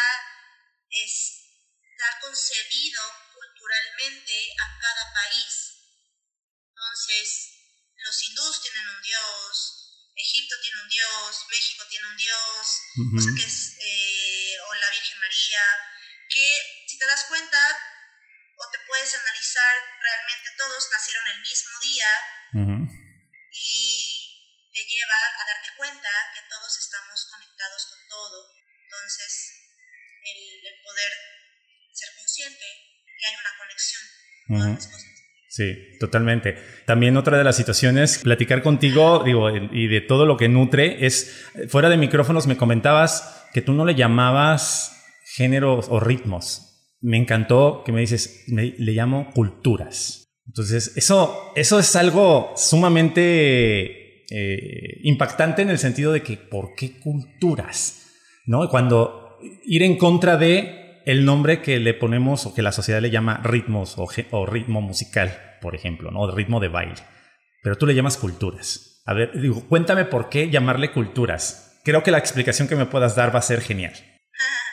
está 0.90 2.20
concebido 2.22 3.02
culturalmente 3.34 4.54
a 4.60 4.80
cada 4.80 5.14
país. 5.14 5.80
Entonces, 6.68 7.50
los 7.96 8.24
hindús 8.24 8.62
tienen 8.62 8.90
un 8.90 9.02
Dios, 9.02 10.12
Egipto 10.16 10.56
tiene 10.62 10.82
un 10.82 10.90
Dios, 10.90 11.46
México 11.50 11.86
tiene 11.90 12.08
un 12.08 12.18
Dios, 12.18 12.82
que 13.38 13.46
es, 13.46 13.78
eh, 13.80 14.58
o 14.68 14.74
la 14.76 14.90
Virgen 14.90 15.20
María, 15.20 15.64
que 16.30 16.86
si 16.88 17.00
te 17.00 17.06
das 17.06 17.26
cuenta, 17.26 17.93
o 18.56 18.64
te 18.72 18.80
puedes 18.88 19.14
analizar 19.16 19.74
realmente 20.00 20.50
todos 20.58 20.90
nacieron 20.92 21.26
el 21.36 21.42
mismo 21.42 21.72
día 21.82 22.12
y 23.52 24.34
te 24.74 24.82
lleva 24.86 25.20
a 25.38 25.44
darte 25.46 25.70
cuenta 25.78 26.10
que 26.34 26.42
todos 26.50 26.78
estamos 26.78 27.28
conectados 27.30 27.86
con 27.90 28.00
todo. 28.10 28.38
Entonces, 28.84 29.54
el, 30.24 30.82
poder 30.84 31.12
ser 31.92 32.10
consciente 32.18 32.66
que 33.18 33.26
hay 33.26 33.36
una 33.40 33.58
conexión 33.58 34.04
con 34.48 34.74
las 34.76 34.88
cosas. 34.88 35.14
Sí, 35.50 36.00
totalmente. 36.00 36.54
También 36.88 37.16
otra 37.16 37.38
de 37.38 37.44
las 37.44 37.56
situaciones, 37.56 38.18
platicar 38.18 38.64
contigo, 38.64 39.24
digo, 39.24 39.50
y 39.52 39.88
de 39.88 40.02
todo 40.02 40.26
lo 40.26 40.36
que 40.36 40.50
nutre, 40.50 41.06
es, 41.06 41.46
fuera 41.70 41.90
de 41.90 41.98
micrófonos 41.98 42.48
me 42.48 42.58
comentabas 42.58 43.48
que 43.54 43.62
tú 43.62 43.74
no 43.74 43.86
le 43.86 43.94
llamabas 43.94 45.06
géneros 45.36 45.86
o 45.90 46.00
ritmos, 46.00 46.73
me 47.04 47.18
encantó 47.18 47.84
que 47.86 47.92
me 47.92 48.02
dices, 48.02 48.46
le 48.48 48.92
llamo 48.94 49.30
culturas. 49.32 50.24
Entonces, 50.48 50.94
eso, 50.96 51.52
eso 51.56 51.80
es 51.80 51.96
algo 51.96 52.54
sumamente 52.56 54.26
eh, 54.30 55.00
impactante 55.04 55.62
en 55.62 55.70
el 55.70 55.78
sentido 55.78 56.12
de 56.12 56.24
que, 56.24 56.38
¿por 56.38 56.76
qué 56.76 57.00
culturas? 57.00 58.08
¿No? 58.46 58.68
Cuando 58.70 59.38
ir 59.66 59.84
en 59.84 59.98
contra 59.98 60.38
de 60.38 61.02
el 61.06 61.26
nombre 61.26 61.62
que 61.62 61.80
le 61.80 61.94
ponemos 61.94 62.46
o 62.46 62.54
que 62.54 62.62
la 62.62 62.72
sociedad 62.72 63.02
le 63.02 63.10
llama 63.10 63.42
ritmos 63.44 63.96
o, 63.98 64.46
ritmo 64.46 64.82
musical, 64.82 65.58
por 65.62 65.76
ejemplo, 65.76 66.12
¿no? 66.12 66.30
ritmo 66.32 66.60
de 66.60 66.70
baile. 66.70 66.96
Pero 67.62 67.78
tú 67.78 67.86
le 67.86 67.96
llamas 67.96 68.18
culturas. 68.18 69.02
A 69.06 69.14
ver, 69.14 69.40
digo, 69.40 69.68
cuéntame 69.68 70.06
por 70.06 70.30
qué 70.30 70.50
llamarle 70.50 70.92
culturas. 70.92 71.80
Creo 71.84 72.04
que 72.04 72.12
la 72.12 72.18
explicación 72.18 72.68
que 72.68 72.76
me 72.76 72.86
puedas 72.86 73.16
dar 73.16 73.34
va 73.34 73.40
a 73.40 73.44
ser 73.44 73.62
genial. 73.62 73.94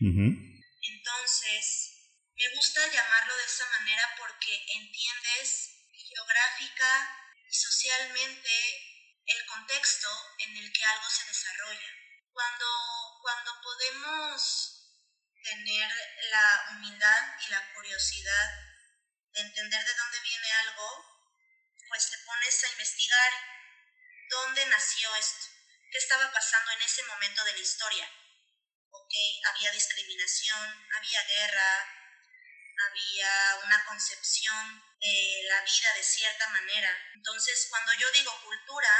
Entonces, 0.00 1.92
me 2.34 2.48
gusta 2.54 2.86
llamarlo 2.90 3.36
de 3.36 3.44
esa 3.44 3.66
manera 3.66 4.14
porque 4.16 4.64
entiendes 4.74 5.76
geográfica 5.92 7.34
y 7.46 7.54
socialmente 7.54 8.50
el 9.26 9.44
contexto 9.44 10.08
en 10.38 10.56
el 10.56 10.72
que 10.72 10.84
algo 10.84 11.10
se 11.10 11.26
desarrolla. 11.26 11.90
Cuando, 12.32 12.66
cuando 13.20 13.60
podemos 13.62 14.88
tener 15.42 15.92
la 16.30 16.66
humildad 16.70 17.34
y 17.46 17.50
la 17.50 17.72
curiosidad 17.74 18.50
de 19.32 19.40
entender 19.42 19.84
de 19.84 19.94
dónde 19.94 20.20
viene 20.20 20.52
algo, 20.66 21.04
pues 21.88 22.10
te 22.10 22.18
pones 22.24 22.64
a 22.64 22.70
investigar 22.70 23.32
dónde 24.30 24.64
nació 24.66 25.14
esto, 25.16 25.46
qué 25.92 25.98
estaba 25.98 26.32
pasando 26.32 26.70
en 26.72 26.82
ese 26.82 27.02
momento 27.04 27.44
de 27.44 27.52
la 27.52 27.58
historia 27.58 28.19
había 29.48 29.72
discriminación, 29.72 30.86
había 30.96 31.22
guerra, 31.24 31.86
había 32.88 33.56
una 33.64 33.84
concepción 33.84 34.82
de 35.00 35.42
la 35.48 35.60
vida 35.62 35.94
de 35.94 36.02
cierta 36.02 36.48
manera. 36.48 36.90
Entonces, 37.14 37.66
cuando 37.70 37.92
yo 37.94 38.10
digo 38.12 38.32
cultura, 38.42 38.90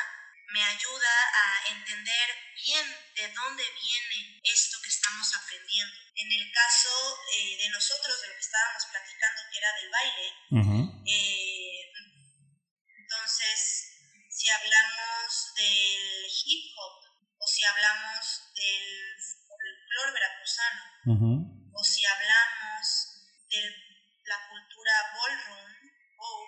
me 0.52 0.64
ayuda 0.64 1.14
a 1.32 1.68
entender 1.68 2.28
bien 2.54 2.86
de 3.14 3.28
dónde 3.32 3.62
viene 3.62 4.40
esto 4.42 4.78
que 4.82 4.88
estamos 4.88 5.34
aprendiendo. 5.34 5.94
En 6.16 6.32
el 6.32 6.52
caso 6.52 7.18
eh, 7.32 7.56
de 7.56 7.68
nosotros, 7.70 8.20
de 8.20 8.28
lo 8.28 8.34
que 8.34 8.40
estábamos 8.40 8.82
platicando, 8.90 9.42
que 9.50 9.58
era 9.58 9.72
del 9.74 9.90
baile, 9.90 10.34
eh, 11.06 11.80
entonces, 12.98 13.58
si 14.28 14.50
hablamos 14.50 15.54
del 15.56 16.26
hip 16.44 16.72
hop 16.76 17.04
o 17.38 17.46
si 17.46 17.64
hablamos 17.64 18.52
del 18.54 19.39
folclore 19.90 20.12
veracruzano. 20.12 20.82
Uh. 21.06 21.70
O 21.74 21.84
si 21.84 22.04
hablamos 22.06 22.86
de 23.50 23.60
la 24.24 24.38
cultura 24.48 24.92
ballroom, 25.14 25.72
o, 26.18 26.46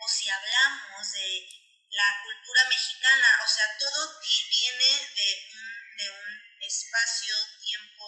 o 0.00 0.08
si 0.08 0.28
hablamos 0.28 1.12
de 1.12 1.48
la 1.90 2.22
cultura 2.22 2.68
mexicana, 2.68 3.40
o 3.44 3.48
sea, 3.48 3.66
todo 3.78 4.20
viene 4.50 4.90
de 5.16 5.28
un, 5.54 5.96
de 5.96 6.10
un 6.10 6.62
espacio, 6.62 7.34
tiempo, 7.62 8.04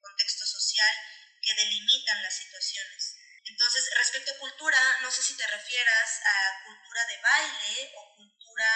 contexto 0.00 0.44
social 0.44 0.94
que 1.40 1.54
delimitan 1.54 2.22
las 2.22 2.36
situaciones. 2.36 3.16
Entonces, 3.44 3.88
respecto 3.96 4.32
a 4.32 4.38
cultura, 4.38 4.98
no 5.02 5.10
sé 5.10 5.22
si 5.22 5.36
te 5.36 5.46
refieras 5.46 6.20
a 6.24 6.64
cultura 6.64 7.06
de 7.06 7.16
baile 7.22 7.92
o 7.96 8.16
cultura 8.16 8.72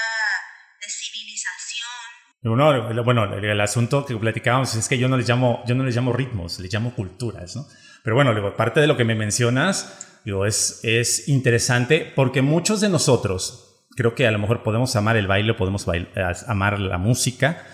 de 0.80 0.88
civilización 0.88 2.23
bueno, 2.50 3.34
el, 3.34 3.60
asunto 3.60 4.04
que 4.04 4.14
platicábamos 4.16 4.74
es 4.74 4.86
que 4.86 4.98
yo 4.98 5.08
no 5.08 5.16
les 5.16 5.26
llamo, 5.26 5.62
yo 5.66 5.74
no 5.74 5.82
les 5.82 5.96
llamo 5.96 6.12
ritmos, 6.12 6.60
les 6.60 6.72
llamo 6.72 6.94
culturas, 6.94 7.56
¿no? 7.56 7.66
Pero 8.02 8.16
bueno, 8.16 8.54
parte 8.54 8.80
de 8.80 8.86
lo 8.86 8.98
que 8.98 9.04
me 9.04 9.14
mencionas, 9.14 10.20
digo, 10.26 10.44
es, 10.44 10.80
es 10.82 11.26
interesante 11.28 12.12
porque 12.14 12.42
muchos 12.42 12.82
de 12.82 12.90
nosotros, 12.90 13.86
creo 13.96 14.14
que 14.14 14.26
a 14.26 14.30
lo 14.30 14.38
mejor 14.38 14.62
podemos 14.62 14.94
amar 14.94 15.16
el 15.16 15.26
baile, 15.26 15.54
podemos 15.54 15.86
amar 16.46 16.78
la 16.80 16.98
música, 16.98 17.64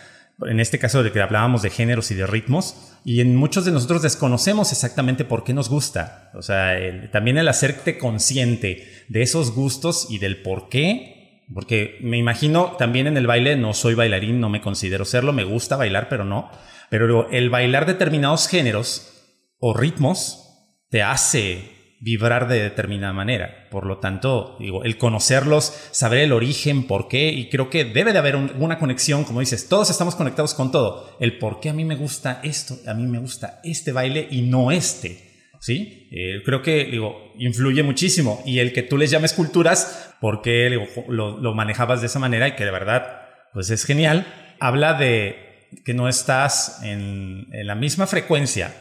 en 0.47 0.61
este 0.61 0.79
caso 0.79 1.03
de 1.03 1.11
que 1.11 1.21
hablábamos 1.21 1.63
de 1.63 1.71
géneros 1.71 2.13
y 2.13 2.15
de 2.15 2.27
ritmos, 2.27 2.97
y 3.05 3.21
en 3.21 3.35
muchos 3.35 3.65
de 3.65 3.73
nosotros 3.73 4.03
desconocemos 4.03 4.71
exactamente 4.71 5.25
por 5.25 5.43
qué 5.43 5.53
nos 5.53 5.69
gusta. 5.69 6.31
O 6.35 6.43
sea, 6.43 6.77
también 7.11 7.39
el 7.39 7.49
hacerte 7.49 7.99
consciente 7.99 8.87
de 9.09 9.23
esos 9.23 9.53
gustos 9.53 10.07
y 10.11 10.19
del 10.19 10.43
por 10.43 10.69
qué, 10.69 11.20
porque 11.53 11.99
me 12.01 12.19
imagino 12.19 12.77
también 12.79 13.07
en 13.07 13.17
el 13.17 13.27
baile, 13.27 13.57
no 13.57 13.75
soy 13.75 13.95
bailarín, 13.95 14.41
no 14.41 14.49
me 14.49 14.61
considero 14.61 15.05
serlo, 15.05 15.33
me 15.33 15.45
gusta 15.45 15.77
bailar, 15.77 16.09
pero 16.09 16.25
no. 16.25 16.51
Pero 16.91 17.29
el 17.31 17.51
bailar 17.51 17.87
determinados 17.87 18.49
géneros 18.49 19.11
o 19.59 19.75
ritmos 19.75 20.47
te 20.91 21.03
hace 21.03 21.79
vibrar 22.01 22.49
de 22.49 22.63
determinada 22.63 23.13
manera. 23.13 23.69
Por 23.71 23.87
lo 23.87 23.99
tanto, 23.99 24.57
digo, 24.59 24.85
el 24.85 24.97
conocerlos, 24.97 25.73
saber 25.91 26.21
el 26.21 26.33
origen, 26.33 26.87
por 26.87 27.09
qué, 27.09 27.31
y 27.31 27.49
creo 27.49 27.69
que 27.69 27.85
debe 27.85 28.13
de 28.13 28.19
haber 28.19 28.37
una 28.37 28.79
conexión, 28.79 29.25
como 29.25 29.41
dices, 29.41 29.69
todos 29.69 29.91
estamos 29.91 30.15
conectados 30.15 30.55
con 30.55 30.73
todo. 30.73 31.17
El 31.21 31.39
por 31.39 31.61
qué 31.61 31.69
a 31.69 31.75
mí 31.75 31.85
me 31.85 31.97
gusta 31.97 32.41
esto, 32.43 32.79
a 32.87 32.95
mí 32.95 33.07
me 33.07 33.19
gusta 33.19 33.61
este 33.63 33.93
baile 33.93 34.27
y 34.31 34.43
no 34.43 34.71
este. 34.73 35.30
¿Sí? 35.61 36.09
Eh, 36.11 36.43
creo 36.45 36.63
que 36.63 36.87
digo, 36.87 37.33
influye 37.39 37.83
muchísimo. 37.83 38.43
Y 38.47 38.59
el 38.59 38.73
que 38.73 38.83
tú 38.83 38.97
les 38.97 39.11
llames 39.11 39.35
culturas, 39.35 40.15
porque 40.21 40.71
lo, 41.09 41.39
lo 41.39 41.55
manejabas 41.55 42.01
de 42.01 42.07
esa 42.07 42.19
manera 42.19 42.49
y 42.49 42.57
que 42.57 42.65
de 42.65 42.71
verdad, 42.71 43.29
pues 43.53 43.71
es 43.71 43.85
genial, 43.85 44.27
habla 44.59 44.95
de 44.95 45.69
que 45.85 45.95
no 45.95 46.09
estás 46.09 46.81
en, 46.83 47.47
en 47.53 47.67
la 47.67 47.75
misma 47.75 48.07
frecuencia 48.07 48.75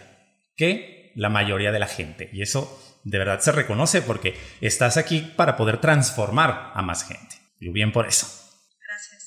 que 0.56 1.12
la 1.16 1.30
mayoría 1.30 1.72
de 1.72 1.80
la 1.80 1.88
gente. 1.88 2.30
Y 2.34 2.42
eso 2.42 2.80
de 3.04 3.18
verdad 3.18 3.40
se 3.40 3.52
reconoce 3.52 4.02
porque 4.02 4.36
estás 4.62 4.98
aquí 4.98 5.32
para 5.36 5.58
poder 5.58 5.80
transformar 5.80 6.72
a 6.74 6.82
más 6.82 7.04
gente. 7.04 7.36
Y 7.60 7.70
bien 7.70 7.92
por 7.92 8.08
eso. 8.08 8.28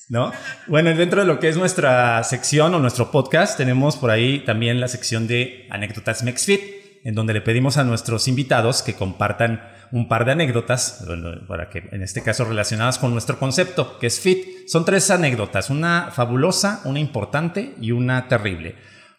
¿No? 0.09 0.31
Bueno, 0.67 0.93
dentro 0.93 1.21
de 1.21 1.27
lo 1.27 1.39
que 1.39 1.47
es 1.47 1.57
nuestra 1.57 2.23
sección 2.23 2.73
o 2.75 2.79
nuestro 2.79 3.09
podcast, 3.09 3.57
tenemos 3.57 3.95
por 3.95 4.11
ahí 4.11 4.39
también 4.39 4.81
la 4.81 4.87
sección 4.87 5.27
de 5.27 5.65
anécdotas 5.71 6.23
MexFit, 6.23 6.82
en 7.03 7.15
donde 7.15 7.33
le 7.33 7.41
pedimos 7.41 7.77
a 7.77 7.83
nuestros 7.83 8.27
invitados 8.27 8.81
que 8.81 8.95
compartan 8.95 9.61
un 9.91 10.07
par 10.07 10.25
de 10.25 10.31
anécdotas, 10.31 11.05
para 11.47 11.69
que 11.69 11.89
en 11.91 12.01
este 12.01 12.23
caso 12.23 12.45
relacionadas 12.45 12.97
con 12.97 13.11
nuestro 13.11 13.37
concepto, 13.39 13.99
que 13.99 14.07
es 14.07 14.19
FIT. 14.19 14.67
Son 14.67 14.85
tres 14.85 15.11
anécdotas, 15.11 15.69
una 15.69 16.11
fabulosa, 16.11 16.81
una 16.85 16.99
importante 16.99 17.75
y 17.79 17.91
una 17.91 18.27
terrible. 18.27 18.75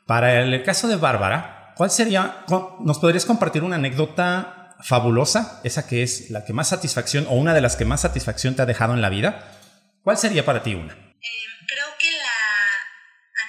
Para 0.07 0.41
el 0.41 0.63
caso 0.63 0.89
de 0.89 0.97
Bárbara, 0.97 1.55
¿Cuál 1.75 1.91
sería, 1.91 2.45
nos 2.81 2.99
podrías 3.01 3.27
compartir 3.27 3.65
una 3.65 3.77
anécdota 3.77 4.77
fabulosa, 4.81 5.61
esa 5.65 5.89
que 5.89 6.05
es 6.05 6.31
la 6.31 6.45
que 6.45 6.53
más 6.53 6.69
satisfacción 6.69 7.27
o 7.27 7.35
una 7.35 7.53
de 7.53 7.61
las 7.61 7.75
que 7.75 7.85
más 7.85 8.03
satisfacción 8.03 8.55
te 8.55 8.63
ha 8.63 8.67
dejado 8.67 8.95
en 8.95 9.03
la 9.03 9.11
vida? 9.11 9.59
¿Cuál 10.05 10.17
sería 10.17 10.45
para 10.45 10.63
ti 10.63 10.75
una? 10.75 10.95
Eh, 10.95 11.45
que 11.99 12.11
la 12.11 12.31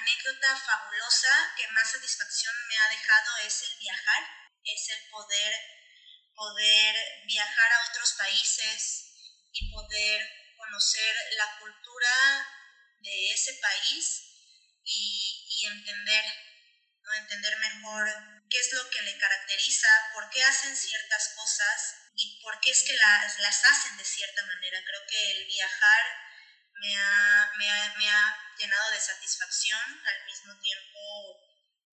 anécdota 0.02 0.48
fabulosa 0.58 1.30
que 1.56 1.72
más 1.72 1.86
satisfacción 1.86 2.52
me 2.68 2.74
ha 2.74 2.88
dejado 2.90 3.30
es 3.46 3.62
el 3.62 3.78
viajar, 3.78 4.22
es 4.64 4.90
el 4.90 5.10
poder, 5.36 5.54
poder 6.34 6.96
viajar 7.26 7.72
a 7.72 7.90
otros 7.90 8.14
países 8.18 9.12
y 9.52 9.70
poder 9.70 10.28
conocer 10.56 11.16
la 11.36 11.58
cultura 11.58 12.46
de 13.00 13.32
ese 13.32 13.54
país 13.54 14.22
y, 14.84 15.46
y 15.48 15.66
entender 15.66 16.24
entender 17.14 17.56
mejor 17.58 18.08
qué 18.50 18.58
es 18.58 18.72
lo 18.72 18.90
que 18.90 19.00
le 19.02 19.16
caracteriza, 19.16 19.88
por 20.12 20.28
qué 20.28 20.42
hacen 20.42 20.76
ciertas 20.76 21.34
cosas 21.36 21.94
y 22.16 22.40
por 22.42 22.58
qué 22.60 22.72
es 22.72 22.82
que 22.82 22.94
las, 22.94 23.38
las 23.38 23.64
hacen 23.64 23.96
de 23.96 24.04
cierta 24.04 24.44
manera. 24.44 24.82
Creo 24.84 25.06
que 25.08 25.30
el 25.32 25.46
viajar 25.46 26.04
me 26.80 26.96
ha, 26.96 27.52
me 27.58 27.70
ha, 27.70 27.94
me 27.96 28.10
ha 28.10 28.36
llenado 28.58 28.90
de 28.90 29.00
satisfacción, 29.00 30.02
al 30.04 30.24
mismo 30.26 30.58
tiempo 30.60 30.98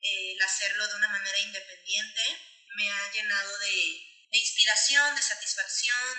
el 0.02 0.42
hacerlo 0.42 0.88
de 0.88 0.96
una 0.96 1.10
manera 1.10 1.38
independiente 1.40 2.53
me 2.76 2.90
ha 2.90 3.12
llenado 3.12 3.58
de, 3.60 3.76
de 4.32 4.38
inspiración, 4.38 5.16
de 5.16 5.22
satisfacción, 5.22 6.18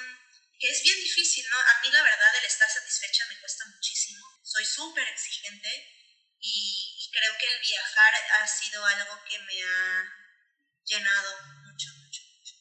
que 0.58 0.70
es 0.70 0.82
bien 0.82 0.96
difícil, 1.02 1.44
¿no? 1.50 1.56
A 1.56 1.82
mí 1.82 1.88
la 1.92 2.02
verdad 2.02 2.32
el 2.38 2.46
estar 2.46 2.68
satisfecha 2.68 3.24
me 3.28 3.38
cuesta 3.40 3.64
muchísimo. 3.74 4.24
Soy 4.42 4.64
súper 4.64 5.04
exigente 5.08 5.68
y, 6.40 7.10
creo 7.14 7.32
que 7.38 7.46
el 7.46 7.60
viajar 7.60 8.12
ha 8.42 8.46
sido 8.46 8.84
algo 8.84 9.14
que 9.28 9.38
me 9.38 9.62
ha 9.62 10.02
llenado 10.84 11.30
mucho, 11.62 11.88
mucho, 12.02 12.22
mucho. 12.34 12.52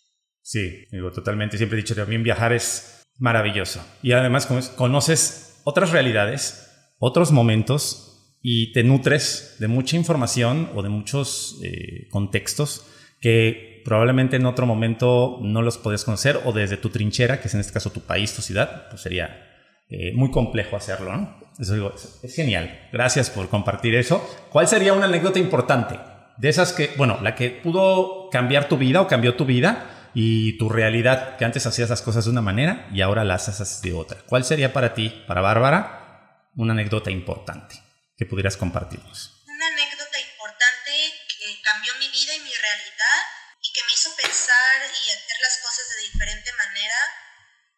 Sí, 0.43 0.85
digo, 0.91 1.11
totalmente. 1.11 1.57
Siempre 1.57 1.79
he 1.79 1.81
dicho 1.81 1.95
que 1.95 2.01
también 2.01 2.23
viajar 2.23 2.53
es 2.53 3.03
maravilloso. 3.17 3.83
Y 4.03 4.11
además 4.11 4.45
conoces 4.45 5.61
otras 5.63 5.89
realidades, 5.89 6.67
otros 6.99 7.31
momentos 7.31 8.37
y 8.43 8.73
te 8.73 8.83
nutres 8.83 9.55
de 9.57 9.67
mucha 9.67 9.95
información 9.95 10.71
o 10.75 10.83
de 10.83 10.89
muchos 10.89 11.59
eh, 11.63 12.07
contextos 12.09 12.85
que 13.21 13.72
probablemente 13.83 14.35
en 14.37 14.45
otro 14.45 14.65
momento 14.65 15.39
no 15.41 15.61
los 15.61 15.77
podías 15.77 16.03
conocer 16.03 16.41
o 16.45 16.51
desde 16.51 16.77
tu 16.77 16.89
trinchera, 16.89 17.39
que 17.39 17.47
es 17.47 17.53
en 17.53 17.59
este 17.59 17.73
caso 17.73 17.91
tu 17.91 18.01
país, 18.01 18.33
tu 18.33 18.41
ciudad, 18.41 18.89
pues 18.89 19.01
sería 19.01 19.49
eh, 19.89 20.11
muy 20.13 20.31
complejo 20.31 20.75
hacerlo, 20.75 21.15
¿no? 21.15 21.39
Eso 21.59 21.93
es 22.23 22.35
genial. 22.35 22.89
Gracias 22.91 23.29
por 23.29 23.49
compartir 23.49 23.95
eso. 23.95 24.27
¿Cuál 24.49 24.67
sería 24.67 24.93
una 24.93 25.05
anécdota 25.05 25.39
importante? 25.39 25.99
De 26.37 26.49
esas 26.49 26.73
que, 26.73 26.91
bueno, 26.97 27.19
la 27.21 27.35
que 27.35 27.51
pudo 27.51 28.29
cambiar 28.31 28.67
tu 28.67 28.77
vida 28.77 29.01
o 29.01 29.07
cambió 29.07 29.35
tu 29.35 29.45
vida 29.45 30.09
y 30.15 30.57
tu 30.57 30.69
realidad, 30.69 31.37
que 31.37 31.45
antes 31.45 31.65
hacías 31.65 31.89
las 31.89 32.01
cosas 32.01 32.25
de 32.25 32.31
una 32.31 32.41
manera 32.41 32.87
y 32.91 33.01
ahora 33.01 33.23
las 33.23 33.49
haces 33.49 33.81
de 33.81 33.93
otra. 33.93 34.19
¿Cuál 34.25 34.43
sería 34.43 34.73
para 34.73 34.93
ti, 34.93 35.23
para 35.27 35.41
Bárbara, 35.41 36.49
una 36.55 36.73
anécdota 36.73 37.11
importante 37.11 37.75
que 38.17 38.25
pudieras 38.25 38.57
compartirnos? 38.57 39.43
Una 39.47 39.67
anécdota 39.67 40.19
importante 40.19 40.91
que 41.27 41.61
cambió 41.61 41.93
mi 41.99 42.07
vida 42.07 42.35
y 42.35 42.39
mi 42.39 42.53
realidad 42.53 43.19
y 43.61 43.73
que 43.73 43.81
me 43.81 43.93
hizo 43.93 44.09
pensar 44.23 44.91
y 45.05 45.11
hacer 45.11 45.37
las 45.41 45.57
cosas 45.57 45.89
de 45.89 46.01
diferente 46.01 46.51
manera, 46.53 46.97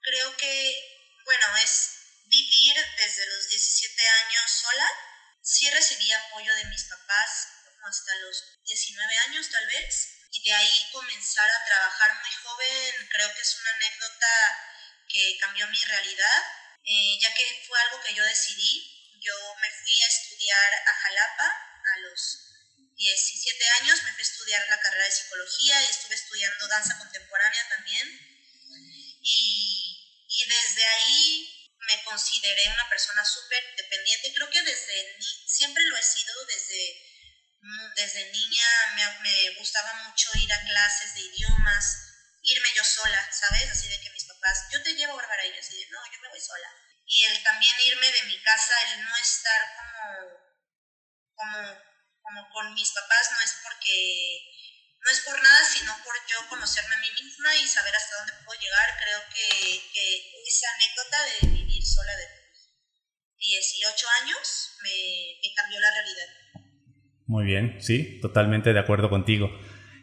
creo 0.02 0.38
que, 0.38 1.20
bueno, 1.26 1.58
es 1.58 1.96
vivir 2.26 2.76
desde 2.98 3.26
los 3.28 3.50
17 3.50 4.08
años 4.08 4.52
sola. 4.52 4.89
Sí 5.41 5.70
recibí 5.72 6.12
apoyo 6.12 6.54
de 6.56 6.66
mis 6.66 6.84
papás 6.86 7.48
hasta 7.84 8.16
los 8.16 8.43
19 8.66 9.18
años 9.28 9.50
tal 9.50 9.66
vez. 9.68 10.12
Y 10.32 10.43
de 10.43 10.54
ahí 10.54 10.89
comenzar 10.91 11.50
a 11.50 11.66
trabajar 11.66 12.22
muy 12.22 12.32
joven, 12.32 13.08
creo 13.10 13.34
que 13.34 13.41
es 13.41 13.56
una 13.60 13.72
anécdota 13.72 14.28
que 15.08 15.38
cambió 15.39 15.68
mi 15.68 15.82
realidad, 15.86 16.43
eh, 16.84 17.18
ya 17.22 17.34
que 17.34 17.64
fue 17.68 17.80
algo 17.82 18.02
que 18.02 18.14
yo 18.14 18.24
decidí. 18.24 18.91
Yo 19.22 19.56
me 19.56 19.72
fui 19.72 20.02
a 20.04 20.08
estudiar 20.08 20.74
a 20.74 20.93
Jalapa 20.93 21.46
a 21.46 22.00
los 22.00 22.45
17 22.98 23.70
años, 23.82 24.04
me 24.04 24.12
fui 24.14 24.22
a 24.22 24.30
estudiar 24.30 24.70
la 24.70 24.80
carrera 24.80 25.06
de 25.06 25.12
psicología 25.12 25.82
y 25.84 25.86
estuve 25.88 26.16
estudiando 26.16 26.68
danza 26.68 26.98
contemporánea 26.98 27.70
también. 27.70 28.08
Y, 29.22 30.26
y 30.28 30.46
desde 30.46 30.86
ahí 30.86 31.56
me 31.88 32.04
consideré 32.04 32.70
una 32.70 32.88
persona 32.89 33.24
súper 33.26 33.64
dependiente. 33.76 34.34
Creo 34.34 34.50
que 34.50 34.62
desde 34.62 35.18
siempre 35.48 35.84
lo 35.86 35.98
he 35.98 36.04
sido, 36.04 36.46
desde, 36.46 37.06
desde 37.96 38.32
niña 38.32 38.68
me, 38.96 39.20
me, 39.20 39.50
gustaba 39.58 39.93
mucho 40.08 40.30
ir 40.36 40.52
a 40.52 40.62
clases 40.66 41.16
de 41.16 41.22
idiomas, 41.22 41.98
irme 42.43 42.70
yo 42.76 42.84
sola, 42.84 43.30
¿sabes? 43.32 43.70
Así 43.70 43.88
de 43.88 44.00
que 44.00 44.10
mis 44.12 44.26
papás, 44.26 44.66
yo 44.72 44.82
te 44.84 44.93
llevo 44.93 45.16
Bárbara 45.16 45.46
y 45.46 45.54
yo 45.54 45.60
así 45.60 45.78
de, 45.78 45.89
no, 45.89 46.00
yo 46.12 46.22
me 46.22 46.30
voy 46.30 46.41
sola. 46.41 46.70
Y 47.08 47.24
el 47.24 47.43
también 47.43 47.76
irme 47.86 48.12
de 48.12 48.24
mi 48.24 48.41
casa, 48.41 48.74
el 48.93 49.04
no 49.04 49.16
estar 49.18 49.76
como, 49.76 50.30
como, 51.36 51.95
como 52.26 52.49
con 52.49 52.73
mis 52.73 52.89
papás, 52.91 53.30
no 53.32 53.39
es 53.45 53.53
porque 53.61 53.95
no 55.05 55.11
es 55.13 55.21
por 55.21 55.38
nada, 55.38 55.61
sino 55.69 55.93
por 56.03 56.17
yo 56.26 56.49
conocerme 56.49 56.95
a 56.95 57.01
mí 57.05 57.09
misma 57.13 57.55
y 57.61 57.67
saber 57.67 57.93
hasta 57.93 58.17
dónde 58.17 58.34
puedo 58.43 58.59
llegar. 58.59 58.89
Creo 58.97 59.21
que, 59.30 59.45
que 59.93 60.05
esa 60.49 60.65
anécdota 60.73 61.17
de 61.30 61.61
vivir 61.61 61.86
sola 61.86 62.11
de 62.17 62.26
18 63.38 64.05
años 64.23 64.73
me, 64.82 64.89
me, 65.45 65.53
cambió 65.53 65.80
la 65.80 65.91
realidad. 65.93 66.30
Muy 67.28 67.45
bien, 67.45 67.78
sí, 67.82 68.19
totalmente 68.21 68.73
de 68.73 68.80
acuerdo 68.80 69.09
contigo. 69.11 69.49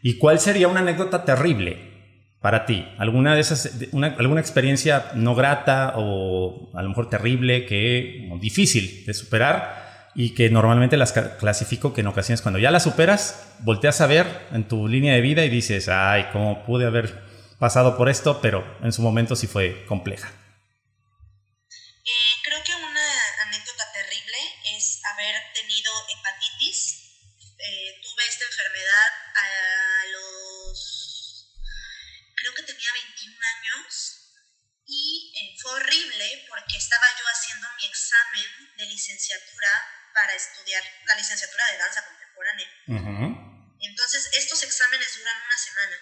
¿Y 0.01 0.17
cuál 0.17 0.39
sería 0.39 0.69
una 0.69 0.79
anécdota 0.79 1.25
terrible 1.25 2.37
para 2.41 2.65
ti? 2.65 2.87
¿Alguna 2.97 3.35
de 3.35 3.41
esas, 3.41 3.69
una, 3.91 4.15
alguna 4.15 4.39
experiencia 4.39 5.11
no 5.15 5.35
grata 5.35 5.95
o 5.97 6.71
a 6.73 6.81
lo 6.81 6.89
mejor 6.89 7.09
terrible, 7.09 7.65
que 7.65 8.29
difícil 8.39 9.05
de 9.05 9.13
superar? 9.13 9.82
Y 10.15 10.35
que 10.35 10.49
normalmente 10.49 10.97
las 10.97 11.11
clasifico 11.11 11.93
que 11.93 12.01
en 12.01 12.07
ocasiones 12.07 12.41
cuando 12.41 12.59
ya 12.59 12.71
las 12.71 12.83
superas, 12.83 13.53
volteas 13.59 14.01
a 14.01 14.07
ver 14.07 14.47
en 14.51 14.67
tu 14.67 14.87
línea 14.87 15.13
de 15.15 15.21
vida 15.21 15.43
y 15.43 15.49
dices, 15.49 15.89
ay, 15.89 16.29
¿cómo 16.31 16.63
pude 16.65 16.85
haber 16.85 17.23
pasado 17.63 17.95
por 17.95 18.09
esto, 18.09 18.41
pero 18.41 18.59
en 18.83 18.91
su 18.91 19.01
momento 19.01 19.37
sí 19.37 19.47
fue 19.47 19.85
compleja. 19.85 20.27
Eh, 22.03 22.35
creo 22.43 22.61
que 22.61 22.75
una 22.75 23.07
anécdota 23.47 23.89
terrible 23.93 24.37
es 24.75 24.99
haber 25.13 25.35
tenido 25.53 25.89
hepatitis. 26.11 26.99
Eh, 27.39 28.01
tuve 28.03 28.27
esta 28.27 28.43
enfermedad 28.43 29.07
a 29.35 29.47
los, 30.11 31.55
creo 32.35 32.53
que 32.53 32.63
tenía 32.63 32.91
21 33.15 33.31
años 33.31 34.27
y 34.85 35.31
eh, 35.39 35.55
fue 35.61 35.71
horrible 35.71 36.45
porque 36.49 36.77
estaba 36.77 37.05
yo 37.17 37.25
haciendo 37.31 37.67
mi 37.79 37.85
examen 37.87 38.75
de 38.75 38.85
licenciatura 38.87 40.02
para 40.13 40.33
estudiar 40.33 40.83
la 41.05 41.15
licenciatura 41.15 41.71
de 41.71 41.77
danza 41.77 42.05
contemporánea. 42.05 42.69
Entonces, 43.79 44.29
estos 44.33 44.63
exámenes 44.63 45.17
duran 45.17 45.35
una 45.45 45.57
semana 45.57 45.97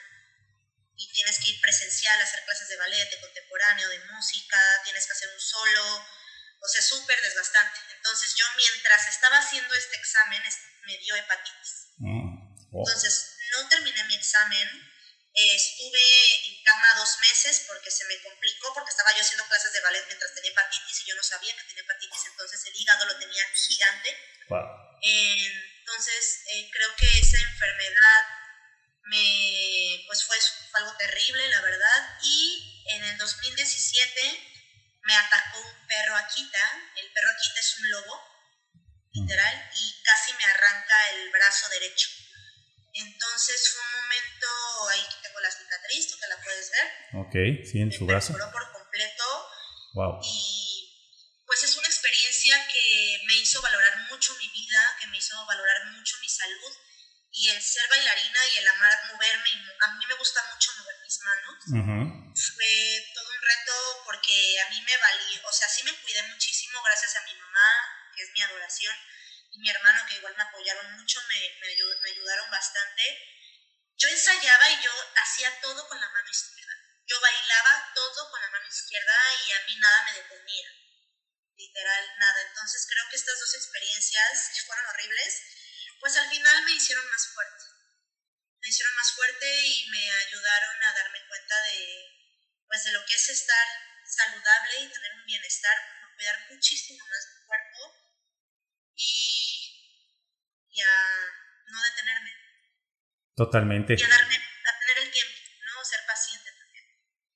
y 0.95 1.11
tienes 1.13 1.39
que 1.39 1.51
ir 1.51 1.61
presencial 1.61 2.19
a 2.19 2.23
hacer 2.23 2.43
clases 2.45 2.67
de 2.67 2.77
ballet, 2.77 3.09
de 3.09 3.21
contemporáneo, 3.21 3.89
de 3.89 3.99
música, 4.05 4.57
tienes 4.83 5.05
que 5.05 5.13
hacer 5.13 5.29
un 5.33 5.39
solo, 5.39 6.05
o 6.61 6.67
sea, 6.67 6.81
súper 6.81 7.19
desgastante. 7.21 7.79
Entonces, 7.95 8.35
yo 8.35 8.45
mientras 8.55 9.07
estaba 9.07 9.39
haciendo 9.39 9.73
este 9.73 9.97
examen 9.97 10.43
me 10.85 10.97
dio 10.99 11.15
hepatitis. 11.15 11.87
Mm, 11.97 12.55
Entonces, 12.71 13.37
no 13.51 13.67
terminé 13.69 14.03
mi 14.05 14.15
examen 14.15 14.67
estuve 15.33 16.47
en 16.47 16.63
cama 16.63 16.87
dos 16.97 17.17
meses 17.19 17.63
porque 17.67 17.89
se 17.89 18.05
me 18.05 18.21
complicó, 18.21 18.73
porque 18.73 18.91
estaba 18.91 19.15
yo 19.15 19.21
haciendo 19.21 19.47
clases 19.47 19.71
de 19.71 19.81
ballet 19.81 20.05
mientras 20.07 20.33
tenía 20.33 20.51
hepatitis 20.51 21.01
y 21.01 21.09
yo 21.09 21.15
no 21.15 21.23
sabía 21.23 21.55
que 21.55 21.63
tenía 21.63 21.83
hepatitis, 21.83 22.25
entonces 22.25 22.65
el 22.65 22.75
hígado 22.75 23.05
lo 23.05 23.17
tenía 23.17 23.43
gigante. 23.55 24.17
entonces, 25.01 26.43
eh, 26.53 26.69
creo 26.71 26.95
que 26.95 27.19
esa 27.19 27.39
enfermedad 27.39 28.23
me, 29.05 30.03
pues 30.07 30.23
fue, 30.25 30.37
algo 30.73 30.95
terrible, 30.97 31.47
la 31.49 31.61
verdad. 31.61 32.17
Y 32.23 32.83
en 32.87 33.03
el 33.03 33.17
2017 33.17 34.21
me 35.03 35.15
atacó 35.15 35.59
un 35.59 35.87
perro 35.87 36.15
Akita. 36.15 36.91
El 36.95 37.11
perro 37.11 37.29
Akita 37.31 37.59
es 37.59 37.77
un 37.77 37.89
lobo, 37.89 38.21
literal, 39.13 39.69
y 39.75 40.03
casi 40.03 40.33
me 40.33 40.45
arranca 40.45 41.09
el 41.11 41.29
brazo 41.31 41.69
derecho. 41.69 42.09
Entonces 42.93 43.73
fue 43.73 43.81
un 43.81 44.01
momento, 44.03 44.47
ahí 44.89 45.05
tengo 45.23 45.39
la 45.39 45.51
cicatriz, 45.51 46.11
tú 46.11 46.17
te 46.17 46.27
la 46.27 46.37
puedes 46.41 46.71
ver. 46.71 46.87
Ok, 47.23 47.33
sí, 47.63 47.79
en 47.79 47.91
su 47.91 48.05
brazo. 48.05 48.33
por 48.33 48.71
completo. 48.71 49.23
Wow. 49.93 50.19
Y 50.23 51.43
pues 51.45 51.63
es 51.63 51.75
una 51.75 51.87
experiencia 51.87 52.67
que 52.67 53.21
me 53.25 53.35
hizo 53.35 53.61
valorar 53.61 53.97
mucho 54.09 54.35
mi 54.35 54.47
vida, 54.49 54.97
que 54.99 55.07
me 55.07 55.17
hizo 55.17 55.45
valorar 55.45 55.85
mucho 55.91 56.17
mi 56.21 56.29
salud. 56.29 56.73
Y 57.33 57.47
el 57.47 57.61
ser 57.61 57.87
bailarina 57.89 58.39
y 58.53 58.57
el 58.57 58.67
amar 58.67 58.91
moverme, 59.07 59.49
a 59.79 59.87
mí 59.95 60.05
me 60.05 60.15
gusta 60.15 60.43
mucho 60.53 60.71
mover 60.79 60.95
mis 61.01 61.17
manos. 61.21 62.33
Fue 62.35 63.11
todo 63.15 63.29
un 63.29 63.41
reto 63.41 64.01
porque 64.03 64.59
a 64.59 64.69
mí 64.69 64.81
me 64.81 64.97
valí, 64.97 65.39
o 65.45 65.51
sea, 65.53 65.69
sí 65.69 65.83
me 65.83 65.95
cuidé 66.01 66.23
muchísimo 66.23 66.81
gracias 66.83 67.15
a 67.15 67.23
mi 67.23 67.33
mamá, 67.35 67.67
que 68.17 68.23
es 68.23 68.31
mi 68.33 68.41
adoración 68.41 68.93
y 69.51 69.59
mi 69.59 69.69
hermano, 69.69 70.05
que 70.07 70.15
igual 70.15 70.35
me 70.35 70.43
apoyaron 70.43 70.97
mucho, 70.97 71.21
me, 71.27 71.59
me, 71.59 72.09
ayudaron 72.09 72.49
bastante. 72.49 73.03
Yo 73.97 74.07
ensayaba 74.07 74.69
y 74.71 74.81
yo 74.81 74.91
hacía 75.15 75.59
todo 75.59 75.87
con 75.87 75.99
la 75.99 76.09
mano 76.09 76.29
izquierda. 76.29 76.73
Yo 77.05 77.19
bailaba 77.19 77.91
todo 77.93 78.31
con 78.31 78.41
la 78.41 78.49
mano 78.49 78.67
izquierda 78.67 79.13
y 79.45 79.51
a 79.51 79.59
mí 79.65 79.75
nada 79.75 80.03
me 80.05 80.13
detenía. 80.13 80.69
Literal, 81.57 82.17
nada. 82.17 82.41
Entonces 82.47 82.87
creo 82.89 83.05
que 83.09 83.17
estas 83.17 83.39
dos 83.39 83.53
experiencias 83.55 84.51
que 84.55 84.61
fueron 84.63 84.85
horribles, 84.85 85.41
pues 85.99 86.15
al 86.15 86.29
final 86.29 86.63
me 86.63 86.71
hicieron 86.71 87.09
más 87.11 87.27
fuerte. 87.27 87.65
Me 88.61 88.69
hicieron 88.69 88.95
más 88.95 89.11
fuerte 89.13 89.67
y 89.67 89.89
me 89.89 90.11
ayudaron 90.11 90.83
a 90.83 90.93
darme 90.93 91.27
cuenta 91.27 91.61
de, 91.63 92.05
pues, 92.67 92.83
de 92.85 92.91
lo 92.93 93.05
que 93.05 93.15
es 93.15 93.29
estar 93.29 93.67
saludable 94.05 94.79
y 94.79 94.91
tener 94.91 95.13
un 95.13 95.25
bienestar, 95.25 95.77
cuidar 96.15 96.47
muchísimo 96.49 97.05
más 97.05 97.27
y, 100.71 100.81
a 100.81 101.71
no 101.71 101.77
detenerme. 101.81 102.29
Totalmente. 103.35 103.93
Y 103.93 104.03
a, 104.03 104.07
darme, 104.07 104.35
a 104.35 104.73
tener 104.79 105.05
el 105.05 105.11
tiempo, 105.11 105.33
¿no? 105.65 105.83
Ser 105.85 105.99
paciente 106.07 106.49
también. 106.59 106.83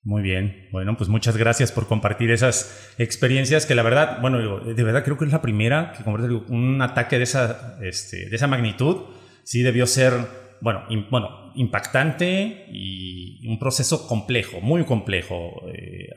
Muy 0.02 0.22
bien, 0.22 0.68
bueno, 0.72 0.96
pues 0.96 1.08
muchas 1.08 1.36
gracias 1.36 1.72
por 1.72 1.88
compartir 1.88 2.30
esas 2.30 2.94
experiencias 2.98 3.66
que 3.66 3.74
la 3.74 3.82
verdad, 3.82 4.20
bueno, 4.20 4.60
de 4.60 4.84
verdad 4.84 5.04
creo 5.04 5.18
que 5.18 5.24
es 5.24 5.32
la 5.32 5.42
primera 5.42 5.92
que 5.92 6.02
un 6.08 6.80
ataque 6.82 7.18
de 7.18 7.24
esa, 7.24 7.78
este, 7.82 8.28
de 8.28 8.36
esa 8.36 8.46
magnitud, 8.46 9.14
sí 9.42 9.62
debió 9.62 9.86
ser, 9.86 10.12
bueno, 10.60 10.86
bueno 11.10 11.52
impactante 11.56 12.66
y 12.70 13.46
un 13.48 13.58
proceso 13.58 14.06
complejo, 14.06 14.60
muy 14.60 14.84
complejo, 14.84 15.62
eh, 15.72 16.10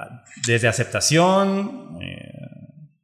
desde 0.45 0.67
aceptación, 0.67 1.97
eh, 2.01 2.39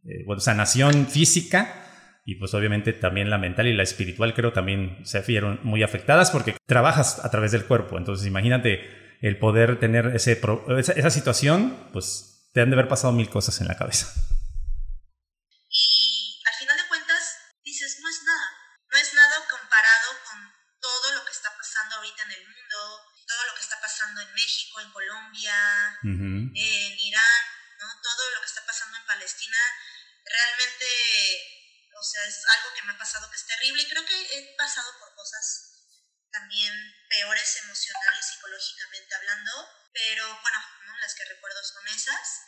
eh, 0.07 0.23
bueno, 0.25 0.39
sanación 0.39 1.07
física, 1.07 1.84
y 2.27 2.35
pues 2.35 2.55
obviamente 2.55 2.91
también 2.91 3.29
la 3.29 3.37
mental 3.37 3.67
y 3.67 3.73
la 3.73 3.83
espiritual 3.83 4.33
creo 4.33 4.51
también 4.51 5.05
se 5.05 5.21
vieron 5.21 5.59
muy 5.61 5.83
afectadas 5.83 6.31
porque 6.31 6.57
trabajas 6.65 7.23
a 7.23 7.29
través 7.29 7.51
del 7.51 7.65
cuerpo. 7.65 7.99
Entonces 7.99 8.25
imagínate 8.25 8.81
el 9.21 9.37
poder 9.37 9.79
tener 9.79 10.07
ese 10.07 10.41
esa, 10.79 11.09
situación, 11.11 11.89
pues 11.93 12.49
te 12.51 12.61
han 12.61 12.71
de 12.71 12.75
haber 12.75 12.87
pasado 12.87 13.13
mil 13.13 13.29
cosas 13.29 13.61
en 13.61 13.67
la 13.67 13.77
cabeza. 13.77 14.11
Y 15.69 16.41
al 16.49 16.55
final 16.57 16.77
de 16.77 16.87
cuentas 16.89 17.37
dices, 17.63 17.99
no 18.01 18.09
es 18.09 18.23
nada, 18.25 18.49
no 18.91 18.97
es 18.97 19.13
nada 19.13 19.35
comparado 19.47 20.09
con 20.25 20.39
todo 20.81 21.13
lo 21.13 21.25
que 21.25 21.31
está 21.31 21.49
pasando 21.55 21.95
ahorita 21.97 22.23
en 22.25 22.31
el 22.41 22.47
mundo, 22.47 22.77
todo 23.27 23.45
lo 23.49 23.53
que 23.53 23.61
está 23.61 23.77
pasando 23.79 24.21
en 24.21 24.33
México, 24.33 24.81
en 24.81 24.91
Colombia, 24.91 25.53
sea, 32.05 32.25
es 32.25 32.41
algo 32.57 32.73
que 32.73 32.83
me 32.83 32.93
ha 32.93 32.97
pasado 32.97 33.29
que 33.29 33.35
es 33.35 33.45
terrible 33.45 33.81
y 33.81 33.89
creo 33.89 34.05
que 34.05 34.37
he 34.37 34.55
pasado 34.55 34.97
por 34.99 35.13
cosas 35.15 35.75
también 36.31 36.73
peores 37.09 37.57
emocional 37.63 38.13
y 38.19 38.23
psicológicamente 38.23 39.15
hablando, 39.15 39.51
pero 39.93 40.27
bueno, 40.41 40.59
las 40.99 41.15
que 41.15 41.25
recuerdo 41.25 41.63
son 41.63 41.87
esas. 41.87 42.41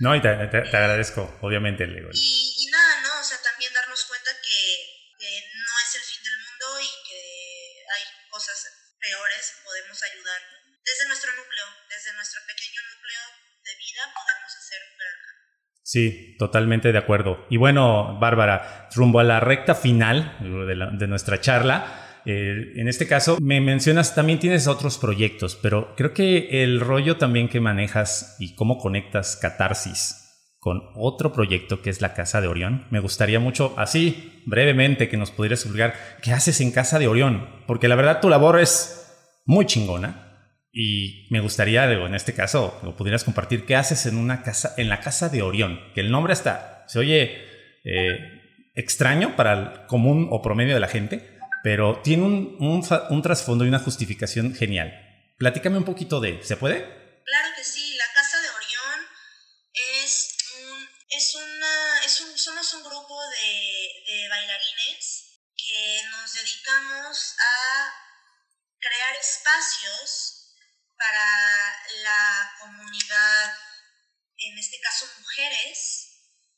No, 0.00 0.16
y 0.16 0.22
te, 0.22 0.28
agradezco, 0.28 1.38
obviamente, 1.42 1.84
el 1.84 1.94
Y, 2.12 2.54
y, 2.58 2.70
nada, 2.70 3.00
¿no? 3.02 3.20
O 3.20 3.24
sea, 3.24 3.40
también 3.42 3.72
darnos 3.72 4.04
cuenta 4.04 4.30
que, 4.42 5.14
que, 5.18 5.50
no 5.54 5.78
es 5.86 5.94
el 5.94 6.02
fin 6.02 6.22
del 6.24 6.38
mundo 6.38 6.80
y 6.80 6.90
que 7.06 7.84
hay 7.94 8.04
cosas 8.28 8.66
peores 8.98 9.54
podemos 9.62 10.02
ayudar. 10.02 10.42
Desde 10.82 11.06
nuestro 11.06 11.32
núcleo, 11.36 11.66
desde 11.88 12.12
nuestro 12.14 12.40
pequeño 12.46 12.82
núcleo 12.82 13.20
de 13.62 13.76
vida, 13.76 14.12
podemos 14.12 14.56
hacer 14.56 14.82
un 14.90 14.98
gran 14.98 15.14
cambio. 15.24 15.33
Sí, 15.84 16.34
totalmente 16.38 16.92
de 16.92 16.98
acuerdo. 16.98 17.44
Y 17.50 17.58
bueno, 17.58 18.18
Bárbara, 18.18 18.88
rumbo 18.94 19.20
a 19.20 19.24
la 19.24 19.38
recta 19.38 19.74
final 19.74 20.38
de, 20.40 21.06
nuestra 21.06 21.42
charla, 21.42 22.22
eh, 22.24 22.72
en 22.76 22.88
este 22.88 23.06
caso 23.06 23.36
me 23.38 23.60
mencionas, 23.60 24.14
también 24.14 24.38
tienes 24.38 24.66
otros 24.66 24.96
proyectos, 24.96 25.58
pero 25.60 25.94
creo 25.94 26.14
que 26.14 26.64
el 26.64 26.80
rollo 26.80 27.18
también 27.18 27.50
que 27.50 27.60
manejas 27.60 28.36
y 28.38 28.54
cómo 28.54 28.78
conectas 28.78 29.36
catarsis 29.36 30.22
con 30.58 30.80
otro 30.94 31.34
proyecto 31.34 31.82
que 31.82 31.90
es 31.90 32.00
la 32.00 32.14
Casa 32.14 32.40
de 32.40 32.48
Orión, 32.48 32.86
me 32.88 33.00
gustaría 33.00 33.38
mucho, 33.38 33.74
así 33.76 34.42
brevemente, 34.46 35.10
que 35.10 35.18
nos 35.18 35.30
pudieras 35.30 35.60
explicar 35.60 35.94
qué 36.22 36.32
haces 36.32 36.62
en 36.62 36.70
Casa 36.70 36.98
de 36.98 37.08
Orión, 37.08 37.46
porque 37.66 37.88
la 37.88 37.96
verdad 37.96 38.22
tu 38.22 38.30
labor 38.30 38.58
es 38.58 39.06
muy 39.44 39.66
chingona 39.66 40.23
y 40.76 41.28
me 41.30 41.38
gustaría, 41.38 41.84
en 41.84 42.16
este 42.16 42.34
caso, 42.34 42.80
lo 42.82 42.96
pudieras 42.96 43.22
compartir, 43.22 43.64
¿qué 43.64 43.76
haces 43.76 44.06
en 44.06 44.16
una 44.16 44.42
casa, 44.42 44.74
en 44.76 44.88
la 44.88 44.98
casa 44.98 45.28
de 45.28 45.40
Orión? 45.40 45.92
Que 45.94 46.00
el 46.00 46.10
nombre 46.10 46.32
está, 46.32 46.84
se 46.88 46.98
oye 46.98 47.80
eh, 47.84 48.18
extraño 48.74 49.36
para 49.36 49.52
el 49.52 49.86
común 49.86 50.26
o 50.32 50.42
promedio 50.42 50.74
de 50.74 50.80
la 50.80 50.88
gente, 50.88 51.38
pero 51.62 52.00
tiene 52.02 52.24
un, 52.24 52.56
un, 52.58 53.22
trasfondo 53.22 53.64
y 53.64 53.68
una 53.68 53.78
justificación 53.78 54.52
genial. 54.52 54.92
Platícame 55.38 55.78
un 55.78 55.84
poquito 55.84 56.18
de, 56.18 56.42
¿se 56.42 56.56
puede? 56.56 56.82
Claro 57.24 57.54
que 57.56 57.62
sí, 57.62 57.94
la 57.94 58.12
casa 58.12 58.40
de 58.42 58.48
Orión 58.48 59.06
es 60.02 60.36
un, 60.60 60.88
es 61.08 61.36
una, 61.36 62.04
es 62.04 62.20
un, 62.20 62.36
somos 62.36 62.74
un 62.74 62.82
grupo 62.82 63.16
de, 63.30 64.12
de 64.12 64.28
bailarines 64.28 65.40
que 65.56 66.02
nos 66.10 66.34
dedicamos 66.34 67.36
a 67.38 67.92
crear 68.80 69.16
espacios 69.20 70.33
para 71.04 71.84
la 72.00 72.56
comunidad, 72.60 73.54
en 74.38 74.58
este 74.58 74.80
caso 74.80 75.06
mujeres 75.18 76.08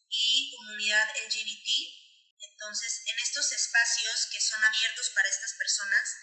y 0.08 0.54
comunidad 0.56 1.02
LGBT. 1.26 1.68
Entonces, 2.38 3.02
en 3.06 3.18
estos 3.18 3.50
espacios 3.50 4.28
que 4.30 4.40
son 4.40 4.62
abiertos 4.62 5.10
para 5.14 5.28
estas 5.28 5.52
personas, 5.54 6.14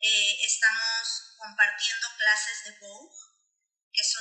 eh, 0.00 0.36
estamos 0.44 1.34
compartiendo 1.36 2.06
clases 2.16 2.64
de 2.64 2.78
Vogue, 2.78 3.16
que 3.92 4.02
es, 4.02 4.14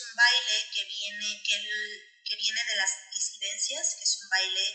un 0.00 0.16
baile 0.16 0.70
que 0.74 0.84
viene, 0.84 1.42
que, 1.44 2.36
viene 2.36 2.64
de 2.64 2.76
las 2.76 2.90
disidencias, 3.12 3.94
que 3.94 4.04
es 4.04 4.18
un 4.22 4.28
baile 4.30 4.66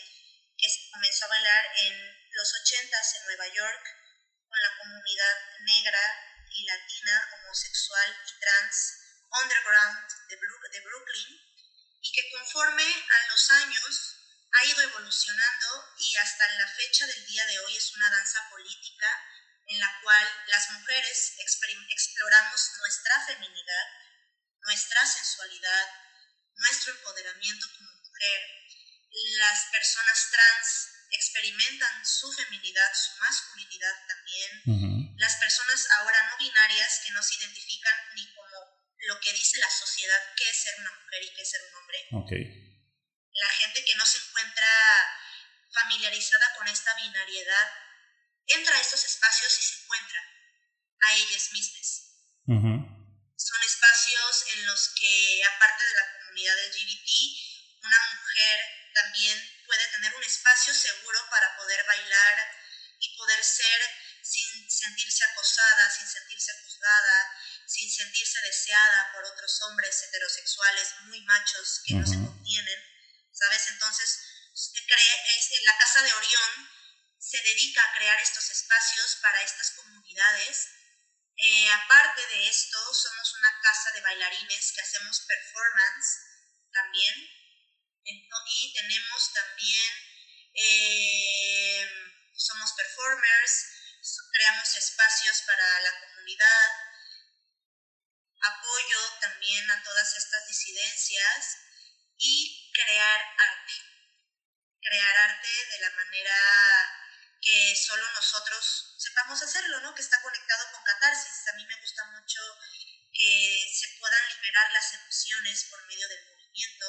que 0.56 0.70
se 0.70 0.88
comenzó 0.90 1.26
a 1.26 1.28
bailar 1.28 1.66
en 1.84 1.94
los 2.30 2.48
80s 2.64 3.16
en 3.20 3.24
Nueva 3.26 3.48
York 3.48 3.84
con 4.48 4.58
la 4.62 4.78
comunidad 4.78 5.36
negra 5.60 6.25
y 6.56 6.64
latina, 6.64 7.28
homosexual 7.34 8.16
y 8.26 8.40
trans, 8.40 8.98
underground 9.42 9.98
de, 10.28 10.36
Brooklyn, 10.36 11.40
y 12.00 12.12
que 12.12 12.30
conforme 12.30 12.84
a 12.84 13.28
los 13.30 13.50
años 13.50 14.16
ha 14.52 14.64
ido 14.64 14.80
evolucionando 14.82 15.94
y 15.98 16.16
hasta 16.16 16.48
la 16.54 16.68
fecha 16.68 17.06
del 17.06 17.26
día 17.26 17.44
de 17.46 17.58
hoy 17.60 17.76
es 17.76 17.92
una 17.94 18.10
danza 18.10 18.48
política 18.50 19.06
en 19.68 19.80
la 19.80 20.00
cual 20.02 20.26
las 20.46 20.70
mujeres 20.70 21.34
exploramos 21.38 22.70
nuestra 22.78 23.26
feminidad, 23.26 23.86
nuestra 24.60 25.04
sensualidad, 25.04 25.86
nuestro 26.54 26.92
empoderamiento 26.94 27.66
como 27.76 27.90
mujer. 27.92 28.40
Las 29.38 29.66
personas 29.72 30.30
trans 30.30 30.88
experimentan 31.10 32.06
su 32.06 32.32
feminidad, 32.32 32.92
su 32.94 33.18
masculinidad 33.18 33.94
también. 34.06 34.95
Las 35.16 35.36
personas 35.36 35.86
ahora 35.98 36.30
no 36.30 36.36
binarias 36.36 37.00
que 37.04 37.12
no 37.12 37.22
se 37.22 37.36
identifican 37.36 37.94
ni 38.14 38.26
como 38.34 38.46
lo 39.08 39.20
que 39.20 39.32
dice 39.32 39.58
la 39.58 39.70
sociedad 39.70 40.20
qué 40.36 40.48
es 40.50 40.62
ser 40.62 40.74
una 40.80 40.92
mujer 40.92 41.22
y 41.22 41.34
qué 41.34 41.42
es 41.42 41.50
ser 41.50 41.62
un 41.70 41.76
hombre. 41.76 41.98
La 43.32 43.48
gente 43.48 43.84
que 43.84 43.94
no 43.96 44.06
se 44.06 44.18
encuentra 44.18 44.68
familiarizada 45.72 46.54
con 46.56 46.68
esta 46.68 46.94
binariedad 46.94 47.68
entra 48.46 48.76
a 48.76 48.80
estos 48.80 49.04
espacios 49.04 49.58
y 49.58 49.62
se 49.62 49.82
encuentra 49.82 50.20
a 51.02 51.14
ellas 51.14 51.52
mismas. 51.52 52.02
Son 53.36 53.62
espacios 53.62 54.44
en 54.54 54.66
los 54.66 54.94
que, 54.98 55.42
aparte 55.44 55.84
de 55.84 55.94
la 55.94 56.12
comunidad 56.18 56.56
LGBT, 56.68 57.10
una 57.82 58.00
mujer 58.14 58.60
también 58.94 59.62
puede 59.66 59.86
tener 59.88 60.14
un 60.14 60.24
espacio 60.24 60.72
seguro 60.72 61.18
para 61.30 61.56
poder 61.56 61.84
bailar 61.86 62.50
y 62.98 63.16
poder 63.16 63.44
ser 63.44 63.80
sin 64.30 64.70
sentirse 64.70 65.24
acosada, 65.24 65.90
sin 65.90 66.06
sentirse 66.08 66.52
juzgada, 66.62 67.30
sin 67.66 67.90
sentirse 67.90 68.40
deseada 68.42 69.12
por 69.12 69.24
otros 69.24 69.60
hombres 69.62 70.02
heterosexuales 70.02 70.88
muy 71.02 71.20
machos 71.22 71.80
que 71.84 71.94
no 71.94 72.06
se 72.06 72.14
contienen, 72.14 72.80
¿sabes? 73.32 73.68
Entonces, 73.68 74.18
la 75.64 75.78
Casa 75.78 76.02
de 76.02 76.12
Orión 76.12 76.68
se 77.18 77.40
dedica 77.42 77.82
a 77.82 77.96
crear 77.96 78.20
estos 78.20 78.50
espacios 78.50 79.16
para 79.22 79.42
estas 79.42 79.72
comunidades. 79.72 80.68
Eh, 81.36 81.68
aparte 81.70 82.26
de 82.26 82.48
esto, 82.48 82.78
somos 82.94 83.34
una 83.34 83.60
casa 83.62 83.92
de 83.92 84.00
bailarines 84.00 84.72
que 84.72 84.80
hacemos 84.80 85.20
performance 85.26 86.18
también. 86.72 87.14
Y 88.04 88.72
tenemos 88.72 89.32
también, 89.32 89.92
eh, 90.54 91.90
somos 92.32 92.72
performers, 92.72 93.75
creamos 94.32 94.76
espacios 94.76 95.42
para 95.42 95.80
la 95.80 96.00
comunidad, 96.00 96.70
apoyo 98.40 99.00
también 99.20 99.70
a 99.70 99.82
todas 99.82 100.16
estas 100.16 100.46
disidencias 100.46 101.56
y 102.18 102.72
crear 102.72 103.20
arte. 103.38 103.72
Crear 104.80 105.16
arte 105.16 105.48
de 105.48 105.80
la 105.80 105.90
manera 105.90 106.36
que 107.40 107.76
solo 107.76 108.10
nosotros 108.12 108.94
sepamos 108.98 109.42
hacerlo, 109.42 109.80
¿no? 109.80 109.94
Que 109.94 110.02
está 110.02 110.20
conectado 110.22 110.70
con 110.72 110.84
catarsis. 110.84 111.48
A 111.48 111.56
mí 111.56 111.66
me 111.66 111.80
gusta 111.80 112.04
mucho 112.12 112.40
que 113.12 113.72
se 113.74 113.88
puedan 113.98 114.28
liberar 114.28 114.72
las 114.72 114.94
emociones 114.94 115.64
por 115.70 115.84
medio 115.86 116.08
del 116.08 116.24
movimiento 116.26 116.86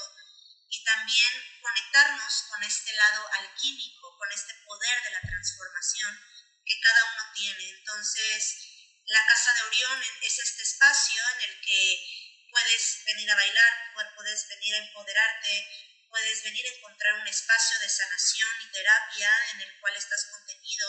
y 0.70 0.84
también 0.84 1.62
conectarnos 1.62 2.44
con 2.50 2.64
este 2.64 2.94
lado 2.94 3.28
alquímico, 3.34 4.18
con 4.18 4.32
este 4.32 4.54
poder 4.66 5.04
de 5.04 5.12
la 5.12 5.22
transformación 5.22 6.20
que 6.68 6.80
cada 6.80 7.04
uno 7.14 7.24
tiene. 7.34 7.70
Entonces, 7.70 8.58
la 9.06 9.26
Casa 9.26 9.54
de 9.54 9.62
Orión 9.64 10.04
es 10.22 10.40
este 10.40 10.64
espacio 10.64 11.22
en 11.36 11.50
el 11.50 11.62
que 11.62 12.48
puedes 12.52 13.04
venir 13.06 13.32
a 13.32 13.36
bailar, 13.36 13.74
puedes 14.16 14.48
venir 14.50 14.76
a 14.76 14.78
empoderarte, 14.80 15.68
puedes 16.10 16.44
venir 16.44 16.66
a 16.66 16.76
encontrar 16.76 17.14
un 17.14 17.28
espacio 17.28 17.80
de 17.80 17.90
sanación 17.90 18.50
y 18.64 18.72
terapia 18.72 19.32
en 19.54 19.62
el 19.62 19.80
cual 19.80 19.96
estás 19.96 20.26
contenido. 20.32 20.88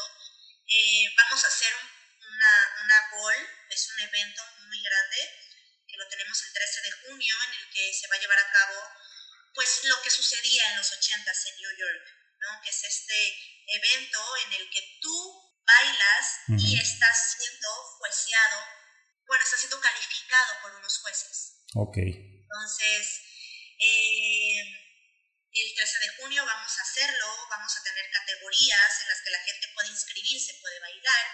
Eh, 0.67 1.15
vamos 1.17 1.45
a 1.45 1.49
hacer 1.49 1.73
una, 2.21 2.75
una 2.83 3.09
ball, 3.13 3.49
es 3.71 3.89
un 3.91 4.01
evento 4.01 4.43
muy 4.67 4.83
grande, 4.83 5.19
que 5.89 5.97
lo 5.97 6.09
tenemos 6.09 6.43
el 6.43 6.53
13 6.53 6.81
de 6.83 6.93
junio, 6.93 7.37
en 7.45 7.55
el 7.55 7.71
que 7.71 7.95
se 7.95 8.09
va 8.09 8.17
a 8.17 8.19
llevar 8.19 8.39
a 8.39 8.53
cabo 8.53 8.83
pues 9.55 9.85
lo 9.85 10.01
que 10.03 10.11
sucedía 10.11 10.71
en 10.71 10.77
los 10.77 10.93
80s 10.93 11.47
en 11.49 11.57
New 11.57 11.77
York, 11.77 12.05
¿no? 12.39 12.61
que 12.63 12.71
es 12.71 12.85
este 12.85 13.65
evento 13.67 14.37
en 14.47 14.53
el 14.53 14.71
que 14.71 14.99
tú 15.01 15.48
bailas 15.69 16.25
y 16.49 16.81
estás 16.81 17.37
siendo 17.37 17.69
juiciado, 17.99 18.65
bueno, 19.27 19.45
estás 19.45 19.61
siendo 19.61 19.81
calificado 19.81 20.63
por 20.63 20.75
unos 20.75 20.99
jueces. 20.99 21.61
Ok. 21.75 21.97
Entonces, 21.99 23.21
eh, 23.79 24.61
el 25.53 25.75
13 25.75 25.99
de 26.01 26.09
junio 26.17 26.45
vamos 26.47 26.73
a 26.79 26.83
hacerlo, 26.83 27.29
vamos 27.51 27.77
a 27.77 27.83
tener 27.83 28.11
categorías 28.11 29.01
en 29.03 29.09
las 29.09 29.21
que 29.21 29.31
la 29.31 29.45
gente 29.45 29.69
puede 29.75 29.89
inscribirse, 29.91 30.59
puede 30.63 30.81
bailar, 30.81 31.25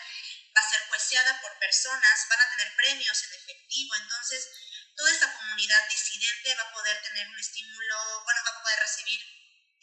va 0.56 0.60
a 0.60 0.70
ser 0.70 0.80
juiciada 0.88 1.40
por 1.40 1.58
personas, 1.58 2.26
van 2.28 2.40
a 2.40 2.50
tener 2.56 2.74
premios 2.76 3.22
en 3.24 3.34
efectivo, 3.34 3.94
entonces 3.94 4.48
toda 4.96 5.10
esta 5.12 5.32
comunidad 5.36 5.88
disidente 5.88 6.54
va 6.54 6.62
a 6.62 6.72
poder 6.72 7.02
tener 7.02 7.28
un 7.28 7.38
estímulo, 7.38 8.24
bueno, 8.24 8.40
va 8.46 8.50
a 8.50 8.62
poder 8.62 8.78
recibir 8.80 9.20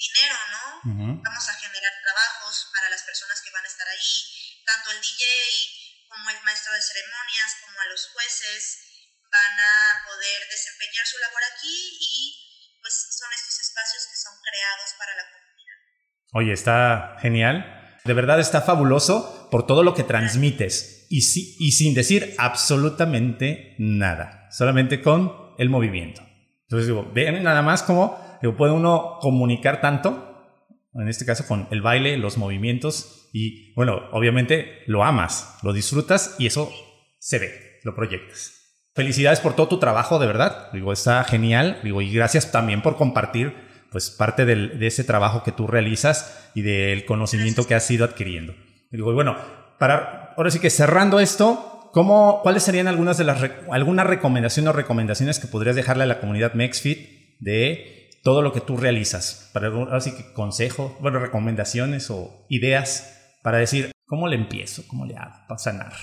dinero, 0.02 0.38
¿no? 0.50 1.22
Vamos 1.22 1.46
a 1.50 1.54
generar 1.62 1.94
trabajos 2.02 2.68
para 2.74 2.90
las 2.90 3.04
personas 3.04 3.38
que 3.46 3.54
van 3.54 3.64
a 3.64 3.70
estar 3.70 3.88
ahí, 3.88 4.10
tanto 4.66 4.92
el 4.92 5.02
DJ 5.02 5.22
como 6.10 6.30
el 6.30 6.42
maestro 6.44 6.74
de 6.74 6.82
ceremonias, 6.82 7.50
como 7.62 7.78
a 7.80 7.86
los 7.86 8.10
jueces, 8.10 8.64
van 9.30 9.56
a 9.62 9.76
poder 10.10 10.40
desempeñar 10.50 11.06
su 11.06 11.18
labor 11.20 11.42
aquí 11.54 11.78
y 12.02 12.78
pues 12.82 12.94
son 13.14 13.30
estos 13.32 13.60
espacios 13.62 14.08
que 14.10 14.18
son 14.18 14.34
creados 14.42 14.90
para 14.98 15.16
la 15.16 15.24
comunidad. 15.30 15.80
Oye, 16.34 16.54
está 16.54 17.18
genial. 17.22 17.78
De 18.04 18.14
verdad 18.14 18.40
está 18.40 18.62
fabuloso 18.62 19.48
por 19.52 19.68
todo 19.68 19.84
lo 19.84 19.94
que 19.94 20.04
transmites 20.04 21.06
y, 21.10 21.20
y 21.20 21.72
sin 21.72 21.94
decir 21.94 22.36
absolutamente 22.40 23.76
nada, 23.78 24.50
solamente 24.52 25.02
con 25.02 25.54
el 25.60 25.70
movimiento. 25.70 26.22
Entonces 26.64 26.88
digo, 26.88 27.08
vean 27.14 27.44
nada 27.44 27.62
más 27.62 27.84
cómo 27.84 28.31
puede 28.58 28.74
uno 28.74 29.18
comunicar 29.22 29.82
tanto, 29.82 30.32
en 30.94 31.08
este 31.08 31.26
caso 31.26 31.48
con 31.48 31.68
el 31.72 31.82
baile, 31.82 32.18
los 32.18 32.38
movimientos 32.38 33.30
y 33.34 33.74
bueno, 33.74 34.02
obviamente 34.12 34.84
lo 34.88 35.04
amas, 35.04 35.58
lo 35.64 35.74
disfrutas 35.74 36.36
y 36.38 36.48
eso 36.48 36.72
se 37.20 37.40
ve, 37.40 37.80
lo 37.84 37.96
proyectas. 37.96 38.62
Felicidades 38.94 39.40
por 39.40 39.56
todo 39.56 39.70
tu 39.70 39.80
trabajo, 39.80 40.20
de 40.20 40.28
verdad. 40.28 40.70
Digo, 40.74 40.92
está 40.92 41.24
genial. 41.24 41.80
Digo, 41.82 42.02
y 42.02 42.12
gracias 42.12 42.52
también 42.52 42.82
por 42.82 42.98
compartir 42.98 43.56
pues 43.90 44.10
parte 44.10 44.46
de 44.46 44.88
ese 44.88 45.04
trabajo 45.04 45.44
que 45.44 45.52
tú 45.52 45.68
realizas 45.68 46.50
y 46.56 46.62
del 46.62 47.06
conocimiento 47.06 47.68
que 47.68 47.76
has 47.76 47.90
ido 47.92 48.06
adquiriendo. 48.06 48.54
Digo, 48.90 49.14
bueno, 49.14 49.36
para 49.80 50.34
ahora 50.38 50.50
sí 50.50 50.60
que 50.60 50.70
cerrando 50.70 51.20
esto, 51.20 51.90
¿cómo, 51.92 52.40
¿cuáles 52.42 52.64
serían 52.64 52.88
algunas 52.88 53.18
de 53.18 53.26
las 53.26 53.42
algunas 53.70 54.08
recomendaciones 54.08 54.70
o 54.70 54.74
recomendaciones 54.74 55.40
que 55.40 55.48
podrías 55.48 55.76
dejarle 55.76 56.04
a 56.04 56.08
la 56.08 56.20
comunidad 56.22 56.54
MexFit 56.54 57.38
de 57.40 58.01
todo 58.24 58.42
lo 58.42 58.54
que 58.54 58.62
tú 58.62 58.78
realizas? 58.78 59.50
Para 59.54 59.68
ahora 59.68 60.02
sí 60.02 60.16
que 60.16 60.34
consejo, 60.34 60.98
bueno, 61.02 61.20
recomendaciones 61.20 62.10
o 62.10 62.46
ideas 62.50 63.38
para 63.44 63.58
decir, 63.58 63.92
¿cómo 64.06 64.28
le 64.28 64.36
empiezo? 64.36 64.88
¿Cómo 64.88 65.06
le 65.06 65.16
hago 65.16 65.48
para 65.48 65.58
sanar? 65.58 65.94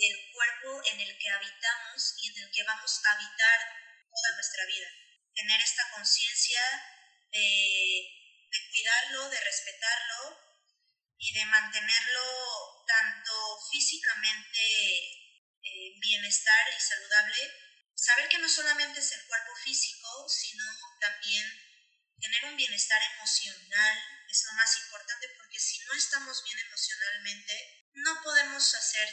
del 0.00 0.32
cuerpo 0.32 0.80
en 0.92 1.00
el 1.00 1.18
que 1.18 1.28
habitamos 1.28 2.16
y 2.22 2.28
en 2.30 2.44
el 2.44 2.50
que 2.50 2.64
vamos 2.64 3.00
a 3.04 3.12
habitar 3.12 3.58
toda 4.08 4.34
nuestra 4.34 4.64
vida. 4.64 4.88
Tener 5.34 5.60
esta 5.60 5.84
conciencia 5.94 6.60
de, 7.30 8.08
cuidarlo, 8.72 9.28
de 9.28 9.40
respetarlo 9.40 10.49
y 11.20 11.32
de 11.34 11.44
mantenerlo 11.44 12.84
tanto 12.86 13.32
físicamente 13.70 14.60
en 15.62 16.00
bienestar 16.00 16.66
y 16.74 16.80
saludable. 16.80 17.52
Saber 17.94 18.28
que 18.28 18.38
no 18.38 18.48
solamente 18.48 19.00
es 19.00 19.12
el 19.12 19.26
cuerpo 19.26 19.54
físico, 19.62 20.26
sino 20.28 20.64
también 20.98 21.44
tener 22.18 22.44
un 22.46 22.56
bienestar 22.56 23.00
emocional 23.14 23.98
es 24.30 24.44
lo 24.46 24.52
más 24.52 24.76
importante 24.78 25.28
porque 25.36 25.58
si 25.58 25.78
no 25.84 25.92
estamos 25.94 26.42
bien 26.44 26.58
emocionalmente, 26.60 27.90
no 27.94 28.22
podemos 28.22 28.74
hacer, 28.74 29.08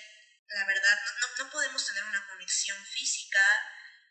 la 0.48 0.66
verdad, 0.66 1.00
no, 1.20 1.44
no 1.44 1.52
podemos 1.52 1.86
tener 1.86 2.04
una 2.04 2.26
conexión 2.28 2.78
física 2.86 3.42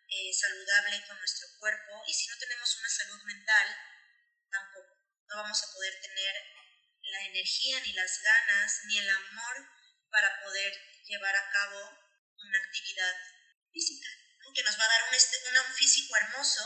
eh, 0.09 0.33
saludable 0.35 1.07
con 1.07 1.19
nuestro 1.19 1.49
cuerpo 1.59 2.03
y 2.07 2.13
si 2.13 2.29
no 2.29 2.37
tenemos 2.39 2.77
una 2.77 2.89
salud 2.89 3.23
mental, 3.25 3.77
tampoco. 4.51 4.97
No 5.29 5.37
vamos 5.37 5.63
a 5.63 5.73
poder 5.73 6.01
tener 6.01 6.35
la 7.11 7.23
energía, 7.25 7.81
ni 7.81 7.93
las 7.93 8.21
ganas, 8.23 8.81
ni 8.85 8.99
el 8.99 9.09
amor 9.09 9.57
para 10.11 10.41
poder 10.41 10.73
llevar 11.05 11.37
a 11.37 11.51
cabo 11.51 11.81
una 12.39 12.59
actividad 12.59 13.15
física, 13.73 14.09
que 14.57 14.63
nos 14.63 14.81
va 14.81 14.85
a 14.85 14.89
dar 14.89 15.03
un, 15.09 15.15
este, 15.15 15.37
un 15.37 15.75
físico 15.75 16.17
hermoso, 16.17 16.65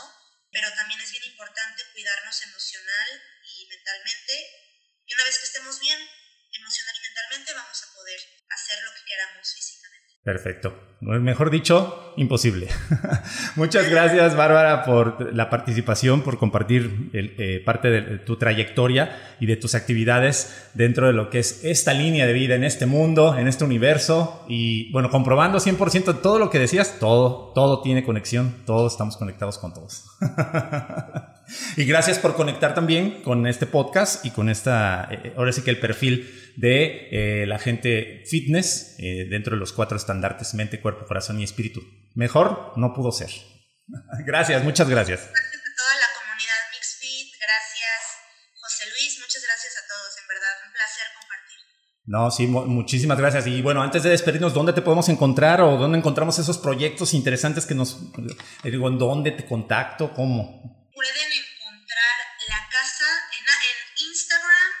pero 0.49 0.73
también 0.73 1.01
es 1.01 1.11
bien 1.11 1.25
importante 1.25 1.83
cuidarnos 1.91 2.41
emocional 2.43 3.21
y 3.43 3.67
mentalmente. 3.67 4.33
Y 5.05 5.13
una 5.13 5.25
vez 5.25 5.37
que 5.39 5.45
estemos 5.45 5.79
bien, 5.79 5.99
emocional 6.53 6.95
y 6.95 7.01
mentalmente, 7.01 7.53
vamos 7.53 7.83
a 7.83 7.93
poder 7.93 8.19
hacer 8.49 8.83
lo 8.83 8.93
que 8.95 9.05
queramos 9.05 9.53
físicamente. 9.53 10.13
Perfecto. 10.23 10.90
Mejor 11.01 11.49
dicho, 11.49 12.13
imposible. 12.15 12.67
Muchas 13.55 13.89
gracias, 13.89 14.35
Bárbara, 14.35 14.85
por 14.85 15.33
la 15.33 15.49
participación, 15.49 16.21
por 16.21 16.37
compartir 16.37 17.09
eh, 17.13 17.59
parte 17.65 17.89
de 17.89 18.19
tu 18.19 18.35
trayectoria 18.35 19.17
y 19.39 19.47
de 19.47 19.55
tus 19.55 19.73
actividades 19.73 20.69
dentro 20.75 21.07
de 21.07 21.13
lo 21.13 21.31
que 21.31 21.39
es 21.39 21.65
esta 21.65 21.93
línea 21.93 22.27
de 22.27 22.33
vida 22.33 22.53
en 22.53 22.63
este 22.63 22.85
mundo, 22.85 23.35
en 23.35 23.47
este 23.47 23.63
universo. 23.63 24.45
Y 24.47 24.91
bueno, 24.91 25.09
comprobando 25.09 25.57
100% 25.57 26.21
todo 26.21 26.37
lo 26.37 26.51
que 26.51 26.59
decías, 26.59 26.97
todo, 26.99 27.51
todo 27.55 27.81
tiene 27.81 28.03
conexión, 28.03 28.53
todos 28.67 28.93
estamos 28.93 29.17
conectados 29.17 29.57
con 29.57 29.73
todos. 29.73 30.05
y 31.75 31.85
gracias 31.85 32.19
por 32.19 32.35
conectar 32.35 32.73
también 32.73 33.21
con 33.23 33.47
este 33.47 33.65
podcast 33.65 34.25
y 34.25 34.31
con 34.31 34.49
esta, 34.49 35.07
eh, 35.11 35.33
ahora 35.37 35.51
sí 35.51 35.61
que 35.61 35.69
el 35.69 35.79
perfil 35.79 36.53
de 36.57 37.09
eh, 37.11 37.45
la 37.45 37.59
gente 37.59 38.23
fitness 38.27 38.95
eh, 38.99 39.27
dentro 39.29 39.55
de 39.55 39.59
los 39.59 39.73
cuatro 39.73 39.97
estandartes 39.97 40.53
mente, 40.53 40.81
cuerpo, 40.81 41.05
corazón 41.05 41.39
y 41.39 41.43
espíritu. 41.43 41.81
Mejor 42.15 42.73
no 42.77 42.93
pudo 42.93 43.11
ser. 43.11 43.29
gracias, 44.25 44.63
muchas 44.63 44.89
gracias. 44.89 45.19
Gracias 45.19 45.61
a 45.61 45.75
toda 45.77 45.95
la 45.95 46.07
comunidad 46.19 46.61
MixFit, 46.73 47.33
gracias 47.39 48.01
José 48.59 48.83
Luis, 48.89 49.19
muchas 49.19 49.43
gracias 49.43 49.73
a 49.77 49.87
todos, 49.87 50.17
en 50.21 50.27
verdad, 50.27 50.55
un 50.65 50.73
placer 50.73 51.05
compartir. 51.19 51.57
No, 52.05 52.31
sí, 52.31 52.47
muchísimas 52.47 53.17
gracias. 53.17 53.47
Y 53.47 53.61
bueno, 53.61 53.81
antes 53.81 54.03
de 54.03 54.09
despedirnos, 54.09 54.53
¿dónde 54.53 54.73
te 54.73 54.81
podemos 54.81 55.07
encontrar 55.09 55.61
o 55.61 55.77
dónde 55.77 55.97
encontramos 55.97 56.39
esos 56.39 56.57
proyectos 56.57 57.13
interesantes 57.13 57.65
que 57.65 57.75
nos... 57.75 57.97
Eh, 58.63 58.71
digo, 58.71 58.87
¿en 58.87 58.97
dónde 58.97 59.31
te 59.31 59.45
contacto? 59.45 60.13
¿Cómo? 60.13 60.80
Pueden 61.01 61.33
encontrar 61.33 62.17
la 62.47 62.61
casa 62.69 63.09
en, 63.33 63.41
en 63.41 63.77
Instagram, 64.05 64.71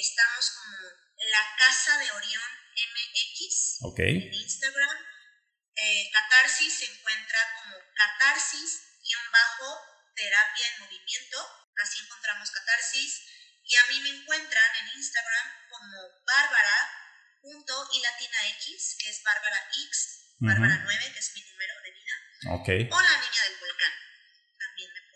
estamos 0.00 0.56
como 0.56 0.80
la 1.18 1.44
Casa 1.58 1.98
de 1.98 2.10
Orión 2.12 2.50
MX 2.72 3.82
en 3.98 4.32
Instagram. 4.32 4.96
Eh, 5.76 6.10
catarsis 6.14 6.78
se 6.78 6.86
encuentra 6.86 7.40
como 7.60 7.76
catarsis-terapia 7.94 10.66
en 10.66 10.80
movimiento. 10.80 11.46
Así 11.76 11.98
encontramos 12.00 12.50
catarsis. 12.50 13.20
Y 13.64 13.76
a 13.76 13.84
mí 13.88 14.00
me 14.00 14.08
encuentran 14.08 14.76
en 14.80 14.88
Instagram 14.96 15.52
como 15.68 16.24
bárbara 16.24 16.90
y 17.92 18.00
latina 18.00 18.48
X, 18.56 18.96
que 18.98 19.10
es 19.10 19.22
Bárbara 19.22 19.68
X, 19.74 20.36
Bárbara 20.38 20.80
9, 20.84 21.12
que 21.12 21.18
es 21.18 21.34
mi 21.34 21.42
número 21.42 21.82
de 21.82 21.90
vida. 21.90 22.14
Okay. 22.62 22.88
O 22.90 22.98
la 22.98 23.18
niña 23.20 23.42
del 23.44 23.58
volcán. 23.60 24.07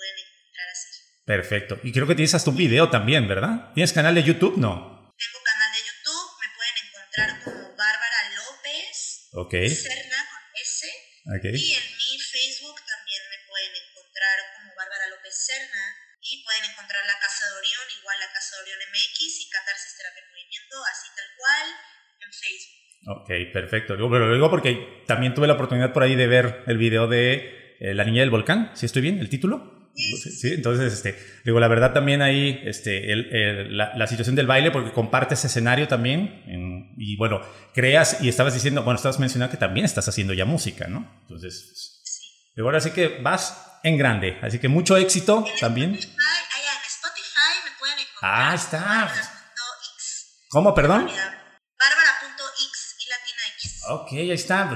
Me 0.02 0.08
pueden 0.08 0.18
encontrar 0.18 0.68
así. 0.68 0.88
Perfecto. 1.24 1.80
Y 1.84 1.92
creo 1.92 2.06
que 2.06 2.14
tienes 2.16 2.34
hasta 2.34 2.50
un 2.50 2.56
video 2.56 2.90
también, 2.90 3.28
¿verdad? 3.28 3.72
¿Tienes 3.74 3.92
canal 3.92 4.14
de 4.14 4.24
YouTube? 4.24 4.58
No. 4.58 4.92
Ok. 9.32 9.54
Serna 9.64 10.20
con 10.28 10.42
S. 10.60 10.84
Y 11.56 11.72
en 11.72 11.86
mi 11.88 12.12
Facebook 12.20 12.76
también 12.84 13.22
me 13.32 13.38
pueden 13.48 13.72
encontrar 13.72 14.36
como 14.56 14.76
Bárbara 14.76 15.08
López 15.08 15.32
Serna. 15.32 15.84
Y 16.20 16.44
pueden 16.44 16.70
encontrar 16.70 17.04
la 17.06 17.18
Casa 17.18 17.48
de 17.48 17.58
Orión, 17.58 17.82
igual 17.98 18.16
la 18.20 18.30
Casa 18.32 18.56
de 18.56 18.62
Orión 18.62 18.78
MX 18.92 19.40
y 19.40 19.50
Catarsis 19.50 19.96
Terapia 19.96 20.22
Movimiento, 20.30 20.76
así 20.84 21.08
tal 21.16 21.26
cual, 21.36 21.66
en 22.20 22.32
Facebook. 22.32 22.78
Ok, 23.08 23.52
perfecto. 23.52 23.96
Pero 23.96 24.28
lo 24.28 24.34
digo 24.34 24.48
porque 24.48 25.02
también 25.08 25.34
tuve 25.34 25.48
la 25.48 25.54
oportunidad 25.54 25.92
por 25.92 26.04
ahí 26.04 26.14
de 26.14 26.28
ver 26.28 26.62
el 26.68 26.78
video 26.78 27.08
de 27.08 27.76
eh, 27.80 27.94
La 27.94 28.04
Niña 28.04 28.20
del 28.20 28.30
Volcán, 28.30 28.70
si 28.76 28.86
estoy 28.86 29.02
bien, 29.02 29.18
el 29.18 29.30
título. 29.30 29.81
Sí, 30.22 30.52
entonces, 30.54 30.92
este, 30.92 31.18
digo, 31.44 31.60
la 31.60 31.68
verdad 31.68 31.92
también 31.92 32.22
ahí, 32.22 32.60
este, 32.64 33.12
el, 33.12 33.76
la, 33.76 33.92
la, 33.96 34.06
situación 34.06 34.36
del 34.36 34.46
baile, 34.46 34.70
porque 34.70 34.92
compartes 34.92 35.44
escenario 35.44 35.88
también, 35.88 36.92
y 36.96 37.16
bueno, 37.16 37.40
creas, 37.74 38.18
y 38.20 38.28
estabas 38.28 38.54
diciendo, 38.54 38.82
bueno, 38.82 38.96
estabas 38.96 39.18
mencionando 39.18 39.50
que 39.50 39.58
también 39.58 39.84
estás 39.84 40.08
haciendo 40.08 40.32
ya 40.34 40.44
música, 40.44 40.86
¿no? 40.88 41.10
Entonces, 41.22 41.64
pues, 41.66 42.20
digo, 42.56 42.68
ahora 42.68 42.80
sí 42.80 42.90
que 42.90 43.20
vas 43.22 43.78
en 43.82 43.96
grande, 43.96 44.38
así 44.42 44.58
que 44.58 44.68
mucho 44.68 44.96
éxito 44.96 45.44
también. 45.60 45.94
Spotify, 45.94 46.20
en 46.20 46.86
Spotify 46.86 47.54
me 47.64 47.78
pueden 47.78 47.98
encontrar. 47.98 48.52
Ah, 48.52 48.54
está. 48.54 49.12
¿Cómo, 50.48 50.74
perdón? 50.74 51.06
Bárbara.x 51.06 52.96
y 52.98 53.10
latina 53.10 53.42
X. 53.56 53.82
Ok, 53.88 54.12
ahí 54.12 54.30
está. 54.32 54.70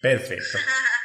Perfecto. 0.00 0.58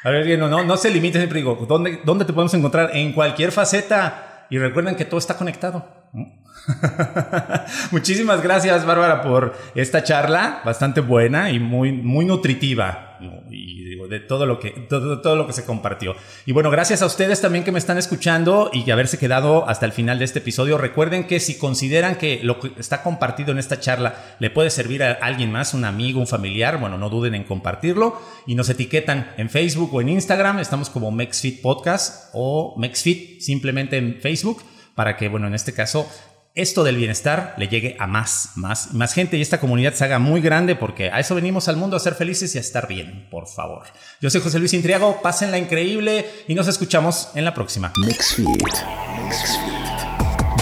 A 0.04 0.10
ver, 0.10 0.38
no, 0.38 0.48
no, 0.48 0.64
no 0.64 0.78
se 0.78 0.89
limite, 0.89 1.18
siempre 1.18 1.39
digo, 1.39 1.66
¿dónde, 1.68 2.02
¿dónde 2.04 2.26
te 2.26 2.34
podemos 2.34 2.54
encontrar? 2.54 2.91
En 2.94 3.14
cualquier 3.14 3.52
faceta. 3.52 4.46
Y 4.50 4.58
recuerden 4.60 4.96
que 4.96 5.06
todo 5.06 5.18
está 5.18 5.36
conectado. 5.36 5.88
Muchísimas 7.91 8.41
gracias, 8.41 8.86
Bárbara, 8.86 9.22
por 9.22 9.56
esta 9.76 10.04
charla 10.04 10.62
bastante 10.64 11.02
buena 11.02 11.50
y 11.50 11.60
muy, 11.60 11.91
muy 11.91 12.26
nutritiva. 12.26 13.12
Y 13.49 13.84
digo, 13.84 14.07
de 14.07 14.19
todo 14.19 14.45
lo 14.45 14.59
que, 14.59 14.71
todo, 14.71 15.21
todo 15.21 15.36
lo 15.36 15.47
que 15.47 15.53
se 15.53 15.65
compartió. 15.65 16.15
Y 16.45 16.51
bueno, 16.51 16.69
gracias 16.71 17.01
a 17.01 17.05
ustedes 17.05 17.41
también 17.41 17.63
que 17.63 17.71
me 17.71 17.80
están 17.80 17.97
escuchando 17.97 18.69
y 18.74 18.84
que 18.84 18.91
haberse 18.91 19.17
quedado 19.17 19.67
hasta 19.67 19.86
el 19.86 19.91
final 19.91 20.19
de 20.19 20.26
este 20.26 20.39
episodio. 20.39 20.78
Recuerden 20.78 21.26
que 21.26 21.39
si 21.39 21.57
consideran 21.57 22.15
que 22.15 22.39
lo 22.43 22.59
que 22.59 22.71
está 22.78 23.03
compartido 23.03 23.51
en 23.51 23.59
esta 23.59 23.80
charla 23.80 24.15
le 24.39 24.49
puede 24.49 24.69
servir 24.69 25.03
a 25.03 25.13
alguien 25.13 25.51
más, 25.51 25.74
un 25.74 25.86
amigo, 25.86 26.19
un 26.19 26.28
familiar, 26.28 26.80
bueno, 26.80 26.97
no 26.97 27.09
duden 27.09 27.36
en 27.36 27.43
compartirlo 27.43 28.19
y 28.47 28.55
nos 28.55 28.69
etiquetan 28.69 29.34
en 29.38 29.49
Facebook 29.49 29.93
o 29.93 30.01
en 30.01 30.09
Instagram. 30.09 30.59
Estamos 30.59 30.89
como 30.89 31.11
MexFit 31.11 31.61
Podcast 31.61 32.30
o 32.34 32.76
MexFit 32.78 33.41
simplemente 33.41 33.97
en 33.97 34.19
Facebook 34.21 34.63
para 34.95 35.17
que, 35.17 35.28
bueno, 35.28 35.47
en 35.47 35.55
este 35.55 35.74
caso 35.74 36.07
esto 36.56 36.84
del 36.84 36.97
bienestar 36.97 37.56
le 37.58 37.68
llegue 37.68 37.95
a 37.99 38.06
más, 38.06 38.51
más, 38.56 38.93
más 38.93 39.14
gente 39.14 39.38
y 39.38 39.41
esta 39.41 39.60
comunidad 39.60 39.93
se 39.93 40.04
haga 40.06 40.20
muy 40.20 40.39
grande 40.39 40.76
porque 40.76 41.10
a 41.10 41.20
eso 41.20 41.36
venimos 41.36 41.68
al 41.68 41.78
mundo 41.78 41.97
a 41.97 41.99
ser 41.99 42.14
felices 42.14 42.54
y 42.54 42.60
a 42.60 42.62
estar 42.62 42.88
bien, 42.88 43.28
por 43.32 43.47
favor. 43.47 43.86
Yo 44.22 44.30
soy 44.30 44.41
José 44.41 44.60
Luis 44.60 44.74
Intriago, 44.74 45.20
pásenla 45.22 45.58
increíble 45.58 46.30
y 46.47 46.54
nos 46.54 46.68
escuchamos 46.68 47.30
en 47.36 47.45
la 47.45 47.54
próxima. 47.54 47.91
Mexfit. 47.97 48.47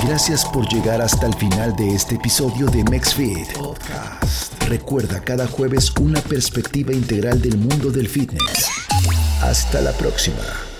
Gracias 0.07 0.45
por 0.45 0.67
llegar 0.67 1.01
hasta 1.01 1.27
el 1.27 1.33
final 1.35 1.75
de 1.75 1.93
este 1.93 2.15
episodio 2.15 2.65
de 2.67 2.83
MexFit 2.85 3.53
Podcast. 3.53 4.63
Recuerda 4.67 5.21
cada 5.21 5.45
jueves 5.45 5.91
una 5.99 6.21
perspectiva 6.21 6.91
integral 6.91 7.41
del 7.41 7.57
mundo 7.57 7.91
del 7.91 8.07
fitness. 8.07 8.67
Hasta 9.41 9.81
la 9.81 9.91
próxima. 9.91 10.70